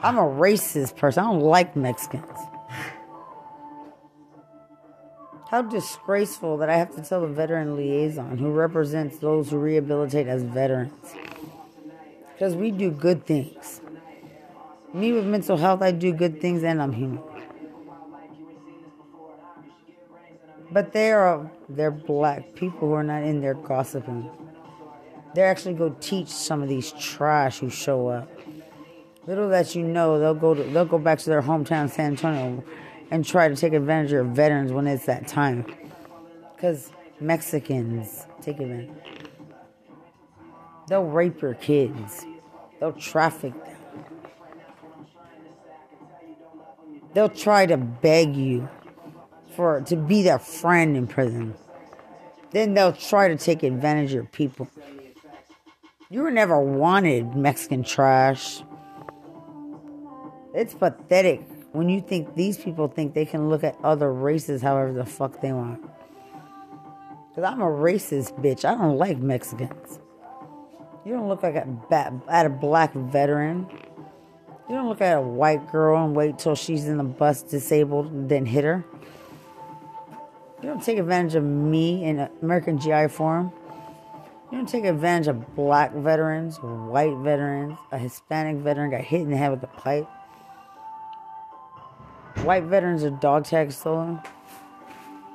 I'm 0.06 0.18
a 0.18 0.20
racist 0.20 0.94
person. 0.96 1.24
I 1.24 1.32
don't 1.32 1.40
like 1.40 1.74
Mexicans. 1.74 2.38
How 5.50 5.62
disgraceful 5.62 6.58
that 6.58 6.70
I 6.70 6.76
have 6.76 6.94
to 6.94 7.02
tell 7.02 7.22
the 7.22 7.26
veteran 7.26 7.74
liaison 7.74 8.38
who 8.38 8.52
represents 8.52 9.18
those 9.18 9.50
who 9.50 9.58
rehabilitate 9.58 10.28
as 10.28 10.44
veterans. 10.44 10.92
Because 12.32 12.54
we 12.54 12.70
do 12.70 12.92
good 12.92 13.26
things. 13.26 13.80
Me 14.94 15.12
with 15.12 15.26
mental 15.26 15.56
health, 15.56 15.82
I 15.82 15.90
do 15.90 16.12
good 16.12 16.40
things 16.40 16.62
and 16.62 16.80
I'm 16.80 16.92
human. 16.92 17.24
But 20.70 20.92
they 20.92 21.10
are 21.10 21.50
they're 21.68 21.90
black 21.90 22.54
people 22.54 22.90
who 22.90 22.92
are 22.92 23.02
not 23.02 23.24
in 23.24 23.40
there 23.40 23.54
gossiping. 23.54 24.30
They 25.34 25.42
actually 25.42 25.74
go 25.74 25.96
teach 25.98 26.28
some 26.28 26.62
of 26.62 26.68
these 26.68 26.92
trash 26.92 27.58
who 27.58 27.70
show 27.70 28.06
up. 28.06 28.35
Little 29.26 29.48
that 29.48 29.74
you 29.74 29.82
know, 29.82 30.20
they'll 30.20 30.34
go 30.34 30.54
to, 30.54 30.62
they'll 30.62 30.84
go 30.84 30.98
back 30.98 31.18
to 31.20 31.30
their 31.30 31.42
hometown, 31.42 31.90
San 31.90 32.12
Antonio, 32.12 32.62
and 33.10 33.24
try 33.24 33.48
to 33.48 33.56
take 33.56 33.72
advantage 33.72 34.12
of 34.12 34.26
veterans 34.28 34.72
when 34.72 34.86
it's 34.86 35.06
that 35.06 35.26
time. 35.26 35.66
Because 36.54 36.90
Mexicans 37.20 38.26
take 38.40 38.60
advantage. 38.60 38.90
They'll 40.88 41.04
rape 41.04 41.42
your 41.42 41.54
kids. 41.54 42.24
They'll 42.78 42.92
traffic 42.92 43.52
them. 43.64 43.76
They'll 47.14 47.28
try 47.28 47.66
to 47.66 47.76
beg 47.76 48.36
you 48.36 48.68
for 49.56 49.80
to 49.80 49.96
be 49.96 50.22
their 50.22 50.38
friend 50.38 50.96
in 50.96 51.06
prison. 51.06 51.54
Then 52.50 52.74
they'll 52.74 52.92
try 52.92 53.28
to 53.28 53.36
take 53.36 53.62
advantage 53.62 54.14
of 54.14 54.30
people. 54.30 54.68
You 56.10 56.22
were 56.22 56.30
never 56.30 56.60
wanted, 56.60 57.34
Mexican 57.34 57.82
trash. 57.82 58.62
It's 60.56 60.72
pathetic 60.72 61.42
when 61.72 61.90
you 61.90 62.00
think 62.00 62.34
these 62.34 62.56
people 62.56 62.88
think 62.88 63.12
they 63.12 63.26
can 63.26 63.50
look 63.50 63.62
at 63.62 63.76
other 63.84 64.10
races 64.10 64.62
however 64.62 64.90
the 64.90 65.04
fuck 65.04 65.42
they 65.42 65.52
want. 65.52 65.82
Because 67.28 67.44
I'm 67.44 67.60
a 67.60 67.66
racist 67.66 68.40
bitch. 68.40 68.64
I 68.64 68.74
don't 68.74 68.96
like 68.96 69.18
Mexicans. 69.18 70.00
You 71.04 71.12
don't 71.12 71.28
look 71.28 71.42
like 71.42 71.56
a, 71.56 72.22
at 72.26 72.46
a 72.46 72.48
black 72.48 72.94
veteran. 72.94 73.66
You 74.66 74.74
don't 74.74 74.88
look 74.88 75.02
at 75.02 75.18
a 75.18 75.20
white 75.20 75.70
girl 75.70 76.02
and 76.02 76.16
wait 76.16 76.38
till 76.38 76.54
she's 76.54 76.88
in 76.88 76.96
the 76.96 77.04
bus 77.04 77.42
disabled 77.42 78.06
and 78.06 78.26
then 78.26 78.46
hit 78.46 78.64
her. 78.64 78.82
You 80.62 80.70
don't 80.70 80.82
take 80.82 80.96
advantage 80.96 81.34
of 81.34 81.44
me 81.44 82.02
in 82.02 82.30
American 82.40 82.78
GI 82.78 83.08
Forum. 83.08 83.52
You 84.50 84.56
don't 84.56 84.68
take 84.68 84.86
advantage 84.86 85.28
of 85.28 85.54
black 85.54 85.92
veterans, 85.92 86.56
white 86.56 87.14
veterans, 87.18 87.78
a 87.92 87.98
Hispanic 87.98 88.56
veteran 88.56 88.90
got 88.90 89.02
hit 89.02 89.20
in 89.20 89.30
the 89.30 89.36
head 89.36 89.50
with 89.50 89.62
a 89.62 89.66
pipe. 89.66 90.08
White 92.44 92.64
veterans 92.64 93.02
are 93.04 93.10
dog 93.10 93.44
tag 93.44 93.72
stolen 93.72 94.20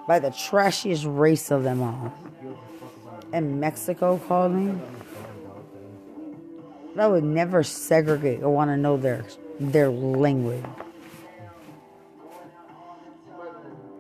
by 0.07 0.19
the 0.19 0.29
trashiest 0.29 1.05
race 1.05 1.51
of 1.51 1.63
them 1.63 1.81
all. 1.81 2.13
And 3.33 3.59
Mexico 3.59 4.17
called 4.27 4.53
me. 4.53 4.79
I 6.97 7.07
would 7.07 7.23
never 7.23 7.63
segregate 7.63 8.43
or 8.43 8.53
want 8.53 8.69
to 8.69 8.77
know 8.77 8.97
their 8.97 9.25
their 9.59 9.89
language. 9.89 10.63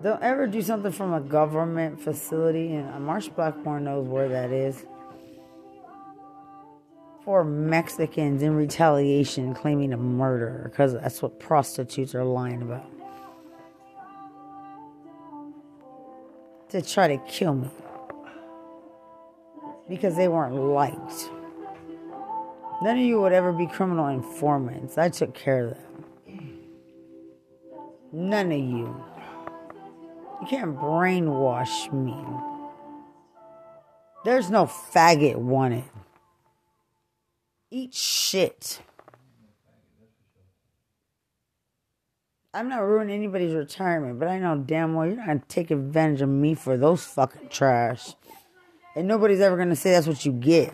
Don't 0.03 0.21
ever 0.23 0.47
do 0.47 0.61
something 0.61 0.91
from 0.91 1.13
a 1.13 1.21
government 1.21 2.01
facility, 2.01 2.73
and 2.73 3.05
Marsh 3.05 3.29
Blackmore 3.29 3.79
knows 3.79 4.07
where 4.07 4.27
that 4.29 4.51
is. 4.51 4.83
For 7.23 7.43
Mexicans 7.43 8.41
in 8.41 8.55
retaliation 8.55 9.53
claiming 9.53 9.93
a 9.93 9.97
murder, 9.97 10.69
because 10.71 10.93
that's 10.93 11.21
what 11.21 11.39
prostitutes 11.39 12.15
are 12.15 12.23
lying 12.23 12.63
about. 12.63 12.89
To 16.69 16.81
try 16.81 17.09
to 17.09 17.17
kill 17.29 17.53
me. 17.53 17.69
Because 19.87 20.15
they 20.15 20.27
weren't 20.27 20.55
liked. 20.55 21.29
None 22.81 22.97
of 22.97 23.03
you 23.03 23.21
would 23.21 23.33
ever 23.33 23.53
be 23.53 23.67
criminal 23.67 24.07
informants. 24.07 24.97
I 24.97 25.09
took 25.09 25.35
care 25.35 25.65
of 25.65 25.69
them. 25.75 26.61
None 28.11 28.51
of 28.51 28.57
you. 28.57 29.05
You 30.41 30.47
can't 30.47 30.75
brainwash 30.75 31.93
me. 31.93 32.15
There's 34.25 34.49
no 34.49 34.65
faggot 34.65 35.35
wanted. 35.35 35.83
Eat 37.73 37.93
shit. 37.93 38.81
I'm 42.53 42.67
not 42.67 42.79
ruining 42.79 43.15
anybody's 43.15 43.53
retirement, 43.53 44.19
but 44.19 44.27
I 44.27 44.39
know 44.39 44.57
damn 44.57 44.93
well 44.93 45.07
you're 45.07 45.15
not 45.15 45.25
gonna 45.25 45.41
take 45.47 45.71
advantage 45.71 46.21
of 46.21 46.27
me 46.27 46.53
for 46.53 46.75
those 46.75 47.05
fucking 47.05 47.47
trash. 47.47 48.13
And 48.93 49.07
nobody's 49.07 49.39
ever 49.39 49.55
gonna 49.55 49.77
say 49.77 49.91
that's 49.91 50.05
what 50.05 50.25
you 50.25 50.33
get. 50.33 50.73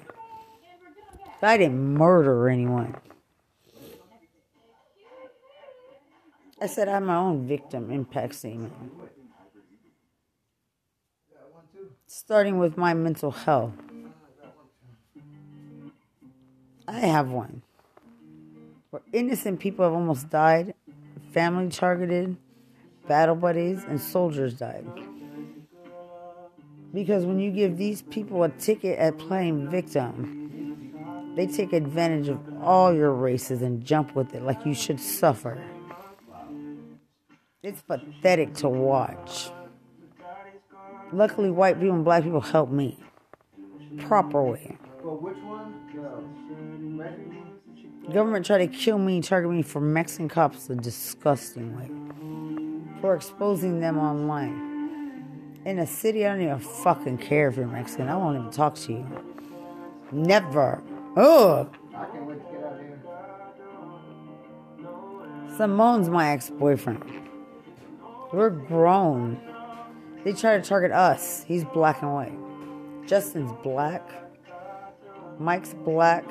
I 1.39 1.57
didn't 1.57 1.93
murder 1.93 2.49
anyone. 2.49 2.95
I 6.59 6.65
said 6.65 6.89
I'm 6.89 7.05
my 7.05 7.17
own 7.17 7.47
victim 7.47 7.91
impact 7.91 8.33
statement. 8.33 8.73
Starting 12.07 12.57
with 12.57 12.75
my 12.75 12.95
mental 12.95 13.29
health. 13.29 13.73
I 16.87 16.99
have 16.99 17.29
one. 17.29 17.63
Where 18.91 19.01
innocent 19.11 19.59
people 19.59 19.83
have 19.83 19.93
almost 19.93 20.29
died, 20.29 20.73
family 21.33 21.69
targeted, 21.69 22.37
battle 23.07 23.35
buddies, 23.35 23.83
and 23.83 23.99
soldiers 23.99 24.53
died. 24.53 24.85
Because 26.93 27.25
when 27.25 27.39
you 27.39 27.51
give 27.51 27.77
these 27.77 28.01
people 28.03 28.43
a 28.43 28.49
ticket 28.49 28.97
at 28.97 29.17
playing 29.17 29.69
victim, 29.69 31.33
they 31.35 31.45
take 31.45 31.73
advantage 31.73 32.29
of 32.29 32.39
all 32.63 32.93
your 32.93 33.11
races 33.11 33.61
and 33.61 33.83
jump 33.83 34.15
with 34.15 34.33
it 34.33 34.43
like 34.43 34.65
you 34.65 34.73
should 34.73 34.99
suffer. 34.99 35.61
It's 37.61 37.81
pathetic 37.81 38.53
to 38.55 38.69
watch. 38.69 39.49
Luckily, 41.11 41.51
white 41.51 41.79
people 41.79 41.95
and 41.95 42.05
black 42.05 42.23
people 42.23 42.41
help 42.41 42.69
me. 42.69 42.97
Proper 43.97 44.41
way. 44.41 44.77
Well, 45.07 45.15
which 45.15 45.37
one? 45.37 45.73
Government 48.11 48.45
tried 48.45 48.57
to 48.57 48.67
kill 48.67 48.97
me, 48.97 49.21
target 49.21 49.49
me 49.49 49.61
for 49.61 49.79
Mexican 49.79 50.27
cops 50.27 50.69
a 50.69 50.75
disgusting 50.75 51.77
way. 51.77 51.89
For 52.99 53.15
exposing 53.15 53.79
them 53.79 53.97
online. 53.97 55.61
In 55.63 55.79
a 55.79 55.87
city, 55.87 56.25
I 56.25 56.33
don't 56.33 56.41
even 56.41 56.59
fucking 56.59 57.19
care 57.19 57.47
if 57.47 57.55
you're 57.55 57.67
Mexican. 57.67 58.09
I 58.09 58.17
won't 58.17 58.37
even 58.37 58.51
talk 58.51 58.75
to 58.75 58.91
you. 58.91 59.07
Never. 60.11 60.83
Ugh. 61.15 61.73
I 61.95 62.03
can't 62.03 62.25
wait 62.25 62.45
to 62.45 62.51
get 62.51 62.65
out 62.65 62.73
of 62.73 62.79
here. 65.47 65.57
Simone's 65.57 66.09
my 66.09 66.31
ex 66.31 66.49
boyfriend. 66.49 67.01
We're 68.33 68.49
grown. 68.49 69.39
They 70.25 70.33
try 70.33 70.57
to 70.57 70.63
target 70.63 70.91
us. 70.91 71.45
He's 71.47 71.63
black 71.63 72.01
and 72.01 72.13
white. 72.13 73.07
Justin's 73.07 73.53
black. 73.63 74.26
Mike's 75.39 75.73
black. 75.73 76.25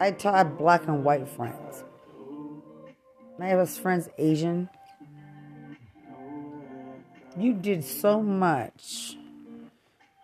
I 0.00 0.10
t- 0.10 0.28
I 0.28 0.38
have 0.38 0.58
black 0.58 0.86
and 0.86 1.04
white 1.04 1.28
friends. 1.28 1.84
Have 3.40 3.58
his 3.58 3.78
friends 3.78 4.08
Asian. 4.16 4.70
You 7.36 7.52
did 7.52 7.84
so 7.84 8.22
much 8.22 9.16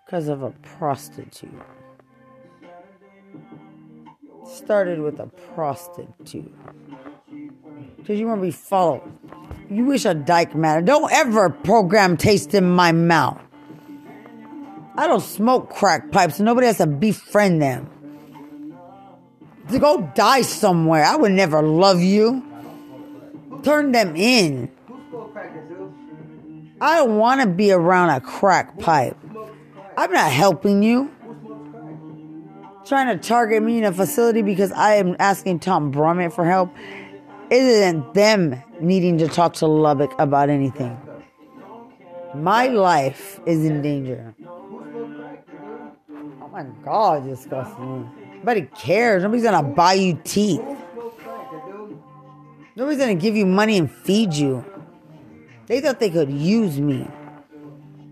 because 0.05 0.29
of 0.29 0.43
a 0.43 0.51
prostitute. 0.63 1.51
Started 4.47 5.01
with 5.01 5.21
a 5.21 5.27
prostitute. 5.55 6.53
Because 7.97 8.19
you 8.19 8.27
want 8.27 8.41
to 8.41 8.47
be 8.47 8.53
followed. 8.53 9.03
You 9.69 9.85
wish 9.85 10.05
a 10.05 10.15
dyke 10.15 10.55
matter. 10.55 10.81
Don't 10.81 11.13
ever 11.13 11.51
program 11.51 12.17
taste 12.17 12.55
in 12.55 12.71
my 12.71 12.93
mouth. 12.93 13.41
I 15.01 15.07
don't 15.07 15.23
smoke 15.23 15.71
crack 15.71 16.11
pipes, 16.13 16.41
nobody 16.41 16.67
has 16.67 16.77
to 16.77 16.87
befriend 16.87 17.63
them. 17.63 17.89
To 19.71 19.79
go 19.79 20.13
die 20.15 20.43
somewhere. 20.43 21.03
I 21.03 21.17
would 21.17 21.33
never 21.33 21.63
love 21.63 22.03
you. 22.03 22.45
Turn 23.63 23.93
them 23.93 24.15
in. 24.15 24.71
I 26.83 26.99
don't 26.99 27.17
want 27.17 27.41
to 27.41 27.47
be 27.47 27.73
around 27.73 28.11
a 28.11 28.21
crack 28.21 28.79
pipe. 28.79 29.17
I'm 29.97 30.13
not 30.13 30.31
helping 30.33 30.83
you. 30.83 31.11
Trying 32.85 33.19
to 33.19 33.27
target 33.27 33.63
me 33.63 33.79
in 33.79 33.85
a 33.85 33.93
facility 33.95 34.43
because 34.43 34.71
I 34.73 34.97
am 34.97 35.17
asking 35.19 35.61
Tom 35.61 35.95
Brummett 35.95 36.35
for 36.35 36.45
help 36.45 36.77
isn't 37.51 38.13
them 38.13 38.63
needing 38.83 39.17
to 39.17 39.29
talk 39.29 39.55
to 39.55 39.67
Lubbock 39.67 40.13
about 40.19 40.51
anything. 40.51 40.95
My 42.35 42.67
life 42.67 43.41
is 43.47 43.65
in 43.65 43.81
danger. 43.81 44.35
My 46.51 46.65
god, 46.85 47.25
disgusting. 47.25 48.11
Nobody 48.37 48.63
cares. 48.77 49.23
Nobody's 49.23 49.45
gonna 49.45 49.63
buy 49.63 49.95
you 49.95 50.21
teeth. 50.25 50.63
Nobody's 52.77 52.99
gonna 52.99 53.15
give 53.15 53.37
you 53.37 53.47
money 53.47 53.79
and 53.79 53.91
feed 53.91 54.33
you. 54.33 54.65
They 55.67 55.81
thought 55.81 56.01
they 56.01 56.11
could 56.11 56.31
use 56.31 56.81
me. 56.81 57.07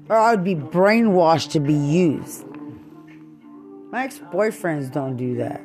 Or 0.08 0.16
I 0.16 0.30
would 0.30 0.44
be 0.44 0.54
brainwashed 0.54 1.50
to 1.52 1.60
be 1.60 1.74
used. 1.74 2.44
My 3.90 4.04
ex 4.04 4.18
boyfriends 4.18 4.92
don't 4.92 5.16
do 5.16 5.36
that. 5.36 5.60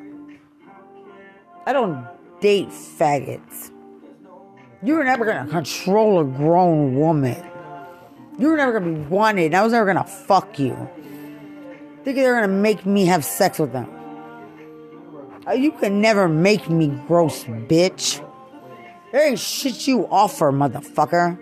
I 1.65 1.74
don't 1.74 2.07
date 2.41 2.69
faggots. 2.69 3.71
You're 4.82 5.03
never 5.03 5.26
gonna 5.26 5.49
control 5.49 6.19
a 6.19 6.24
grown 6.26 6.95
woman. 6.95 7.41
You 8.38 8.47
were 8.47 8.57
never 8.57 8.80
gonna 8.80 8.93
be 8.93 9.01
wanted. 9.01 9.53
I 9.53 9.63
was 9.63 9.71
never 9.71 9.86
gonna 9.86 10.03
fuck 10.03 10.57
you. 10.57 10.89
Think 12.04 12.18
they're 12.18 12.36
gonna 12.36 12.47
make 12.47 12.86
me 12.86 13.06
have 13.06 13.24
sex 13.24 13.60
with 13.60 13.72
them. 13.72 13.88
Uh, 15.47 15.51
You 15.54 15.72
can 15.72 16.01
never 16.01 16.28
make 16.28 16.70
me 16.70 16.88
gross, 17.08 17.43
bitch. 17.43 18.22
There 19.12 19.28
ain't 19.28 19.39
shit 19.39 19.88
you 19.88 20.08
offer, 20.10 20.51
motherfucker. 20.51 21.38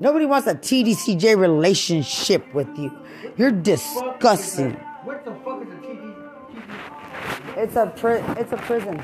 Nobody 0.00 0.26
wants 0.26 0.46
a 0.46 0.54
TDCJ 0.54 1.36
relationship 1.38 2.52
with 2.52 2.68
you. 2.76 2.90
You're 3.36 3.52
disgusting. 3.52 4.72
What 5.04 5.24
the 5.24 5.32
fuck 5.44 5.62
is 5.62 5.68
a 5.68 5.76
TD? 5.86 6.14
It's 7.56 7.76
a 7.76 7.86
pri- 7.86 8.24
it's 8.38 8.52
a 8.52 8.56
prison. 8.56 9.00